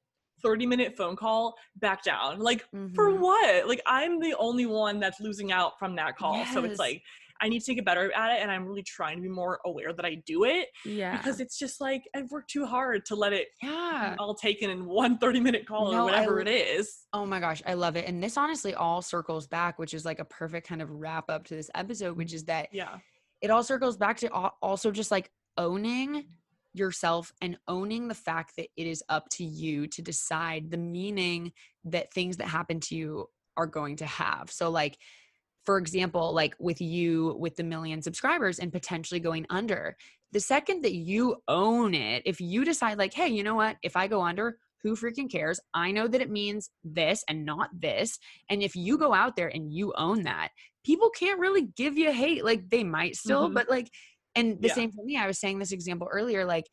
30 0.44 0.66
minute 0.66 0.98
phone 0.98 1.16
call 1.16 1.56
back 1.78 2.04
down? 2.04 2.40
Like 2.40 2.64
mm-hmm. 2.74 2.94
for 2.94 3.16
what? 3.16 3.68
Like 3.68 3.82
i'm 3.86 4.20
the 4.20 4.36
only 4.40 4.66
one 4.66 5.00
that's 5.00 5.20
losing 5.20 5.52
out 5.52 5.78
from 5.80 5.96
that 5.98 6.18
call. 6.18 6.38
Yes. 6.38 6.54
so 6.54 6.64
it's 6.64 6.80
like 6.80 7.02
I 7.42 7.50
need 7.50 7.62
to 7.64 7.74
get 7.74 7.84
better 7.86 8.12
at 8.14 8.36
it 8.38 8.42
and 8.42 8.52
I'm 8.52 8.66
really 8.68 8.84
trying 8.84 9.16
to 9.18 9.22
be 9.22 9.28
more 9.30 9.60
aware 9.66 9.94
that 9.94 10.06
I 10.06 10.22
do 10.26 10.44
it. 10.44 10.68
Yeah. 10.86 11.18
Because 11.18 11.40
it's 11.40 11.58
just 11.58 11.82
like 11.82 12.04
I've 12.16 12.30
worked 12.30 12.52
too 12.52 12.66
hard 12.66 13.06
to 13.08 13.16
let 13.16 13.34
it 13.34 13.48
yeah. 13.64 14.16
all 14.20 14.36
taken 14.36 14.70
in 14.70 14.86
one 14.86 15.18
30 15.20 15.40
minute 15.40 15.68
call 15.68 15.92
No, 15.92 16.02
or 16.02 16.06
whatever 16.06 16.40
I- 16.40 16.44
it 16.44 16.48
is. 16.50 17.00
Oh 17.14 17.26
my 17.26 17.40
gosh, 17.40 17.62
I 17.66 17.74
love 17.74 17.96
it. 17.96 18.08
And 18.08 18.24
this 18.24 18.38
honestly 18.38 18.76
all 18.76 19.02
circles 19.02 19.48
back, 19.48 19.80
which 19.80 19.94
is 19.94 20.06
like 20.06 20.20
a 20.20 20.26
perfect 20.26 20.68
kind 20.68 20.82
of 20.82 20.92
wrap 20.92 21.30
up 21.30 21.46
to 21.46 21.56
this 21.56 21.70
episode, 21.74 22.16
which 22.16 22.34
is 22.34 22.46
that 22.46 22.70
Yeah. 22.72 22.98
it 23.42 23.50
all 23.50 23.64
circles 23.64 23.98
back 23.98 24.18
to 24.18 24.30
also 24.62 24.92
just 24.92 25.10
like 25.12 25.32
owning 25.58 26.26
yourself 26.74 27.34
and 27.42 27.58
owning 27.68 28.08
the 28.08 28.14
fact 28.16 28.54
that 28.58 28.68
it 28.78 28.88
is 28.88 29.04
up 29.10 29.28
to 29.30 29.44
you 29.44 29.88
to 29.88 30.02
decide 30.02 30.72
the 30.72 30.78
meaning 30.78 31.52
that 31.84 32.14
things 32.14 32.38
that 32.38 32.48
happen 32.48 32.80
to 32.80 32.96
you 32.96 33.28
are 33.58 33.66
going 33.68 33.98
to 33.98 34.06
have. 34.06 34.50
So 34.50 34.70
like 34.70 34.98
for 35.66 35.78
example, 35.78 36.34
like 36.34 36.56
with 36.60 36.82
you 36.82 37.36
with 37.40 37.56
the 37.56 37.64
million 37.64 38.02
subscribers 38.02 38.60
and 38.60 38.72
potentially 38.72 39.20
going 39.20 39.46
under, 39.50 39.96
the 40.32 40.40
second 40.40 40.82
that 40.84 40.94
you 40.96 41.38
own 41.48 41.94
it, 41.94 42.24
if 42.26 42.40
you 42.42 42.64
decide 42.66 42.98
like, 42.98 43.14
"Hey, 43.14 43.28
you 43.28 43.44
know 43.44 43.56
what? 43.56 43.78
If 43.84 43.96
I 43.96 44.08
go 44.08 44.22
under, 44.22 44.58
who 44.82 44.96
freaking 44.96 45.30
cares? 45.32 45.60
I 45.74 45.92
know 45.92 46.08
that 46.08 46.22
it 46.22 46.30
means 46.32 46.70
this 46.84 47.24
and 47.28 47.46
not 47.46 47.70
this." 47.74 48.18
And 48.50 48.64
if 48.64 48.76
you 48.76 48.98
go 48.98 49.14
out 49.14 49.36
there 49.36 49.50
and 49.50 49.72
you 49.72 49.94
own 49.98 50.24
that, 50.24 50.50
people 50.84 51.10
can't 51.12 51.40
really 51.40 51.64
give 51.76 51.98
you 51.98 52.12
hate 52.12 52.44
like 52.44 52.70
they 52.70 52.84
might 52.84 53.16
still 53.16 53.50
Mhm. 53.50 53.54
but 53.54 53.70
like 53.70 53.90
and 54.36 54.62
the 54.62 54.68
Yeah. 54.68 54.74
same 54.76 54.92
for 54.92 55.04
me 55.04 55.18
i 55.18 55.28
was 55.28 55.40
saying 55.40 55.60
this 55.60 55.72
example 55.72 56.08
earlier 56.12 56.46
like 56.46 56.70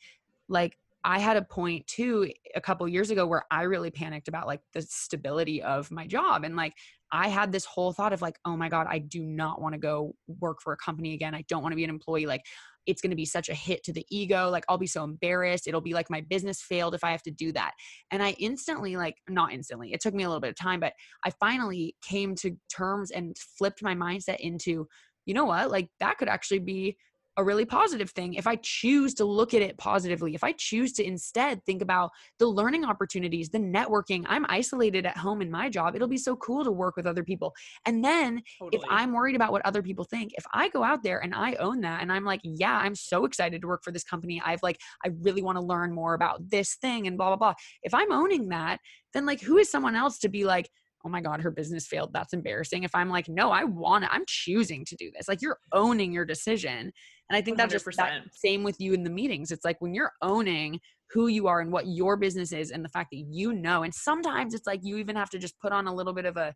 like 0.48 0.78
i 1.04 1.18
had 1.18 1.36
a 1.36 1.42
point 1.44 1.86
too 1.86 2.30
a 2.54 2.60
couple 2.60 2.86
years 2.88 3.10
ago 3.10 3.26
where 3.26 3.44
i 3.50 3.62
really 3.62 3.90
panicked 3.90 4.28
about 4.28 4.46
like 4.46 4.60
the 4.72 4.82
stability 4.82 5.62
of 5.62 5.90
my 5.90 6.06
job 6.06 6.44
and 6.44 6.56
like 6.56 6.74
i 7.12 7.28
had 7.28 7.52
this 7.52 7.64
whole 7.64 7.92
thought 7.92 8.12
of 8.12 8.22
like 8.22 8.36
oh 8.44 8.56
my 8.56 8.68
god 8.68 8.86
i 8.88 8.98
do 8.98 9.22
not 9.22 9.60
want 9.60 9.72
to 9.72 9.78
go 9.78 10.12
work 10.40 10.58
for 10.62 10.72
a 10.72 10.76
company 10.76 11.14
again 11.14 11.34
i 11.34 11.44
don't 11.48 11.62
want 11.62 11.72
to 11.72 11.76
be 11.76 11.84
an 11.84 11.90
employee 11.90 12.26
like 12.26 12.42
it's 12.86 13.02
going 13.02 13.10
to 13.10 13.16
be 13.16 13.26
such 13.26 13.50
a 13.50 13.54
hit 13.54 13.82
to 13.84 13.92
the 13.92 14.06
ego 14.10 14.48
like 14.48 14.64
i'll 14.68 14.78
be 14.78 14.86
so 14.86 15.04
embarrassed 15.04 15.66
it'll 15.66 15.80
be 15.80 15.92
like 15.92 16.08
my 16.08 16.22
business 16.22 16.62
failed 16.62 16.94
if 16.94 17.04
i 17.04 17.10
have 17.10 17.22
to 17.22 17.30
do 17.30 17.52
that. 17.52 17.72
And 18.10 18.22
i 18.22 18.30
instantly 18.38 18.96
like 18.96 19.16
not 19.28 19.52
instantly 19.52 19.92
it 19.92 20.00
took 20.00 20.14
me 20.14 20.22
a 20.22 20.28
little 20.28 20.40
bit 20.40 20.50
of 20.50 20.56
time 20.56 20.80
but 20.80 20.92
I 21.24 21.30
finally 21.40 21.96
came 22.02 22.34
to 22.36 22.56
terms 22.74 23.10
and 23.10 23.36
flipped 23.58 23.82
my 23.82 23.94
mindset 23.94 24.40
into, 24.40 24.86
you 25.26 25.34
know 25.34 25.44
what, 25.44 25.70
like 25.70 25.88
that 26.00 26.18
could 26.18 26.28
actually 26.28 26.60
be 26.60 26.96
a 27.38 27.44
really 27.44 27.64
positive 27.64 28.10
thing 28.10 28.34
if 28.34 28.48
I 28.48 28.56
choose 28.56 29.14
to 29.14 29.24
look 29.24 29.54
at 29.54 29.62
it 29.62 29.78
positively. 29.78 30.34
If 30.34 30.42
I 30.42 30.52
choose 30.52 30.92
to 30.94 31.06
instead 31.06 31.64
think 31.64 31.80
about 31.80 32.10
the 32.40 32.48
learning 32.48 32.84
opportunities, 32.84 33.48
the 33.48 33.58
networking, 33.58 34.24
I'm 34.28 34.44
isolated 34.48 35.06
at 35.06 35.16
home 35.16 35.40
in 35.40 35.50
my 35.50 35.70
job. 35.70 35.94
It'll 35.94 36.08
be 36.08 36.18
so 36.18 36.34
cool 36.36 36.64
to 36.64 36.72
work 36.72 36.96
with 36.96 37.06
other 37.06 37.22
people. 37.22 37.54
And 37.86 38.04
then 38.04 38.42
Totally. 38.58 38.82
if 38.82 38.90
I'm 38.90 39.12
worried 39.12 39.36
about 39.36 39.52
what 39.52 39.64
other 39.64 39.82
people 39.82 40.04
think, 40.04 40.32
if 40.34 40.44
I 40.52 40.68
go 40.68 40.82
out 40.82 41.04
there 41.04 41.20
and 41.20 41.32
I 41.32 41.54
own 41.54 41.80
that 41.82 42.02
and 42.02 42.12
I'm 42.12 42.24
like, 42.24 42.40
yeah, 42.42 42.76
I'm 42.76 42.96
so 42.96 43.24
excited 43.24 43.62
to 43.62 43.68
work 43.68 43.84
for 43.84 43.92
this 43.92 44.04
company. 44.04 44.42
I've 44.44 44.62
like, 44.64 44.78
I 45.04 45.10
really 45.22 45.42
want 45.42 45.58
to 45.58 45.64
learn 45.64 45.94
more 45.94 46.14
about 46.14 46.50
this 46.50 46.74
thing 46.74 47.06
and 47.06 47.16
blah, 47.16 47.28
blah, 47.28 47.36
blah. 47.36 47.54
If 47.84 47.94
I'm 47.94 48.10
owning 48.10 48.48
that, 48.48 48.80
then 49.14 49.26
like, 49.26 49.40
who 49.40 49.58
is 49.58 49.70
someone 49.70 49.94
else 49.94 50.18
to 50.18 50.28
be 50.28 50.44
like, 50.44 50.68
oh 51.04 51.08
my 51.08 51.20
God, 51.20 51.40
her 51.40 51.50
business 51.50 51.86
failed. 51.86 52.12
That's 52.12 52.32
embarrassing. 52.32 52.82
If 52.82 52.94
I'm 52.94 53.08
like, 53.08 53.28
no, 53.28 53.50
I 53.50 53.64
want 53.64 54.04
it, 54.04 54.10
I'm 54.12 54.24
choosing 54.26 54.84
to 54.86 54.96
do 54.96 55.10
this. 55.14 55.28
Like, 55.28 55.40
you're 55.40 55.58
owning 55.72 56.12
your 56.12 56.24
decision. 56.24 56.92
And 57.30 57.36
I 57.36 57.42
think 57.42 57.56
that's 57.56 57.72
just 57.72 57.86
that 57.96 58.22
same 58.32 58.62
with 58.62 58.80
you 58.80 58.94
in 58.94 59.04
the 59.04 59.10
meetings. 59.10 59.50
It's 59.50 59.64
like 59.64 59.80
when 59.80 59.94
you're 59.94 60.12
owning 60.22 60.80
who 61.10 61.28
you 61.28 61.46
are 61.46 61.60
and 61.60 61.72
what 61.72 61.86
your 61.86 62.16
business 62.16 62.52
is 62.52 62.70
and 62.70 62.84
the 62.84 62.88
fact 62.88 63.10
that 63.12 63.24
you 63.30 63.52
know, 63.52 63.82
and 63.82 63.94
sometimes 63.94 64.54
it's 64.54 64.66
like 64.66 64.80
you 64.82 64.96
even 64.98 65.16
have 65.16 65.30
to 65.30 65.38
just 65.38 65.58
put 65.60 65.72
on 65.72 65.86
a 65.86 65.94
little 65.94 66.12
bit 66.12 66.26
of 66.26 66.36
a 66.36 66.54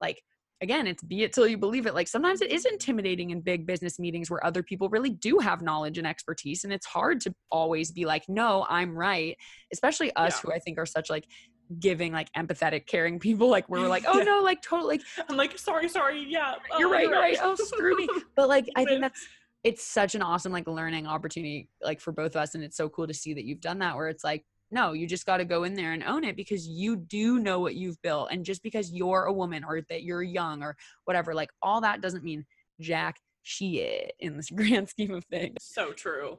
like, 0.00 0.22
again, 0.60 0.86
it's 0.86 1.02
be 1.02 1.22
it 1.22 1.32
till 1.32 1.46
you 1.46 1.58
believe 1.58 1.86
it. 1.86 1.94
Like 1.94 2.08
sometimes 2.08 2.40
it 2.40 2.50
is 2.50 2.64
intimidating 2.64 3.30
in 3.30 3.40
big 3.40 3.66
business 3.66 3.98
meetings 3.98 4.30
where 4.30 4.44
other 4.44 4.62
people 4.62 4.88
really 4.88 5.10
do 5.10 5.38
have 5.38 5.62
knowledge 5.62 5.98
and 5.98 6.06
expertise. 6.06 6.64
And 6.64 6.72
it's 6.72 6.86
hard 6.86 7.20
to 7.22 7.34
always 7.50 7.92
be 7.92 8.04
like, 8.04 8.24
no, 8.28 8.66
I'm 8.68 8.96
right. 8.96 9.36
Especially 9.72 10.14
us 10.16 10.36
Yeah. 10.36 10.40
who 10.42 10.52
I 10.54 10.58
think 10.58 10.78
are 10.78 10.86
such 10.86 11.10
like 11.10 11.26
giving, 11.78 12.12
like 12.12 12.28
empathetic, 12.36 12.86
caring 12.86 13.18
people. 13.18 13.48
Like 13.48 13.68
we're 13.68 13.88
like, 13.88 14.04
oh 14.06 14.18
no, 14.26 14.40
like 14.42 14.62
totally 14.62 14.98
like 14.98 15.28
I'm 15.28 15.36
like, 15.36 15.58
sorry, 15.58 15.88
sorry, 15.88 16.24
yeah. 16.28 16.54
you're 16.78 16.88
oh, 16.88 16.92
right, 16.92 17.08
you're 17.08 17.12
right. 17.12 17.38
Oh, 17.42 17.54
screw 17.56 17.96
me. 17.96 18.08
But 18.36 18.48
like, 18.48 18.66
I 18.76 18.84
think 18.84 19.00
that's 19.00 19.26
it's 19.64 19.82
such 19.82 20.14
an 20.14 20.22
awesome 20.22 20.52
like 20.52 20.68
learning 20.68 21.06
opportunity 21.06 21.68
like 21.82 22.00
for 22.00 22.12
both 22.12 22.36
of 22.36 22.42
us, 22.42 22.54
and 22.54 22.62
it's 22.62 22.76
so 22.76 22.88
cool 22.88 23.06
to 23.06 23.14
see 23.14 23.34
that 23.34 23.44
you've 23.44 23.60
done 23.60 23.78
that. 23.80 23.96
Where 23.96 24.08
it's 24.08 24.22
like, 24.22 24.44
no, 24.70 24.92
you 24.92 25.06
just 25.06 25.26
got 25.26 25.38
to 25.38 25.44
go 25.44 25.64
in 25.64 25.74
there 25.74 25.92
and 25.92 26.04
own 26.04 26.22
it 26.22 26.36
because 26.36 26.68
you 26.68 26.96
do 26.96 27.38
know 27.38 27.58
what 27.58 27.74
you've 27.74 28.00
built, 28.02 28.28
and 28.30 28.44
just 28.44 28.62
because 28.62 28.92
you're 28.92 29.24
a 29.24 29.32
woman 29.32 29.64
or 29.64 29.80
that 29.88 30.02
you're 30.02 30.22
young 30.22 30.62
or 30.62 30.76
whatever, 31.06 31.34
like 31.34 31.50
all 31.62 31.80
that 31.80 32.02
doesn't 32.02 32.22
mean 32.22 32.44
jack 32.80 33.16
shit 33.42 34.12
in 34.18 34.36
this 34.36 34.50
grand 34.54 34.88
scheme 34.88 35.14
of 35.14 35.24
things. 35.24 35.56
So 35.60 35.92
true. 35.92 36.38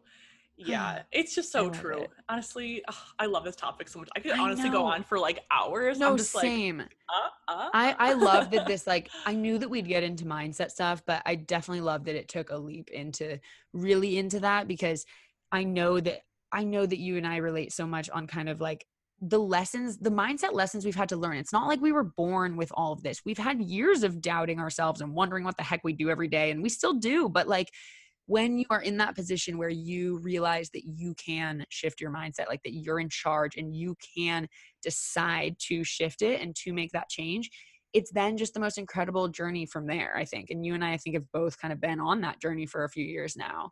Yeah, 0.57 1.01
it's 1.11 1.35
just 1.35 1.51
so 1.51 1.69
true. 1.69 2.03
it. 2.03 2.11
Honestly, 2.29 2.83
ugh, 2.87 2.95
I 3.19 3.25
love 3.25 3.43
this 3.43 3.55
topic 3.55 3.87
so 3.87 3.99
much. 3.99 4.09
I 4.15 4.19
could 4.19 4.31
I 4.31 4.39
honestly 4.39 4.69
go 4.69 4.85
on 4.85 5.03
for 5.03 5.19
like 5.19 5.41
hours. 5.51 5.99
No, 5.99 6.11
I'm 6.11 6.17
just 6.17 6.35
like, 6.35 6.43
same. 6.43 6.81
uh, 6.81 7.29
uh, 7.47 7.69
I 7.73 7.95
I 7.97 8.13
uh. 8.13 8.17
love 8.17 8.51
that 8.51 8.65
this 8.65 8.87
like 8.87 9.09
I 9.25 9.33
knew 9.33 9.57
that 9.57 9.69
we'd 9.69 9.87
get 9.87 10.03
into 10.03 10.25
mindset 10.25 10.71
stuff, 10.71 11.03
but 11.05 11.21
I 11.25 11.35
definitely 11.35 11.81
love 11.81 12.05
that 12.05 12.15
it 12.15 12.27
took 12.27 12.49
a 12.51 12.57
leap 12.57 12.89
into 12.91 13.39
really 13.73 14.17
into 14.17 14.39
that 14.41 14.67
because 14.67 15.05
I 15.51 15.63
know 15.63 15.99
that 15.99 16.21
I 16.51 16.63
know 16.63 16.85
that 16.85 16.99
you 16.99 17.17
and 17.17 17.27
I 17.27 17.37
relate 17.37 17.73
so 17.73 17.85
much 17.85 18.09
on 18.09 18.27
kind 18.27 18.49
of 18.49 18.61
like 18.61 18.85
the 19.21 19.39
lessons, 19.39 19.97
the 19.97 20.09
mindset 20.09 20.53
lessons 20.53 20.85
we've 20.85 20.95
had 20.95 21.09
to 21.09 21.17
learn. 21.17 21.37
It's 21.37 21.53
not 21.53 21.67
like 21.67 21.81
we 21.81 21.91
were 21.91 22.03
born 22.03 22.57
with 22.57 22.71
all 22.73 22.93
of 22.93 23.01
this. 23.01 23.21
We've 23.25 23.37
had 23.37 23.61
years 23.61 24.03
of 24.03 24.21
doubting 24.21 24.59
ourselves 24.59 25.01
and 25.01 25.13
wondering 25.13 25.43
what 25.43 25.57
the 25.57 25.63
heck 25.63 25.83
we 25.83 25.93
do 25.93 26.09
every 26.09 26.27
day 26.27 26.51
and 26.51 26.61
we 26.61 26.69
still 26.69 26.93
do, 26.93 27.29
but 27.29 27.47
like 27.47 27.71
when 28.27 28.57
you 28.57 28.65
are 28.69 28.81
in 28.81 28.97
that 28.97 29.15
position 29.15 29.57
where 29.57 29.69
you 29.69 30.17
realize 30.19 30.69
that 30.71 30.83
you 30.85 31.13
can 31.15 31.65
shift 31.69 32.01
your 32.01 32.11
mindset, 32.11 32.47
like 32.47 32.63
that 32.63 32.73
you're 32.73 32.99
in 32.99 33.09
charge 33.09 33.55
and 33.55 33.75
you 33.75 33.95
can 34.15 34.47
decide 34.81 35.55
to 35.59 35.83
shift 35.83 36.21
it 36.21 36.41
and 36.41 36.55
to 36.55 36.73
make 36.73 36.91
that 36.91 37.09
change, 37.09 37.49
it's 37.93 38.11
then 38.11 38.35
just 38.35 38.53
the 38.53 38.59
most 38.59 38.77
incredible 38.77 39.27
journey 39.27 39.65
from 39.65 39.87
there, 39.87 40.17
I 40.17 40.25
think. 40.25 40.49
And 40.49 40.65
you 40.65 40.73
and 40.73 40.83
I, 40.83 40.93
I 40.93 40.97
think, 40.97 41.15
have 41.15 41.31
both 41.31 41.59
kind 41.59 41.71
of 41.71 41.79
been 41.79 41.99
on 41.99 42.21
that 42.21 42.41
journey 42.41 42.65
for 42.65 42.83
a 42.83 42.89
few 42.89 43.05
years 43.05 43.37
now. 43.37 43.71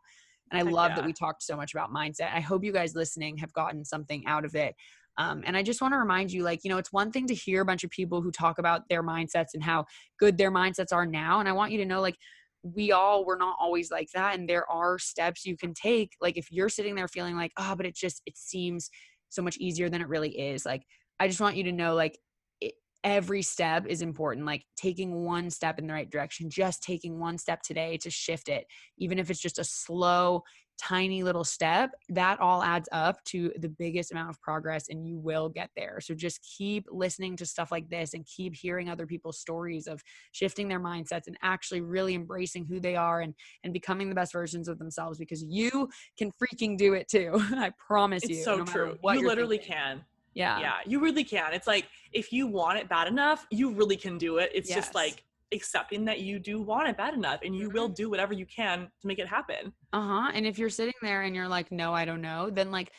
And 0.52 0.58
I 0.58 0.70
love 0.70 0.94
that 0.94 1.04
we 1.04 1.12
talked 1.12 1.42
so 1.42 1.56
much 1.56 1.74
about 1.74 1.92
mindset. 1.92 2.32
I 2.32 2.40
hope 2.40 2.64
you 2.64 2.72
guys 2.72 2.94
listening 2.94 3.36
have 3.38 3.52
gotten 3.52 3.84
something 3.84 4.24
out 4.26 4.44
of 4.44 4.54
it. 4.54 4.74
Um, 5.18 5.42
and 5.46 5.56
I 5.56 5.62
just 5.62 5.80
want 5.80 5.94
to 5.94 5.98
remind 5.98 6.32
you, 6.32 6.42
like, 6.42 6.64
you 6.64 6.70
know, 6.70 6.78
it's 6.78 6.92
one 6.92 7.10
thing 7.10 7.26
to 7.26 7.34
hear 7.34 7.62
a 7.62 7.64
bunch 7.64 7.84
of 7.84 7.90
people 7.90 8.20
who 8.20 8.30
talk 8.30 8.58
about 8.58 8.88
their 8.88 9.02
mindsets 9.02 9.54
and 9.54 9.62
how 9.62 9.86
good 10.18 10.38
their 10.38 10.50
mindsets 10.50 10.92
are 10.92 11.06
now. 11.06 11.40
And 11.40 11.48
I 11.48 11.52
want 11.52 11.72
you 11.72 11.78
to 11.78 11.86
know, 11.86 12.00
like, 12.00 12.16
we 12.64 12.92
all 12.92 13.26
were 13.26 13.36
not 13.36 13.56
always 13.60 13.90
like 13.90 14.08
that. 14.14 14.38
And 14.38 14.48
there 14.48 14.68
are 14.70 14.98
steps 14.98 15.44
you 15.44 15.56
can 15.56 15.74
take. 15.74 16.12
Like, 16.20 16.38
if 16.38 16.50
you're 16.50 16.70
sitting 16.70 16.94
there 16.94 17.08
feeling 17.08 17.36
like, 17.36 17.52
oh, 17.58 17.74
but 17.76 17.84
it 17.84 17.94
just, 17.94 18.22
it 18.24 18.38
seems 18.38 18.88
so 19.28 19.42
much 19.42 19.58
easier 19.58 19.90
than 19.90 20.00
it 20.00 20.08
really 20.08 20.30
is. 20.30 20.64
Like, 20.64 20.82
I 21.20 21.28
just 21.28 21.40
want 21.40 21.56
you 21.56 21.64
to 21.64 21.72
know, 21.72 21.94
like, 21.94 22.18
it, 22.62 22.72
every 23.04 23.42
step 23.42 23.86
is 23.86 24.00
important. 24.00 24.46
Like, 24.46 24.64
taking 24.76 25.24
one 25.24 25.50
step 25.50 25.78
in 25.78 25.86
the 25.86 25.92
right 25.92 26.10
direction, 26.10 26.48
just 26.48 26.82
taking 26.82 27.20
one 27.20 27.36
step 27.36 27.60
today 27.62 27.98
to 27.98 28.08
shift 28.08 28.48
it, 28.48 28.64
even 28.96 29.18
if 29.18 29.30
it's 29.30 29.40
just 29.40 29.58
a 29.58 29.64
slow, 29.64 30.42
tiny 30.78 31.22
little 31.22 31.44
step, 31.44 31.90
that 32.08 32.40
all 32.40 32.62
adds 32.62 32.88
up 32.92 33.22
to 33.24 33.52
the 33.58 33.68
biggest 33.68 34.12
amount 34.12 34.30
of 34.30 34.40
progress 34.40 34.88
and 34.88 35.06
you 35.06 35.18
will 35.18 35.48
get 35.48 35.70
there. 35.76 35.98
So 36.00 36.14
just 36.14 36.40
keep 36.42 36.86
listening 36.90 37.36
to 37.36 37.46
stuff 37.46 37.70
like 37.70 37.88
this 37.88 38.14
and 38.14 38.26
keep 38.26 38.54
hearing 38.54 38.88
other 38.88 39.06
people's 39.06 39.38
stories 39.38 39.86
of 39.86 40.02
shifting 40.32 40.68
their 40.68 40.80
mindsets 40.80 41.26
and 41.26 41.36
actually 41.42 41.80
really 41.80 42.14
embracing 42.14 42.66
who 42.66 42.80
they 42.80 42.96
are 42.96 43.20
and 43.20 43.34
and 43.62 43.72
becoming 43.72 44.08
the 44.08 44.14
best 44.14 44.32
versions 44.32 44.68
of 44.68 44.78
themselves 44.78 45.18
because 45.18 45.42
you 45.42 45.88
can 46.18 46.30
freaking 46.32 46.76
do 46.76 46.94
it 46.94 47.08
too. 47.08 47.32
I 47.56 47.72
promise 47.86 48.28
you. 48.28 48.36
It's 48.36 48.44
so 48.44 48.58
no 48.58 48.64
true. 48.64 48.98
You 49.02 49.26
literally 49.26 49.58
thinking. 49.58 49.74
can. 49.74 50.04
Yeah. 50.34 50.58
Yeah, 50.60 50.74
you 50.84 51.00
really 51.00 51.24
can. 51.24 51.52
It's 51.54 51.66
like 51.66 51.86
if 52.12 52.32
you 52.32 52.46
want 52.46 52.78
it 52.78 52.88
bad 52.88 53.06
enough, 53.06 53.46
you 53.50 53.72
really 53.72 53.96
can 53.96 54.18
do 54.18 54.38
it. 54.38 54.50
It's 54.52 54.68
Yes. 54.68 54.78
just 54.78 54.94
like 54.94 55.24
accepting 55.52 56.04
that 56.06 56.20
you 56.20 56.38
do 56.38 56.62
want 56.62 56.88
it 56.88 56.96
bad 56.96 57.14
enough 57.14 57.40
and 57.44 57.54
you 57.54 57.70
will 57.70 57.86
Mm-hmm. 57.86 57.94
do 57.94 58.10
whatever 58.10 58.32
you 58.32 58.46
can 58.46 58.88
to 59.00 59.06
make 59.06 59.18
it 59.18 59.28
happen. 59.28 59.72
Uh-huh. 59.92 60.30
And 60.32 60.46
if 60.46 60.58
you're 60.58 60.70
sitting 60.70 60.94
there 61.02 61.22
and 61.22 61.34
you're 61.34 61.48
like, 61.48 61.70
no, 61.70 61.92
I 61.92 62.04
don't 62.04 62.22
know, 62.22 62.50
then 62.50 62.70
like 62.70 62.90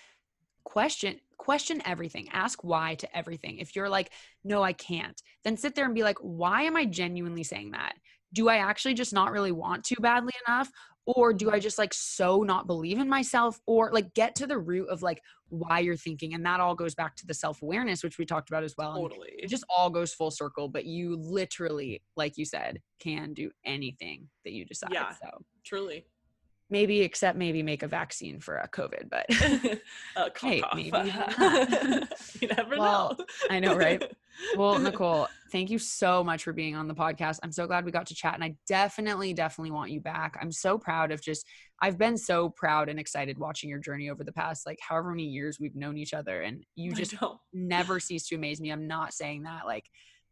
question 0.63 1.19
question 1.37 1.81
everything. 1.85 2.27
Ask 2.31 2.63
why 2.63 2.95
to 2.95 3.17
everything. 3.17 3.59
If 3.59 3.75
you're 3.75 3.89
like, 3.89 4.11
no, 4.43 4.63
I 4.63 4.73
can't, 4.73 5.21
then 5.43 5.57
sit 5.57 5.75
there 5.75 5.85
and 5.85 5.93
be 5.93 6.03
like, 6.03 6.17
why 6.19 6.63
am 6.63 6.75
I 6.75 6.85
genuinely 6.85 7.43
saying 7.43 7.71
that? 7.71 7.93
Do 8.33 8.49
I 8.49 8.57
actually 8.57 8.95
just 8.95 9.13
not 9.13 9.31
really 9.31 9.51
want 9.51 9.83
to 9.85 10.01
badly 10.01 10.33
enough? 10.47 10.71
Or 11.05 11.33
do 11.33 11.51
I 11.51 11.59
just 11.59 11.77
like 11.77 11.93
so 11.93 12.41
not 12.41 12.65
believe 12.67 12.99
in 12.99 13.07
myself? 13.07 13.59
Or 13.67 13.91
like 13.91 14.13
get 14.15 14.35
to 14.35 14.47
the 14.47 14.57
root 14.57 14.89
of 14.89 15.03
like 15.03 15.21
why 15.49 15.79
you're 15.79 15.95
thinking. 15.95 16.33
And 16.33 16.45
that 16.45 16.59
all 16.59 16.75
goes 16.75 16.95
back 16.95 17.15
to 17.17 17.27
the 17.27 17.33
self-awareness, 17.33 18.03
which 18.03 18.17
we 18.17 18.25
talked 18.25 18.49
about 18.49 18.63
as 18.63 18.75
well. 18.77 18.95
And 18.95 19.09
Totally. 19.09 19.33
it 19.37 19.47
just 19.47 19.63
all 19.69 19.89
goes 19.89 20.13
full 20.13 20.31
circle, 20.31 20.67
but 20.67 20.85
you 20.85 21.15
literally, 21.15 22.01
like 22.15 22.37
you 22.37 22.45
said, 22.45 22.81
can 22.99 23.33
do 23.33 23.51
anything 23.65 24.27
that 24.43 24.53
you 24.53 24.65
decide. 24.65 24.91
Yeah. 24.91 25.11
So 25.11 25.43
Truly. 25.63 26.05
Maybe 26.69 27.01
except 27.01 27.37
maybe 27.37 27.61
make 27.61 27.83
a 27.83 27.87
vaccine 27.87 28.39
for 28.39 28.57
a 28.57 28.67
covid 28.67 29.07
but 29.09 29.25
uh, 30.15 30.29
cough, 30.31 30.41
Hey, 30.41 30.61
cough. 30.61 30.73
maybe 30.75 30.89
you 32.41 32.47
never 32.47 32.77
Well, 32.77 33.15
know. 33.19 33.25
I 33.49 33.59
know, 33.59 33.75
right? 33.75 34.03
well, 34.57 34.79
Nichole, 34.79 35.27
thank 35.51 35.69
you 35.69 35.77
so 35.79 36.23
much 36.23 36.43
for 36.43 36.53
being 36.53 36.75
on 36.75 36.87
the 36.87 36.95
podcast. 36.95 37.39
I'm 37.43 37.51
so 37.51 37.67
glad 37.67 37.85
we 37.85 37.91
got 37.91 38.07
to 38.07 38.15
chat 38.15 38.33
and 38.33 38.43
I 38.43 38.55
definitely, 38.67 39.33
definitely 39.33 39.71
want 39.71 39.91
you 39.91 40.01
back. 40.01 40.37
I'm 40.41 40.51
so 40.51 40.77
proud 40.77 41.11
of 41.11 41.21
just, 41.21 41.45
I've 41.81 41.97
been 41.97 42.17
so 42.17 42.49
proud 42.49 42.89
and 42.89 42.99
excited 42.99 43.37
watching 43.37 43.69
your 43.69 43.79
journey 43.79 44.09
over 44.09 44.23
the 44.23 44.33
past, 44.33 44.65
like, 44.65 44.79
however 44.81 45.11
many 45.11 45.23
years 45.27 45.59
we've 45.59 45.75
known 45.75 45.97
each 45.97 46.13
other. 46.13 46.41
And 46.41 46.65
you 46.75 46.93
just 46.93 47.13
never 47.53 47.99
cease 47.99 48.27
to 48.29 48.35
amaze 48.35 48.59
me. 48.59 48.71
I'm 48.71 48.87
not 48.87 49.13
saying 49.13 49.43
that. 49.43 49.65
Like, 49.65 49.85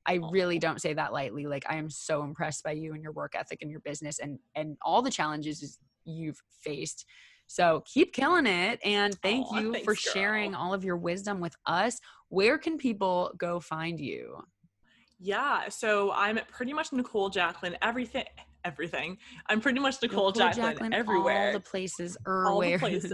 I 0.05 0.19
really 0.31 0.59
don't 0.59 0.81
say 0.81 0.93
that 0.93 1.13
lightly. 1.13 1.45
Like, 1.45 1.65
I 1.69 1.75
am 1.75 1.89
so 1.89 2.23
impressed 2.23 2.63
by 2.63 2.71
you 2.71 2.93
and 2.93 3.01
your 3.03 3.13
work 3.13 3.35
ethic 3.35 3.59
and 3.61 3.71
your 3.71 3.79
business 3.81 4.19
and, 4.19 4.39
and 4.55 4.75
all 4.81 5.01
the 5.01 5.11
challenges 5.11 5.77
you've 6.05 6.41
faced. 6.61 7.05
So 7.47 7.83
keep 7.85 8.13
killing 8.13 8.47
it. 8.47 8.79
And 8.83 9.13
thank 9.21 9.45
you 9.53 9.73
thanks, 9.73 9.85
for 9.85 9.95
sharing 9.95 10.51
girl. 10.51 10.61
all 10.61 10.73
of 10.73 10.83
your 10.83 10.97
wisdom 10.97 11.39
with 11.39 11.55
us. 11.65 11.99
Where 12.29 12.57
can 12.57 12.77
people 12.77 13.31
go 13.37 13.59
find 13.59 13.99
you? 13.99 14.43
Yeah, 15.19 15.69
so 15.69 16.11
I'm 16.11 16.39
pretty 16.51 16.73
much 16.73 16.91
Nichole 16.91 17.31
Jacklyne. 17.31 17.77
Everything, 17.81 18.25
everything. 18.65 19.17
I'm 19.47 19.61
pretty 19.61 19.79
much 19.79 20.01
Nichole, 20.01 20.33
Nichole 20.33 20.53
Jacklyne, 20.53 20.77
Jacklyne, 20.77 20.93
everywhere. 20.93 21.47
All 21.47 21.53
the 21.53 21.59
places, 21.59 22.17
er, 22.27 22.45
all 22.47 22.59
the 22.59 22.77
places. 22.77 23.13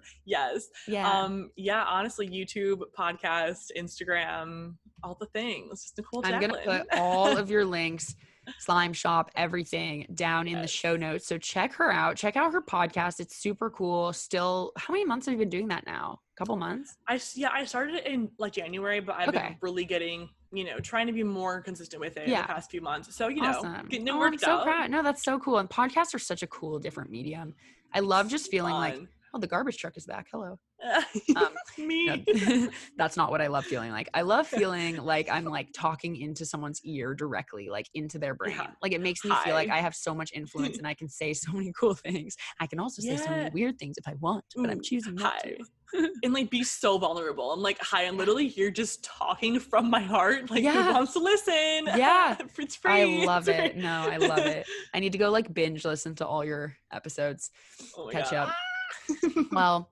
yes. 0.24 0.68
Yeah. 0.86 1.10
Um. 1.10 1.50
Yeah. 1.56 1.84
Honestly, 1.84 2.28
YouTube, 2.28 2.82
podcast, 2.96 3.70
Instagram, 3.76 4.74
all 5.02 5.16
the 5.18 5.26
things. 5.26 5.82
Just 5.82 5.96
Nichole 5.96 6.22
I'm 6.24 6.34
Jacklyne. 6.34 6.64
gonna 6.64 6.84
put 6.84 6.98
all 6.98 7.36
of 7.36 7.50
your 7.50 7.64
links 7.64 8.14
slime 8.58 8.92
shop, 8.92 9.30
everything 9.34 10.06
down 10.14 10.46
in 10.46 10.54
yes. 10.54 10.62
the 10.62 10.68
show 10.68 10.96
notes. 10.96 11.26
So 11.26 11.38
check 11.38 11.72
her 11.74 11.92
out. 11.92 12.16
Check 12.16 12.36
out 12.36 12.52
her 12.52 12.62
podcast. 12.62 13.20
It's 13.20 13.36
super 13.36 13.70
cool. 13.70 14.12
Still, 14.12 14.72
how 14.76 14.92
many 14.92 15.04
months 15.04 15.26
have 15.26 15.32
you 15.32 15.38
been 15.38 15.48
doing 15.48 15.68
that 15.68 15.86
now? 15.86 16.20
A 16.34 16.38
couple 16.38 16.56
months? 16.56 16.96
I 17.08 17.20
yeah, 17.34 17.50
I 17.52 17.64
started 17.64 17.96
it 17.96 18.06
in 18.06 18.30
like 18.38 18.52
January, 18.52 19.00
but 19.00 19.16
I've 19.16 19.28
okay. 19.28 19.38
been 19.38 19.56
really 19.60 19.84
getting, 19.84 20.28
you 20.52 20.64
know, 20.64 20.78
trying 20.78 21.06
to 21.06 21.12
be 21.12 21.22
more 21.22 21.60
consistent 21.60 22.00
with 22.00 22.16
it 22.16 22.28
yeah. 22.28 22.42
the 22.42 22.48
past 22.48 22.70
few 22.70 22.80
months. 22.80 23.14
So, 23.14 23.28
you 23.28 23.42
awesome. 23.42 23.72
know, 23.72 23.82
getting 23.88 24.08
it 24.08 24.12
oh, 24.12 24.22
I'm 24.22 24.38
so 24.38 24.62
Proud. 24.62 24.90
No, 24.90 25.02
that's 25.02 25.24
so 25.24 25.38
cool. 25.38 25.58
And 25.58 25.68
podcasts 25.68 26.14
are 26.14 26.18
such 26.18 26.42
a 26.42 26.46
cool 26.46 26.78
different 26.78 27.10
medium. 27.10 27.54
I 27.92 28.00
love 28.00 28.28
just 28.28 28.50
feeling 28.50 28.72
Fun. 28.72 28.80
like 28.80 29.08
oh, 29.34 29.38
the 29.38 29.46
garbage 29.46 29.78
truck 29.78 29.96
is 29.96 30.06
back. 30.06 30.28
Hello. 30.30 30.58
Um, 31.36 31.48
Me. 31.78 32.06
No, 32.06 32.68
that's 32.96 33.16
not 33.16 33.30
what 33.30 33.40
I 33.40 33.46
love 33.46 33.64
feeling 33.64 33.90
like. 33.90 34.08
I 34.14 34.22
love 34.22 34.46
feeling 34.46 34.96
like 34.96 35.28
I'm 35.30 35.44
like 35.44 35.68
talking 35.72 36.16
into 36.16 36.44
someone's 36.44 36.80
ear 36.84 37.14
directly, 37.14 37.68
like 37.68 37.88
into 37.94 38.18
their 38.18 38.34
brain. 38.34 38.56
Yeah. 38.56 38.68
Like 38.82 38.92
it 38.92 39.00
makes 39.00 39.24
me 39.24 39.30
Hi. 39.30 39.44
feel 39.44 39.54
like 39.54 39.70
I 39.70 39.78
have 39.78 39.94
so 39.94 40.14
much 40.14 40.32
influence 40.34 40.78
and 40.78 40.86
I 40.86 40.94
can 40.94 41.08
say 41.08 41.32
so 41.32 41.52
many 41.52 41.72
cool 41.78 41.94
things. 41.94 42.36
I 42.60 42.66
can 42.66 42.78
also 42.78 43.02
yeah. 43.02 43.16
say 43.16 43.24
so 43.24 43.30
many 43.30 43.50
weird 43.50 43.78
things 43.78 43.96
if 43.98 44.06
I 44.06 44.14
want, 44.20 44.44
but 44.56 44.70
I'm 44.70 44.80
choosing 44.82 45.14
not 45.14 45.34
Hi. 45.42 45.56
to. 45.92 46.10
and 46.22 46.32
like 46.32 46.50
be 46.50 46.62
so 46.62 46.98
vulnerable. 46.98 47.52
I'm 47.52 47.60
like, 47.60 47.78
hi, 47.80 48.04
I'm 48.04 48.16
literally 48.16 48.46
here 48.46 48.70
just 48.70 49.02
talking 49.04 49.58
from 49.58 49.90
my 49.90 50.00
heart. 50.00 50.50
Like, 50.50 50.62
yeah. 50.62 50.84
who 50.84 50.92
wants 50.94 51.12
to 51.14 51.18
listen? 51.18 51.86
Yeah. 51.96 52.36
it's 52.58 52.76
free. 52.76 52.92
I 52.92 53.24
love 53.24 53.48
it. 53.48 53.76
No, 53.76 54.08
I 54.08 54.16
love 54.18 54.38
it. 54.38 54.66
I 54.94 55.00
need 55.00 55.12
to 55.12 55.18
go 55.18 55.30
like 55.30 55.52
binge 55.52 55.84
listen 55.84 56.14
to 56.16 56.26
all 56.26 56.44
your 56.44 56.76
episodes, 56.92 57.50
oh 57.96 58.08
catch 58.08 58.30
God. 58.30 58.48
up 58.48 58.54
well, 59.52 59.90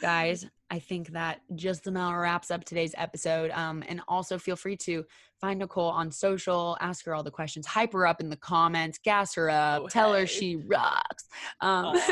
guys, 0.00 0.46
I 0.70 0.78
think 0.78 1.08
that 1.08 1.40
just 1.54 1.86
about 1.86 2.14
wraps 2.16 2.50
up 2.50 2.64
today's 2.64 2.94
episode. 2.96 3.50
Um, 3.52 3.82
and 3.88 4.00
also 4.08 4.38
feel 4.38 4.56
free 4.56 4.76
to 4.78 5.04
find 5.40 5.60
Nichole 5.60 5.90
on 5.90 6.10
social, 6.10 6.76
ask 6.80 7.04
her 7.06 7.14
all 7.14 7.22
the 7.22 7.30
questions, 7.30 7.66
hype 7.66 7.92
her 7.92 8.06
up 8.06 8.20
in 8.20 8.28
the 8.28 8.36
comments, 8.36 8.98
gas 8.98 9.34
her 9.34 9.50
up, 9.50 9.82
oh, 9.84 9.88
tell 9.88 10.12
hey. 10.12 10.20
her 10.20 10.26
she 10.26 10.56
rocks. 10.56 11.24
Um, 11.60 11.94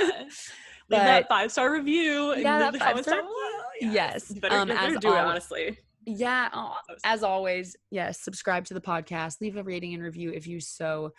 Leave 0.89 1.01
that 1.01 1.29
five 1.29 1.51
star 1.51 1.72
review. 1.72 2.35
Yeah, 2.37 2.70
that 2.70 2.77
five 2.79 3.01
star. 3.03 3.22
Yes, 3.81 4.31
yes. 4.31 4.33
better, 4.33 4.57
um, 4.57 4.70
as 4.70 4.99
do 5.01 5.09
it 5.09 5.18
honestly. 5.18 5.79
Yeah, 6.09 6.49
oh, 6.53 6.77
as 7.03 7.24
always, 7.24 7.77
yes. 7.91 8.20
Subscribe 8.20 8.64
to 8.66 8.74
the 8.74 8.81
podcast. 8.81 9.41
Leave 9.41 9.57
a 9.57 9.64
rating 9.64 9.93
and 9.95 10.03
review 10.03 10.31
if 10.31 10.47
you 10.47 10.61
so 10.61 11.12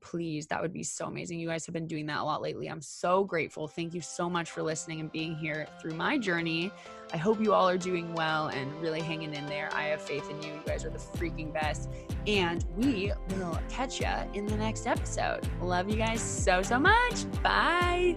please 0.00 0.46
that 0.48 0.60
would 0.60 0.72
be 0.72 0.82
so 0.82 1.06
amazing. 1.06 1.38
You 1.38 1.48
guys 1.48 1.66
have 1.66 1.72
been 1.72 1.86
doing 1.86 2.06
that 2.06 2.18
a 2.18 2.24
lot 2.24 2.42
lately. 2.42 2.68
I'm 2.68 2.82
so 2.82 3.24
grateful. 3.24 3.68
Thank 3.68 3.94
you 3.94 4.00
so 4.00 4.28
much 4.28 4.50
for 4.50 4.62
listening 4.62 5.00
and 5.00 5.10
being 5.12 5.36
here 5.36 5.66
through 5.80 5.94
my 5.94 6.18
journey. 6.18 6.70
I 7.12 7.16
hope 7.16 7.40
you 7.40 7.52
all 7.52 7.68
are 7.68 7.78
doing 7.78 8.14
well 8.14 8.48
and 8.48 8.72
really 8.80 9.00
hanging 9.00 9.34
in 9.34 9.46
there. 9.46 9.68
I 9.72 9.84
have 9.84 10.00
faith 10.00 10.30
in 10.30 10.42
you. 10.42 10.54
You 10.54 10.62
guys 10.64 10.84
are 10.84 10.90
the 10.90 10.98
freaking 10.98 11.52
best. 11.52 11.88
And 12.26 12.64
we 12.76 13.12
will 13.36 13.58
catch 13.68 14.00
you 14.00 14.08
in 14.34 14.46
the 14.46 14.56
next 14.56 14.86
episode. 14.86 15.40
Love 15.60 15.88
you 15.90 15.96
guys 15.96 16.20
so 16.20 16.62
so 16.62 16.78
much. 16.78 17.30
Bye 17.42 18.16